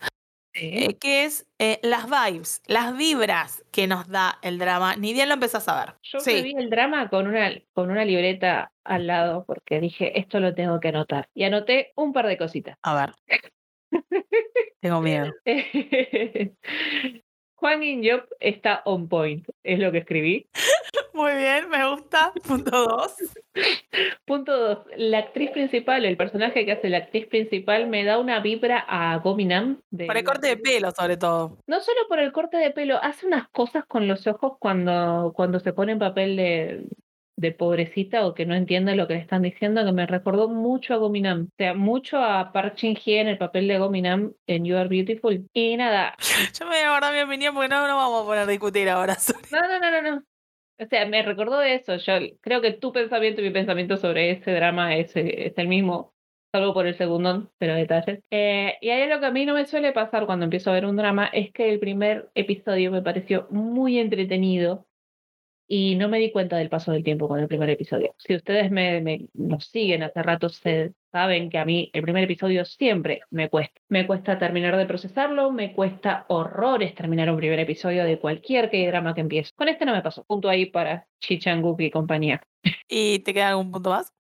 eh, 0.54 0.94
que 0.98 1.24
es 1.24 1.46
eh, 1.58 1.78
las 1.82 2.06
vibes, 2.08 2.62
las 2.66 2.96
vibras 2.96 3.62
que 3.70 3.86
nos 3.86 4.08
da 4.08 4.38
el 4.40 4.58
drama. 4.58 4.96
Ni 4.96 5.12
bien 5.12 5.28
lo 5.28 5.34
empezás 5.34 5.68
a 5.68 5.78
ver. 5.84 5.94
Yo 6.02 6.20
Sí. 6.20 6.42
vi 6.42 6.54
el 6.56 6.70
drama 6.70 7.10
con 7.10 7.26
una, 7.28 7.52
con 7.74 7.90
una 7.90 8.04
libreta 8.06 8.72
al 8.84 9.06
lado 9.06 9.44
porque 9.46 9.78
dije, 9.78 10.18
esto 10.18 10.40
lo 10.40 10.54
tengo 10.54 10.80
que 10.80 10.88
anotar. 10.88 11.28
Y 11.34 11.44
anoté 11.44 11.92
un 11.96 12.14
par 12.14 12.26
de 12.26 12.38
cositas. 12.38 12.78
A 12.82 12.94
ver. 12.94 13.12
Tengo 14.80 15.00
miedo. 15.02 15.32
Juan 17.60 17.80
Job 18.04 18.22
está 18.38 18.82
on 18.84 19.08
point, 19.08 19.44
es 19.64 19.80
lo 19.80 19.90
que 19.90 19.98
escribí. 19.98 20.46
Muy 21.12 21.34
bien, 21.34 21.68
me 21.68 21.90
gusta. 21.90 22.32
Punto 22.46 22.70
dos. 22.70 23.16
Punto 24.24 24.56
dos, 24.56 24.78
la 24.96 25.18
actriz 25.18 25.50
principal, 25.50 26.04
el 26.04 26.16
personaje 26.16 26.64
que 26.64 26.70
hace 26.70 26.88
la 26.88 26.98
actriz 26.98 27.26
principal, 27.26 27.88
me 27.88 28.04
da 28.04 28.18
una 28.18 28.38
vibra 28.38 28.84
a 28.86 29.18
Gominam. 29.18 29.80
de 29.90 30.06
Por 30.06 30.16
el 30.16 30.22
corte 30.22 30.46
de 30.46 30.56
pelo, 30.56 30.92
sobre 30.92 31.16
todo. 31.16 31.58
No 31.66 31.80
solo 31.80 31.98
por 32.08 32.20
el 32.20 32.30
corte 32.30 32.58
de 32.58 32.70
pelo, 32.70 33.02
hace 33.02 33.26
unas 33.26 33.48
cosas 33.48 33.84
con 33.86 34.06
los 34.06 34.28
ojos 34.28 34.52
cuando, 34.60 35.32
cuando 35.34 35.58
se 35.58 35.72
pone 35.72 35.92
en 35.92 35.98
papel 35.98 36.36
de, 36.36 36.84
de 37.38 37.52
pobrecita 37.52 38.26
o 38.26 38.34
que 38.34 38.46
no 38.46 38.54
entiende 38.54 38.96
lo 38.96 39.06
que 39.06 39.14
le 39.14 39.20
están 39.20 39.42
diciendo, 39.42 39.84
que 39.84 39.92
me 39.92 40.06
recordó 40.06 40.48
mucho 40.48 40.92
a 40.92 40.96
Gominam. 40.96 41.44
O 41.44 41.56
sea, 41.56 41.72
mucho 41.72 42.18
a 42.18 42.52
Park 42.52 42.76
Shin-hye 42.76 43.20
en 43.20 43.28
el 43.28 43.38
papel 43.38 43.68
de 43.68 43.78
Gominam 43.78 44.32
en 44.46 44.64
You 44.64 44.76
Are 44.76 44.88
Beautiful. 44.88 45.48
Y 45.52 45.76
nada, 45.76 46.16
Yo 46.58 46.66
me 46.66 46.72
voy 46.72 46.84
a 46.84 46.90
guardar 46.90 47.14
mi 47.14 47.20
opinión 47.20 47.54
porque 47.54 47.68
no 47.68 47.86
nos 47.86 47.96
vamos 47.96 48.22
a 48.22 48.26
poner 48.26 48.42
a 48.42 48.46
discutir 48.46 48.88
ahora. 48.88 49.14
sorry. 49.18 49.40
no, 49.52 49.60
no, 49.60 49.78
no, 49.78 49.90
no, 49.90 50.02
no. 50.02 50.24
O 50.80 50.86
sea, 50.86 51.06
me 51.06 51.22
recordó 51.22 51.62
eso. 51.62 51.96
Yo 51.96 52.14
creo 52.40 52.60
que 52.60 52.72
tu 52.72 52.92
pensamiento 52.92 53.40
y 53.40 53.44
mi 53.44 53.50
pensamiento 53.50 53.96
sobre 53.96 54.32
ese 54.32 54.52
drama 54.52 54.96
es, 54.96 55.12
es 55.14 55.56
el 55.56 55.68
mismo, 55.68 56.12
salvo 56.52 56.74
por 56.74 56.86
el 56.86 56.96
segundo, 56.96 57.52
pero 57.58 57.74
detalles. 57.74 58.20
Eh, 58.30 58.76
y 58.80 58.90
ahí 58.90 59.08
lo 59.08 59.20
que 59.20 59.26
a 59.26 59.30
mí 59.30 59.46
no 59.46 59.54
me 59.54 59.66
suele 59.66 59.92
pasar 59.92 60.26
cuando 60.26 60.44
empiezo 60.44 60.70
a 60.70 60.74
ver 60.74 60.86
un 60.86 60.96
drama 60.96 61.26
es 61.26 61.52
que 61.52 61.70
el 61.72 61.78
primer 61.78 62.30
episodio 62.34 62.90
me 62.90 63.02
pareció 63.02 63.46
muy 63.50 63.98
entretenido 63.98 64.87
y 65.68 65.96
no 65.96 66.08
me 66.08 66.18
di 66.18 66.32
cuenta 66.32 66.56
del 66.56 66.70
paso 66.70 66.92
del 66.92 67.04
tiempo 67.04 67.28
con 67.28 67.38
el 67.38 67.46
primer 67.46 67.68
episodio. 67.68 68.14
Si 68.18 68.34
ustedes 68.34 68.70
me, 68.70 69.02
me 69.02 69.28
nos 69.34 69.66
siguen 69.66 70.02
hace 70.02 70.22
rato, 70.22 70.48
se 70.48 70.94
saben 71.12 71.50
que 71.50 71.58
a 71.58 71.66
mí 71.66 71.90
el 71.92 72.02
primer 72.02 72.24
episodio 72.24 72.64
siempre 72.64 73.20
me 73.30 73.50
cuesta. 73.50 73.78
Me 73.88 74.06
cuesta 74.06 74.38
terminar 74.38 74.78
de 74.78 74.86
procesarlo, 74.86 75.52
me 75.52 75.74
cuesta 75.74 76.24
horrores 76.28 76.94
terminar 76.94 77.30
un 77.30 77.36
primer 77.36 77.60
episodio 77.60 78.04
de 78.04 78.18
cualquier 78.18 78.70
que 78.70 78.86
drama 78.86 79.14
que 79.14 79.20
empiece. 79.20 79.52
Con 79.54 79.68
este 79.68 79.84
no 79.84 79.92
me 79.92 80.02
pasó. 80.02 80.24
Punto 80.24 80.48
ahí 80.48 80.66
para 80.66 81.06
Chichanguk 81.20 81.80
y 81.82 81.90
compañía. 81.90 82.42
¿Y 82.88 83.18
te 83.18 83.34
queda 83.34 83.50
algún 83.50 83.70
punto 83.70 83.90
más? 83.90 84.12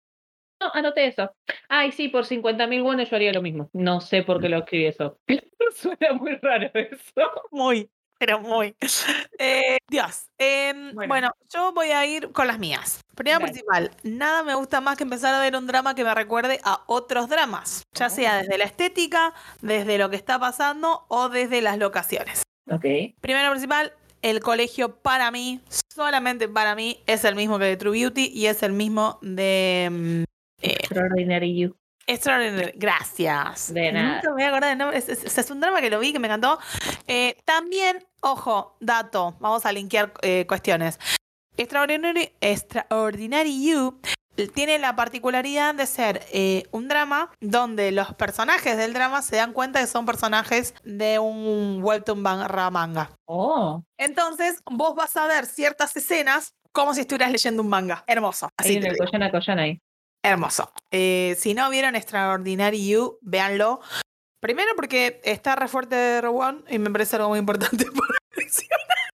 No, 0.60 0.70
anoté 0.74 1.06
eso. 1.06 1.30
Ay, 1.68 1.92
sí, 1.92 2.08
por 2.08 2.26
50 2.26 2.66
mil 2.66 2.82
wones 2.82 3.08
yo 3.08 3.16
haría 3.16 3.32
lo 3.32 3.42
mismo. 3.42 3.70
No 3.72 4.00
sé 4.00 4.22
por 4.22 4.40
qué 4.40 4.50
lo 4.50 4.58
escribí 4.58 4.86
eso. 4.86 5.18
Suena 5.74 6.12
muy 6.14 6.34
raro 6.36 6.70
eso. 6.74 7.22
Muy, 7.50 7.90
pero 8.18 8.40
muy. 8.40 8.74
Eh, 9.38 9.78
Dios. 9.88 10.26
Em, 10.36 10.92
Bueno. 10.94 11.08
bueno. 11.08 11.32
yo 11.52 11.72
voy 11.72 11.90
a 11.92 12.04
ir 12.04 12.32
con 12.32 12.46
las 12.48 12.58
mías. 12.58 13.00
Primero 13.14 13.38
Dale. 13.38 13.52
principal, 13.52 13.90
nada 14.02 14.42
me 14.42 14.54
gusta 14.54 14.80
más 14.80 14.96
que 14.96 15.04
empezar 15.04 15.32
a 15.34 15.40
ver 15.40 15.54
un 15.56 15.66
drama 15.66 15.94
que 15.94 16.04
me 16.04 16.14
recuerde 16.14 16.60
a 16.64 16.82
otros 16.86 17.28
dramas, 17.28 17.82
ya 17.94 18.10
sea 18.10 18.38
desde 18.38 18.58
la 18.58 18.64
estética, 18.64 19.32
desde 19.60 19.98
lo 19.98 20.10
que 20.10 20.16
está 20.16 20.38
pasando 20.38 21.04
o 21.08 21.28
desde 21.28 21.62
las 21.62 21.78
locaciones. 21.78 22.42
Ok. 22.70 22.84
Primero 23.20 23.50
principal, 23.50 23.92
el 24.22 24.40
colegio 24.40 24.96
para 24.96 25.30
mí, 25.30 25.60
solamente 25.94 26.48
para 26.48 26.74
mí, 26.74 27.02
es 27.06 27.24
el 27.24 27.34
mismo 27.36 27.58
que 27.58 27.64
de 27.66 27.76
True 27.76 27.98
Beauty 27.98 28.30
y 28.34 28.46
es 28.46 28.62
el 28.62 28.72
mismo 28.72 29.18
de 29.22 29.88
mm, 29.90 30.22
Extraordinary 30.62 31.56
You. 31.56 31.76
Extraordinary. 32.08 32.72
Gracias. 32.74 33.72
De 33.72 33.92
nada. 33.92 34.14
Nunca 34.16 34.28
me 34.30 34.32
voy 34.34 34.42
a 34.42 34.48
acordar 34.48 34.70
del 34.70 34.78
nombre. 34.78 34.98
Es, 34.98 35.08
es- 35.08 35.36
es 35.38 35.50
un 35.50 35.60
drama 35.60 35.80
que 35.80 35.90
lo 35.90 36.00
vi, 36.00 36.12
que 36.12 36.18
me 36.18 36.26
encantó. 36.26 36.58
Eh, 37.06 37.36
también, 37.44 38.04
ojo, 38.22 38.76
dato, 38.80 39.36
vamos 39.40 39.66
a 39.66 39.72
linkear 39.72 40.12
eh, 40.22 40.46
cuestiones. 40.48 40.98
Extraordinary, 41.56 42.32
Extraordinary 42.40 43.64
You 43.68 44.00
tiene 44.54 44.78
la 44.78 44.94
particularidad 44.94 45.74
de 45.74 45.84
ser 45.86 46.22
eh, 46.32 46.62
un 46.70 46.86
drama 46.86 47.30
donde 47.40 47.90
los 47.90 48.14
personajes 48.14 48.76
del 48.76 48.92
drama 48.92 49.20
se 49.20 49.34
dan 49.36 49.52
cuenta 49.52 49.80
que 49.80 49.88
son 49.88 50.06
personajes 50.06 50.74
de 50.84 51.18
un 51.18 51.80
webtoon 51.82 52.22
manga. 52.22 53.10
Oh, 53.26 53.82
Entonces, 53.98 54.62
vos 54.70 54.94
vas 54.94 55.16
a 55.16 55.26
ver 55.26 55.44
ciertas 55.46 55.96
escenas 55.96 56.54
como 56.72 56.94
si 56.94 57.00
estuvieras 57.00 57.32
leyendo 57.32 57.62
un 57.62 57.68
manga. 57.68 58.04
Hermoso. 58.06 58.48
Así 58.56 58.78
te 58.78 58.90
digo. 58.90 59.04
Koyana 59.04 59.32
Koyana 59.32 59.62
ahí. 59.62 59.80
Hermoso. 60.28 60.70
Eh, 60.90 61.36
si 61.38 61.54
no 61.54 61.70
vieron 61.70 61.96
Extraordinary 61.96 62.86
You, 62.86 63.18
véanlo. 63.22 63.80
Primero 64.40 64.72
porque 64.76 65.22
está 65.24 65.56
re 65.56 65.68
fuerte 65.68 65.96
de 65.96 66.20
Rowan 66.20 66.64
y 66.68 66.78
me 66.78 66.90
parece 66.90 67.16
algo 67.16 67.30
muy 67.30 67.38
importante 67.38 67.84
para. 67.90 68.18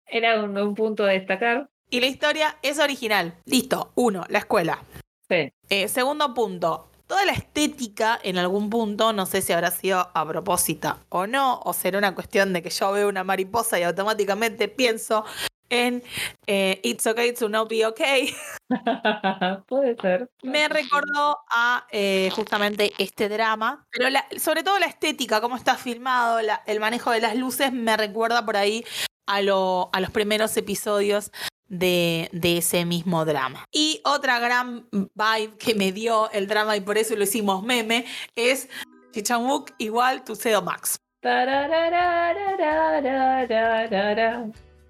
Era 0.06 0.42
un, 0.42 0.56
un 0.56 0.74
punto 0.74 1.04
a 1.04 1.08
destacar. 1.08 1.68
Y 1.90 2.00
la 2.00 2.06
historia 2.06 2.56
es 2.62 2.78
original. 2.78 3.34
Listo. 3.44 3.92
Uno, 3.94 4.24
la 4.28 4.38
escuela. 4.38 4.82
Sí. 5.28 5.52
Eh, 5.68 5.88
segundo 5.88 6.32
punto. 6.32 6.88
Toda 7.06 7.26
la 7.26 7.32
estética 7.32 8.18
en 8.22 8.38
algún 8.38 8.70
punto, 8.70 9.12
no 9.12 9.26
sé 9.26 9.42
si 9.42 9.52
habrá 9.52 9.70
sido 9.70 10.10
a 10.14 10.26
propósito 10.26 10.98
o 11.10 11.26
no, 11.26 11.60
o 11.62 11.74
será 11.74 11.98
una 11.98 12.14
cuestión 12.14 12.54
de 12.54 12.62
que 12.62 12.70
yo 12.70 12.90
veo 12.90 13.06
una 13.06 13.22
mariposa 13.22 13.78
y 13.78 13.82
automáticamente 13.82 14.68
pienso 14.68 15.26
en 15.72 16.02
eh, 16.46 16.80
It's 16.84 17.06
okay 17.06 17.32
to 17.32 17.48
not 17.48 17.68
be 17.68 17.84
okay. 17.86 18.32
Puede 19.66 19.96
ser. 20.00 20.30
Me 20.42 20.68
recordó 20.68 21.38
a 21.50 21.86
eh, 21.90 22.30
justamente 22.34 22.92
este 22.98 23.28
drama, 23.28 23.86
pero 23.90 24.10
la- 24.10 24.26
sobre 24.38 24.62
todo 24.62 24.78
la 24.78 24.86
estética, 24.86 25.40
cómo 25.40 25.56
está 25.56 25.76
filmado, 25.76 26.40
la- 26.42 26.62
el 26.66 26.78
manejo 26.78 27.10
de 27.10 27.20
las 27.20 27.34
luces, 27.36 27.72
me 27.72 27.96
recuerda 27.96 28.44
por 28.44 28.56
ahí 28.56 28.84
a, 29.26 29.40
lo- 29.42 29.88
a 29.92 30.00
los 30.00 30.10
primeros 30.10 30.56
episodios 30.56 31.32
de, 31.68 32.28
de 32.32 32.58
ese 32.58 32.84
mismo 32.84 33.24
drama. 33.24 33.64
Y 33.72 34.02
otra 34.04 34.38
gran 34.38 34.86
vibe 34.92 35.56
que 35.58 35.74
me 35.74 35.90
dio 35.92 36.30
el 36.32 36.46
drama, 36.46 36.76
y 36.76 36.82
por 36.82 36.98
eso 36.98 37.16
lo 37.16 37.24
hicimos 37.24 37.62
meme, 37.62 38.04
es 38.36 38.68
Chichamuk 39.12 39.70
igual 39.78 40.22
tu 40.24 40.34
Seo 40.36 40.60
Max. 40.60 40.98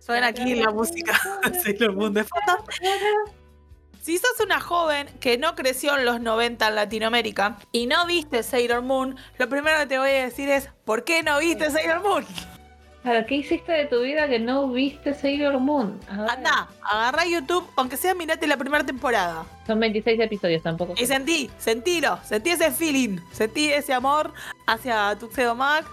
Suena 0.05 0.28
aquí 0.28 0.57
la 0.57 0.70
música 0.70 1.12
Sailor 1.62 1.94
Moon 1.94 2.12
de 2.12 2.24
fondo. 2.24 2.64
Si 4.00 4.18
sos 4.18 4.40
una 4.44 4.59
joven 4.59 5.07
que 5.20 5.38
no 5.38 5.55
creció 5.55 5.96
en 5.96 6.05
los 6.05 6.20
90 6.20 6.66
en 6.66 6.74
Latinoamérica 6.74 7.59
y 7.70 7.86
no 7.86 8.05
viste 8.05 8.42
Sailor 8.42 8.82
Moon, 8.82 9.14
lo 9.38 9.48
primero 9.48 9.78
que 9.78 9.86
te 9.86 9.96
voy 9.96 10.11
a 10.11 10.24
decir 10.24 10.48
es, 10.48 10.68
¿por 10.84 11.05
qué 11.05 11.22
no 11.22 11.38
viste 11.38 11.70
Sailor 11.70 12.03
Moon? 12.03 12.26
¿Para 13.05 13.24
qué 13.26 13.36
hiciste 13.36 13.70
de 13.70 13.84
tu 13.84 14.00
vida 14.00 14.26
que 14.26 14.40
no 14.40 14.66
viste 14.66 15.14
Sailor 15.14 15.61
Moon? 15.61 16.00
Anda, 16.09 16.68
agarra 16.82 17.24
YouTube, 17.26 17.64
aunque 17.76 17.96
sea 17.96 18.12
mirate 18.16 18.48
la 18.48 18.57
primera 18.57 18.84
temporada. 18.84 19.46
Son 19.68 19.78
26 19.78 20.18
episodios 20.18 20.64
tampoco. 20.64 20.94
Y 20.96 21.07
sentí, 21.07 21.48
sentilo, 21.59 22.18
sentí 22.24 22.50
ese 22.50 22.72
feeling, 22.72 23.20
sentí 23.30 23.72
ese 23.72 23.94
amor 23.94 24.32
hacia 24.66 25.16
Tuxedo 25.16 25.55
Mac, 25.55 25.86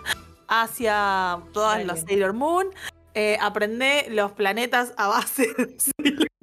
hacia 0.47 1.37
todas 1.53 1.85
las. 1.85 2.01
Sailor 2.01 2.33
Moon 2.33 2.69
eh, 3.15 3.37
aprendé 3.41 4.05
los 4.09 4.31
planetas 4.33 4.93
a 4.97 5.07
base 5.07 5.47
de 5.57 5.75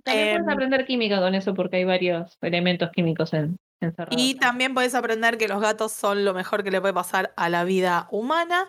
También 0.04 0.28
Em, 0.28 0.36
puedes 0.36 0.52
aprender 0.54 0.86
química 0.86 1.20
con 1.20 1.34
eso 1.34 1.54
porque 1.54 1.76
hay 1.78 1.84
varios 1.84 2.38
elementos 2.42 2.90
químicos 2.92 3.32
en, 3.32 3.56
encerrados. 3.80 4.20
Y 4.20 4.34
también 4.36 4.72
puedes 4.74 4.94
aprender 4.94 5.36
que 5.38 5.48
los 5.48 5.60
gatos 5.60 5.92
son 5.92 6.24
lo 6.24 6.32
mejor 6.34 6.62
que 6.62 6.70
le 6.70 6.80
puede 6.80 6.94
pasar 6.94 7.32
a 7.36 7.48
la 7.48 7.64
vida 7.64 8.06
humana. 8.10 8.68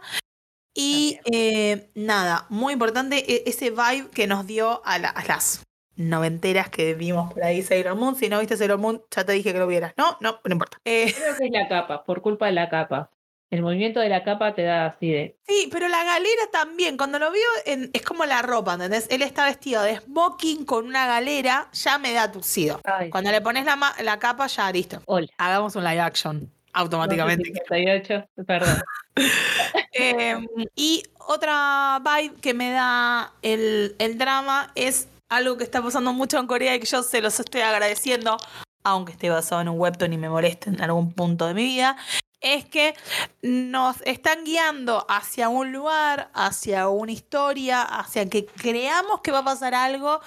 Y 0.76 1.20
eh, 1.32 1.90
nada, 1.96 2.46
muy 2.50 2.74
importante 2.74 3.18
e- 3.32 3.44
ese 3.48 3.72
vibe 3.72 4.10
que 4.14 4.28
nos 4.28 4.46
dio 4.48 4.82
a, 4.86 5.00
la- 5.00 5.10
a 5.10 5.26
las 5.26 5.64
noventeras 5.96 6.70
que 6.70 6.94
vimos 6.94 7.34
por 7.34 7.44
ahí 7.44 7.62
Sailor 7.64 7.96
Moon. 7.96 8.16
Si 8.16 8.30
no 8.30 8.40
viste 8.40 8.58
Sailor 8.58 8.78
Moon, 8.78 9.02
ya 9.10 9.26
te 9.26 9.32
dije 9.34 9.54
que 9.54 9.60
lo 9.60 9.68
vieras. 9.68 9.94
No, 9.98 10.18
no, 10.22 10.40
no 10.44 10.52
importa. 10.54 10.78
Eh, 10.86 11.14
Creo 11.16 11.36
que 11.36 11.46
es 11.46 11.52
la 11.52 11.68
capa, 11.68 12.04
por 12.04 12.22
culpa 12.22 12.46
de 12.48 12.52
la 12.54 12.70
capa. 12.70 13.10
El 13.50 13.62
movimiento 13.62 14.02
de 14.02 14.10
la 14.10 14.24
capa 14.26 14.54
te 14.54 14.64
da 14.64 14.88
así 14.88 15.10
de. 15.10 15.38
sí, 15.48 15.70
pero 15.72 15.88
la 15.88 16.04
galera 16.04 16.42
también, 16.52 16.98
cuando 16.98 17.18
lo 17.18 17.32
veo, 17.32 17.42
en- 17.66 17.90
es 17.94 18.02
como 18.02 18.26
la 18.26 18.42
ropa, 18.42 18.74
¿entendés? 18.74 19.08
Él 19.10 19.22
está 19.22 19.46
vestido 19.46 19.82
de 19.84 19.98
smoking 20.02 20.66
con 20.66 20.86
una 20.86 21.08
galera, 21.08 21.70
ya 21.72 21.98
me 21.98 22.12
da 22.12 22.30
tuxido. 22.32 22.82
Ay, 22.84 23.10
Cuando 23.10 23.32
le 23.32 23.40
pones 23.40 23.64
la, 23.64 23.78
la 24.04 24.20
capa, 24.20 24.48
ya 24.48 24.70
listo. 24.72 25.02
Hola. 25.06 25.28
Hagamos 25.38 25.76
un 25.78 25.84
live 25.86 26.02
action 26.02 26.52
automáticamente. 26.74 27.46
58, 27.54 28.28
perdón. 28.46 28.82
Eh, 30.00 30.38
y 30.76 31.02
otra 31.28 32.00
vibe 32.04 32.36
que 32.40 32.54
me 32.54 32.70
da 32.72 33.34
el, 33.42 33.96
el 33.98 34.18
drama 34.20 34.72
es 34.76 35.08
algo 35.30 35.58
que 35.58 35.64
está 35.64 35.82
pasando 35.82 36.14
mucho 36.14 36.38
en 36.38 36.46
Corea 36.46 36.76
y 36.76 36.80
que 36.80 36.86
yo 36.86 37.02
se 37.02 37.20
los 37.20 37.40
estoy 37.40 37.62
agradeciendo, 37.62 38.38
aunque 38.84 39.14
esté 39.14 39.32
basado 39.32 39.62
en 39.62 39.70
un 39.70 39.80
webtoon 39.80 40.14
y 40.14 40.18
me 40.20 40.30
moleste 40.30 40.70
en 40.70 40.80
algún 40.82 41.14
punto 41.14 41.48
de 41.48 41.56
mi 41.56 41.64
vida, 41.64 41.98
es 42.42 42.66
que 42.66 42.96
nos 43.42 44.02
están 44.02 44.44
guiando 44.44 45.06
hacia 45.10 45.50
un 45.50 45.72
lugar, 45.72 46.30
hacia 46.34 46.88
una 46.90 47.12
historia, 47.12 47.82
hacia 47.82 48.30
que 48.30 48.46
creamos 48.46 49.22
que 49.22 49.32
va 49.32 49.40
a 49.40 49.46
pasar 49.46 49.74
algo 49.74 50.22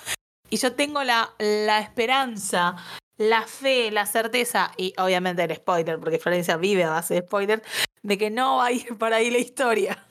y 0.49 0.57
yo 0.57 0.75
tengo 0.75 1.05
la, 1.05 1.31
la 1.39 1.79
esperanza, 1.81 2.77
la 3.17 3.43
fe, 3.43 3.91
la 3.91 4.07
certeza 4.07 4.73
y 4.77 4.93
obviamente 4.99 5.45
el 5.45 5.55
spoiler, 5.55 6.01
porque 6.01 6.19
Florencia 6.19 6.57
vive 6.57 6.85
a 6.85 6.91
base 6.91 7.15
de 7.15 7.21
spoiler, 7.21 7.63
de 8.03 8.19
que 8.19 8.31
no 8.31 8.57
va 8.57 8.67
a 8.67 8.73
ir 8.73 8.99
por 8.99 9.13
ahí 9.13 9.31
la 9.31 9.39
historia. 9.39 10.05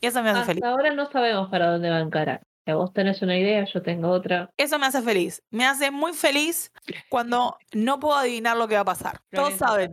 Y 0.00 0.06
eso 0.06 0.22
me 0.22 0.30
hace 0.30 0.44
feliz. 0.44 0.62
Hasta 0.62 0.74
ahora 0.74 0.92
no 0.92 1.10
sabemos 1.10 1.48
para 1.48 1.70
dónde 1.70 1.88
va 1.88 1.96
a 1.96 2.00
encarar. 2.00 2.42
Vos 2.66 2.92
tenés 2.94 3.20
una 3.22 3.36
idea, 3.36 3.64
yo 3.64 3.82
tengo 3.82 4.08
otra. 4.10 4.50
Eso 4.56 4.78
me 4.78 4.86
hace 4.86 5.02
feliz. 5.02 5.42
Me 5.50 5.66
hace 5.66 5.90
muy 5.90 6.12
feliz 6.14 6.72
cuando 7.10 7.58
no 7.72 8.00
puedo 8.00 8.16
adivinar 8.16 8.56
lo 8.56 8.66
que 8.68 8.74
va 8.76 8.80
a 8.80 8.84
pasar. 8.86 9.20
Todos 9.30 9.54
saben 9.54 9.92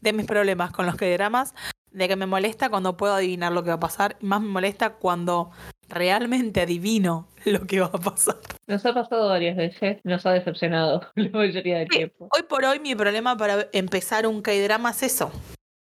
de 0.00 0.12
mis 0.12 0.26
problemas 0.26 0.72
con 0.72 0.86
los 0.86 0.96
que 0.96 1.12
dramas, 1.12 1.54
de 1.90 2.08
que 2.08 2.16
me 2.16 2.26
molesta 2.26 2.70
cuando 2.70 2.96
puedo 2.96 3.14
adivinar 3.14 3.52
lo 3.52 3.62
que 3.62 3.68
va 3.68 3.74
a 3.76 3.80
pasar. 3.80 4.16
Más 4.20 4.40
me 4.40 4.48
molesta 4.48 4.94
cuando 4.94 5.50
realmente 5.88 6.62
adivino 6.62 7.28
lo 7.44 7.66
que 7.66 7.80
va 7.80 7.86
a 7.86 7.98
pasar. 7.98 8.36
Nos 8.66 8.84
ha 8.86 8.94
pasado 8.94 9.28
varias 9.28 9.56
veces, 9.56 9.98
nos 10.04 10.24
ha 10.26 10.32
decepcionado 10.32 11.02
la 11.16 11.28
mayoría 11.30 11.78
del 11.80 11.88
Sí. 11.90 11.98
tiempo. 11.98 12.28
Hoy 12.34 12.42
por 12.44 12.64
hoy 12.64 12.80
mi 12.80 12.94
problema 12.94 13.36
para 13.36 13.68
empezar 13.72 14.26
un 14.26 14.40
K-drama 14.42 14.90
es 14.90 15.02
eso. 15.02 15.30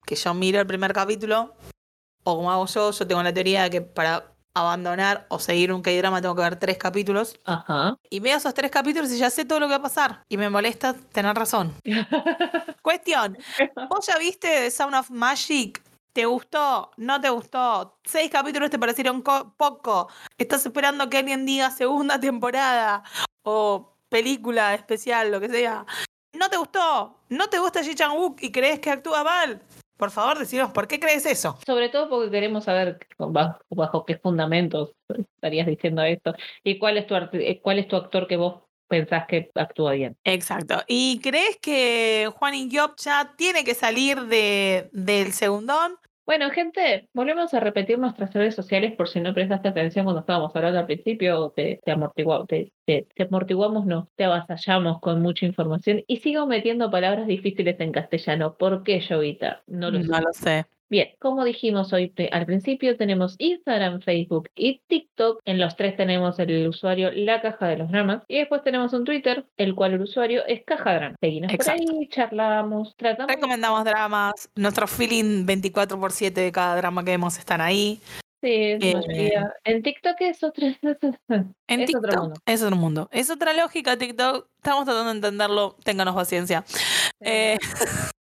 Que 0.05 0.17
yo 0.17 0.35
miro 0.35 0.61
el 0.61 0.67
primer 0.67 0.93
capítulo, 0.93 1.55
o 2.25 2.37
como 2.37 2.51
hago 2.51 2.67
yo, 2.67 2.91
yo 2.91 3.07
tengo 3.07 3.23
la 3.23 3.33
teoría 3.33 3.63
de 3.63 3.71
que 3.71 3.81
para 3.83 4.32
abandonar 4.55 5.27
o 5.29 5.39
seguir 5.39 5.73
un 5.73 5.83
K-drama 5.83 6.21
tengo 6.21 6.35
que 6.35 6.43
ver 6.43 6.57
tres 6.57 6.79
capítulos. 6.79 7.39
Ajá. 7.45 7.97
Y 8.11 8.21
veo 8.21 8.37
esos 8.37 8.55
tres 8.55 8.71
capítulos 8.71 9.11
y 9.13 9.19
ya 9.19 9.31
sé 9.31 9.45
todo 9.45 9.61
lo 9.61 9.67
que 9.67 9.73
va 9.73 9.77
a 9.79 9.83
pasar. 9.83 10.25
Y 10.29 10.37
me 10.37 10.51
molesta 10.51 10.95
tener 10.95 11.37
razón. 11.37 11.75
Cuestión. 12.83 13.39
¿Vos 13.91 14.07
ya 14.07 14.19
viste 14.19 14.49
The 14.49 14.71
Sound 14.71 14.95
of 14.95 15.11
Magic? 15.11 15.83
¿Te 16.13 16.27
gustó? 16.27 16.91
¿No 16.99 17.21
te 17.21 17.31
gustó? 17.31 17.99
¿Seis 18.05 18.31
capítulos 18.31 18.69
te 18.69 18.79
parecieron 18.79 19.23
poco? 19.23 20.09
¿Estás 20.37 20.67
esperando 20.67 21.09
que 21.09 21.19
alguien 21.19 21.47
diga 21.47 21.71
segunda 21.71 22.21
temporada? 22.21 23.03
¿O 23.45 23.97
película 24.11 24.75
especial, 24.75 25.31
lo 25.31 25.41
que 25.41 25.49
sea? 25.49 25.87
¿No 26.35 26.51
te 26.51 26.59
gustó? 26.59 27.19
¿No 27.31 27.49
te 27.49 27.59
gusta 27.59 27.83
Ji 27.83 27.95
Chang 27.95 28.13
Wook 28.15 28.43
y 28.43 28.53
crees 28.53 28.81
que 28.81 28.91
actúa 28.91 29.25
mal? 29.25 29.63
Por 30.03 30.11
favor, 30.11 30.37
decinos 30.37 30.73
por 30.73 30.89
qué 30.89 30.99
crees 30.99 31.25
eso. 31.27 31.57
Sobre 31.65 31.89
todo 31.89 32.09
porque 32.09 32.29
queremos 32.29 32.65
saber 32.65 32.99
bajo, 33.19 34.05
qué 34.05 34.17
fundamentos 34.17 34.97
estarías 35.37 35.65
diciendo 35.65 36.03
esto 36.03 36.35
y 36.65 36.81
cuál 36.81 36.97
es 36.97 37.07
tu 37.07 37.15
cuál 37.63 37.79
es 37.79 37.87
tu 37.87 37.95
actor 37.95 38.27
que 38.27 38.37
vos 38.37 38.65
pensás 38.89 39.29
que 39.29 39.53
actúa 39.55 39.93
bien. 39.93 40.17
Exacto. 40.25 40.83
¿Y 40.89 41.21
crees 41.21 41.57
que 41.63 42.29
Juan 42.35 42.55
Ingiop 42.55 42.99
ya 42.99 43.33
tiene 43.37 43.63
que 43.63 43.77
salir 43.77 44.23
de, 44.23 44.91
del 44.91 45.33
segundón? 45.33 45.95
Bueno, 46.25 46.51
gente, 46.51 47.09
volvemos 47.13 47.53
a 47.53 47.59
repetir 47.61 47.99
nuestras 47.99 48.33
redes 48.33 48.55
sociales 48.55 48.93
por 48.93 49.09
si 49.09 49.21
no 49.21 49.35
prestaste 49.35 49.69
atención 49.69 50.05
cuando 50.05 50.21
estábamos 50.21 50.55
hablando 50.55 50.79
al 50.79 50.87
principio, 50.87 51.51
te, 51.51 51.81
te, 51.85 51.91
amortiguamos, 51.91 52.47
te, 52.47 52.73
te, 52.85 53.07
amortiguamos, 53.23 53.87
no, 53.87 54.09
te 54.15 54.25
avasallamos 54.25 55.01
con 55.01 55.21
mucha 55.21 55.47
información 55.47 56.05
y 56.07 56.19
sigo 56.19 56.47
metiendo 56.47 56.93
palabras 56.93 57.27
difíciles 57.27 57.79
en 57.81 57.91
castellano. 57.91 58.57
¿Por 58.57 58.85
qué, 58.85 59.05
Jovita? 59.07 59.63
No 59.67 59.91
lo, 59.91 59.99
no 59.99 60.21
lo 60.21 60.33
sé. 60.33 60.67
Bien, 60.93 61.09
como 61.19 61.43
dijimos 61.43 61.91
hoy 61.95 62.13
al 62.33 62.45
principio, 62.45 62.99
tenemos 62.99 63.35
Instagram, 63.39 64.03
Facebook 64.03 64.51
y 64.55 64.83
TikTok. 64.89 65.41
En 65.47 65.59
los 65.59 65.75
tres 65.75 65.97
tenemos 65.97 66.39
el 66.39 66.69
usuario 66.69 67.11
La 67.13 67.41
Caja 67.41 67.69
de 67.69 67.79
los 67.79 67.91
Dramas. 67.91 68.25
Y 68.29 68.37
después 68.41 68.63
tenemos 68.63 68.93
un 68.93 69.07
Twitter, 69.07 69.47
el 69.57 69.75
cual 69.75 69.95
el 69.95 70.03
usuario 70.03 70.45
es 70.47 70.63
Caja 70.67 70.93
Drama. 70.93 71.17
Seguimos 71.19 71.51
por 71.57 71.71
ahí, 71.71 72.09
charlamos, 72.11 72.95
tratamos. 72.95 73.35
Recomendamos 73.35 73.85
dramas. 73.87 74.51
Nuestro 74.55 74.87
feeling 74.87 75.47
24 75.47 75.97
x 75.97 76.15
7 76.15 76.41
de 76.43 76.53
cada 76.53 76.77
drama 76.77 77.03
que 77.03 77.13
vemos 77.13 77.39
están 77.39 77.63
ahí. 77.63 77.99
Sí, 78.43 78.51
eh, 78.51 79.33
En 79.65 79.83
TikTok 79.83 80.17
es, 80.21 80.45
otro, 80.45 80.67
en 81.69 81.81
es 81.81 81.95
otro 81.97 82.21
mundo. 82.21 82.41
Es 82.45 82.63
otro 82.63 82.77
mundo. 82.77 83.09
Es 83.13 83.31
otra 83.31 83.55
lógica 83.55 83.97
TikTok. 83.97 84.47
Estamos 84.59 84.85
tratando 84.85 85.09
de 85.09 85.17
entenderlo. 85.17 85.75
Ténganos 85.85 86.15
paciencia. 86.15 86.67
Eh, 87.21 87.57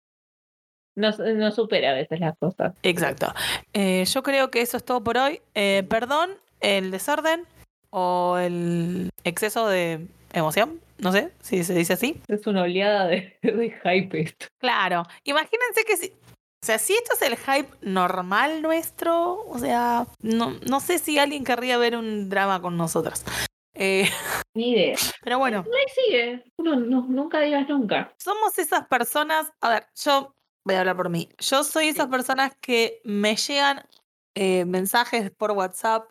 no, 0.97 1.51
supera 1.51 1.91
a 1.91 1.93
veces 1.93 2.19
las 2.19 2.37
cosas. 2.37 2.73
Exacto. 2.83 3.33
Eh, 3.73 4.03
yo 4.05 4.23
creo 4.23 4.49
que 4.49 4.61
eso 4.61 4.77
es 4.77 4.83
todo 4.83 5.03
por 5.03 5.17
hoy. 5.17 5.41
Eh, 5.53 5.85
perdón, 5.87 6.31
el 6.59 6.91
desorden 6.91 7.45
o 7.91 8.37
el 8.39 9.09
exceso 9.23 9.67
de 9.67 10.07
emoción. 10.33 10.81
No 10.97 11.11
sé 11.11 11.31
si 11.41 11.63
se 11.63 11.75
dice 11.75 11.93
así. 11.93 12.19
Es 12.27 12.47
una 12.47 12.63
oleada 12.63 13.05
de, 13.07 13.37
hype 13.41 14.21
esto. 14.21 14.47
Claro. 14.57 15.03
Imagínense 15.23 15.83
que 15.85 15.97
si. 15.97 16.13
O 16.63 16.65
sea, 16.65 16.79
si 16.79 16.93
esto 16.93 17.13
es 17.13 17.21
el 17.21 17.37
hype 17.37 17.69
normal 17.81 18.63
nuestro, 18.63 19.45
o 19.47 19.59
sea, 19.59 20.07
no, 20.21 20.55
no 20.67 20.79
sé 20.79 20.97
si 20.97 21.19
alguien 21.19 21.43
querría 21.43 21.77
ver 21.77 21.95
un 21.95 22.29
drama 22.29 22.59
con 22.59 22.75
nosotras. 22.75 23.23
Eh, 23.75 24.09
Ni 24.55 24.71
idea. 24.71 24.97
Pero 25.21 25.37
bueno. 25.37 25.63
Ahí 25.65 26.05
sigue. 26.05 26.43
no, 26.57 26.75
nunca 26.75 27.39
digas 27.41 27.69
nunca. 27.69 28.11
Somos 28.17 28.57
esas 28.57 28.87
personas. 28.87 29.53
A 29.61 29.69
ver, 29.69 29.85
yo 29.95 30.33
voy 30.67 30.75
a 30.75 30.81
hablar 30.81 30.97
por 30.97 31.09
mí. 31.09 31.29
Yo 31.39 31.63
soy 31.63 31.87
esas 31.87 32.07
personas 32.07 32.53
que 32.61 33.01
me 33.03 33.35
llegan 33.35 33.83
eh, 34.35 34.65
mensajes 34.65 35.31
por 35.31 35.51
WhatsApp 35.51 36.09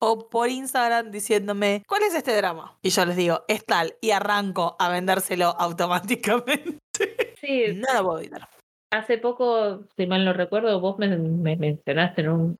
o 0.00 0.28
por 0.30 0.48
Instagram 0.48 1.10
diciéndome, 1.12 1.84
¿cuál 1.86 2.02
es 2.02 2.14
este 2.14 2.34
drama? 2.34 2.76
Y 2.82 2.90
yo 2.90 3.04
les 3.04 3.16
digo, 3.16 3.44
es 3.46 3.64
tal, 3.64 3.94
y 4.00 4.10
arranco 4.10 4.76
a 4.80 4.88
vendérselo 4.88 5.54
automáticamente. 5.58 6.80
Sí. 7.42 7.74
no 7.74 7.92
lo 7.92 8.04
puedo 8.04 8.18
evitar. 8.20 8.48
Hace 8.92 9.18
poco, 9.18 9.80
si 9.96 10.06
mal 10.06 10.24
no 10.24 10.32
recuerdo, 10.32 10.78
vos 10.78 10.96
me, 10.96 11.08
mencionaste 11.56 12.20
en 12.20 12.28
un, 12.28 12.56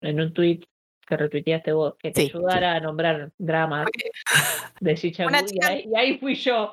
en 0.00 0.20
un 0.20 0.34
tweet 0.34 0.64
que 1.04 1.16
retuiteaste 1.16 1.72
vos, 1.72 1.94
que 1.98 2.10
te 2.10 2.22
ayudara 2.22 2.76
a 2.76 2.80
nombrar 2.80 3.30
dramas 3.38 3.86
de 4.80 4.94
Chichan 4.96 5.28
y, 5.50 5.88
y, 5.88 5.96
ahí 5.96 6.18
fui 6.18 6.34
yo. 6.34 6.72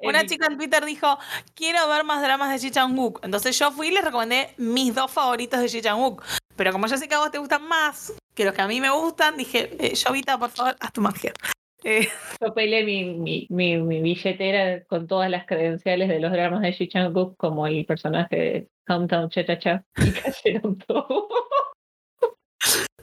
Una 0.00 0.26
chica 0.26 0.46
en 0.46 0.56
Twitter 0.56 0.84
dijo, 0.84 1.18
quiero 1.54 1.88
ver 1.88 2.04
más 2.04 2.22
dramas 2.22 2.50
de 2.50 2.58
Ji 2.58 2.72
Chang-wook. 2.72 3.20
Entonces 3.22 3.58
yo 3.58 3.70
fui 3.70 3.88
y 3.88 3.92
le 3.92 4.00
recomendé 4.00 4.54
mis 4.56 4.94
dos 4.94 5.10
favoritos 5.10 5.60
de 5.60 5.68
Ji 5.68 5.80
Chang-wook. 5.80 6.22
Pero 6.56 6.72
como 6.72 6.86
yo 6.86 6.96
sé 6.96 7.08
que 7.08 7.14
a 7.14 7.18
vos 7.18 7.30
te 7.30 7.38
gustan 7.38 7.66
más 7.66 8.12
que 8.34 8.44
los 8.44 8.54
que 8.54 8.62
a 8.62 8.68
mí 8.68 8.80
me 8.80 8.90
gustan, 8.90 9.36
dije, 9.36 9.70
eh, 9.78 9.92
Jovita, 9.96 10.38
por 10.38 10.50
favor, 10.50 10.76
haz 10.80 10.92
tu 10.92 11.00
magia. 11.00 11.32
Eh. 11.82 12.08
Yo 12.38 12.52
peleé 12.52 12.84
mi, 12.84 13.46
mi, 13.48 13.78
mi, 13.78 14.02
billetera 14.02 14.84
con 14.84 15.06
todas 15.06 15.30
las 15.30 15.46
credenciales 15.46 16.10
de 16.10 16.20
los 16.20 16.30
dramas 16.30 16.60
de 16.60 16.72
Ji 16.72 16.88
Chang-wook 16.88 17.38
como 17.38 17.66
el 17.66 17.86
personaje 17.86 18.36
de 18.36 18.68
Hometown 18.86 19.30
Cha 19.30 19.46
Cha 19.46 19.58
Cha 19.58 19.84
y 19.96 20.10
cayeron 20.44 20.76
todos. 20.76 21.24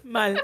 Mal. 0.08 0.42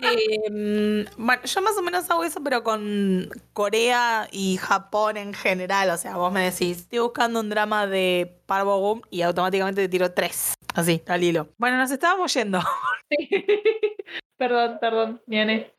Em, 0.00 1.06
bueno, 1.16 1.42
yo 1.42 1.62
más 1.62 1.76
o 1.76 1.82
menos 1.82 2.10
hago 2.10 2.24
eso, 2.24 2.42
pero 2.42 2.62
con 2.62 3.30
Corea 3.52 4.28
y 4.30 4.58
Japón 4.58 5.16
en 5.16 5.32
general. 5.32 5.90
O 5.90 5.96
sea, 5.96 6.16
vos 6.16 6.32
me 6.32 6.42
decís, 6.42 6.78
estoy 6.78 6.98
buscando 7.00 7.40
un 7.40 7.48
drama 7.48 7.86
de 7.86 8.40
Parvo 8.46 8.78
Boom 8.80 9.02
y 9.10 9.22
automáticamente 9.22 9.82
te 9.82 9.88
tiro 9.88 10.12
tres. 10.12 10.54
Así, 10.74 11.02
al 11.06 11.24
hilo. 11.24 11.48
Bueno, 11.56 11.78
nos 11.78 11.90
estábamos 11.90 12.32
yendo. 12.34 12.60
perdón, 14.36 14.78
perdón, 14.80 15.22
viene. 15.26 15.72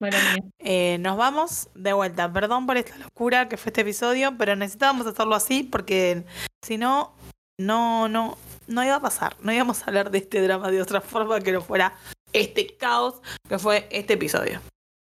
Bueno, 0.00 0.16
eh, 0.58 0.98
nos 0.98 1.16
vamos 1.16 1.68
de 1.74 1.92
vuelta. 1.92 2.32
Perdón 2.32 2.66
por 2.66 2.76
esta 2.76 2.96
locura 2.98 3.48
que 3.48 3.56
fue 3.56 3.70
este 3.70 3.82
episodio, 3.82 4.36
pero 4.36 4.56
necesitábamos 4.56 5.06
hacerlo 5.06 5.34
así 5.34 5.62
porque 5.62 6.24
si 6.62 6.78
no, 6.78 7.14
no, 7.58 8.08
no, 8.08 8.36
no 8.66 8.84
iba 8.84 8.96
a 8.96 9.00
pasar. 9.00 9.36
No 9.40 9.52
íbamos 9.52 9.82
a 9.82 9.86
hablar 9.86 10.10
de 10.10 10.18
este 10.18 10.42
drama 10.42 10.70
de 10.70 10.82
otra 10.82 11.00
forma 11.00 11.40
que 11.40 11.52
no 11.52 11.60
fuera 11.60 11.94
este 12.34 12.76
caos 12.76 13.22
que 13.48 13.58
fue 13.58 13.88
este 13.90 14.14
episodio. 14.14 14.60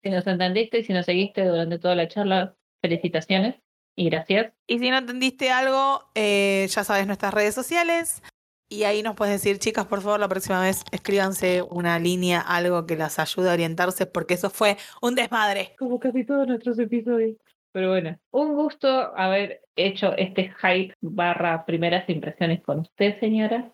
Si 0.02 0.08
nos 0.08 0.26
entendiste 0.26 0.78
y 0.78 0.84
si 0.84 0.94
nos 0.94 1.04
seguiste 1.04 1.44
durante 1.44 1.78
toda 1.78 1.94
la 1.94 2.08
charla, 2.08 2.56
felicitaciones 2.80 3.56
y 3.96 4.08
gracias. 4.08 4.54
Y 4.66 4.78
si 4.78 4.90
no 4.90 4.98
entendiste 4.98 5.50
algo, 5.50 6.08
eh, 6.14 6.66
ya 6.70 6.84
sabes 6.84 7.06
nuestras 7.06 7.34
redes 7.34 7.54
sociales. 7.54 8.22
Y 8.70 8.84
ahí 8.84 9.02
nos 9.02 9.16
puedes 9.16 9.42
decir, 9.42 9.58
chicas, 9.58 9.86
por 9.86 10.02
favor, 10.02 10.20
la 10.20 10.28
próxima 10.28 10.60
vez 10.60 10.84
escríbanse 10.92 11.62
una 11.62 11.98
línea, 11.98 12.40
algo 12.40 12.86
que 12.86 12.96
las 12.96 13.18
ayude 13.18 13.50
a 13.50 13.54
orientarse, 13.54 14.06
porque 14.06 14.34
eso 14.34 14.50
fue 14.50 14.76
un 15.00 15.14
desmadre. 15.14 15.74
Como 15.78 15.98
casi 15.98 16.24
todos 16.24 16.46
nuestros 16.46 16.78
episodios. 16.78 17.36
Pero 17.72 17.90
bueno, 17.90 18.18
un 18.30 18.54
gusto 18.54 18.88
haber 19.16 19.62
hecho 19.74 20.14
este 20.16 20.52
hype 20.60 20.94
barra 21.00 21.64
primeras 21.64 22.08
impresiones 22.08 22.62
con 22.62 22.80
usted, 22.80 23.18
señora. 23.20 23.72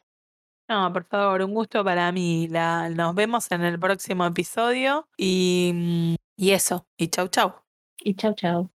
No, 0.68 0.90
por 0.92 1.04
favor, 1.04 1.42
un 1.42 1.52
gusto 1.54 1.84
para 1.84 2.10
mí. 2.12 2.48
La, 2.48 2.88
nos 2.88 3.14
vemos 3.14 3.50
en 3.50 3.62
el 3.62 3.78
próximo 3.78 4.24
episodio 4.26 5.08
y, 5.16 6.16
y 6.36 6.50
eso. 6.52 6.86
Y 6.96 7.08
chau, 7.08 7.28
chau. 7.28 7.54
Y 8.04 8.14
chau, 8.14 8.34
chau. 8.34 8.73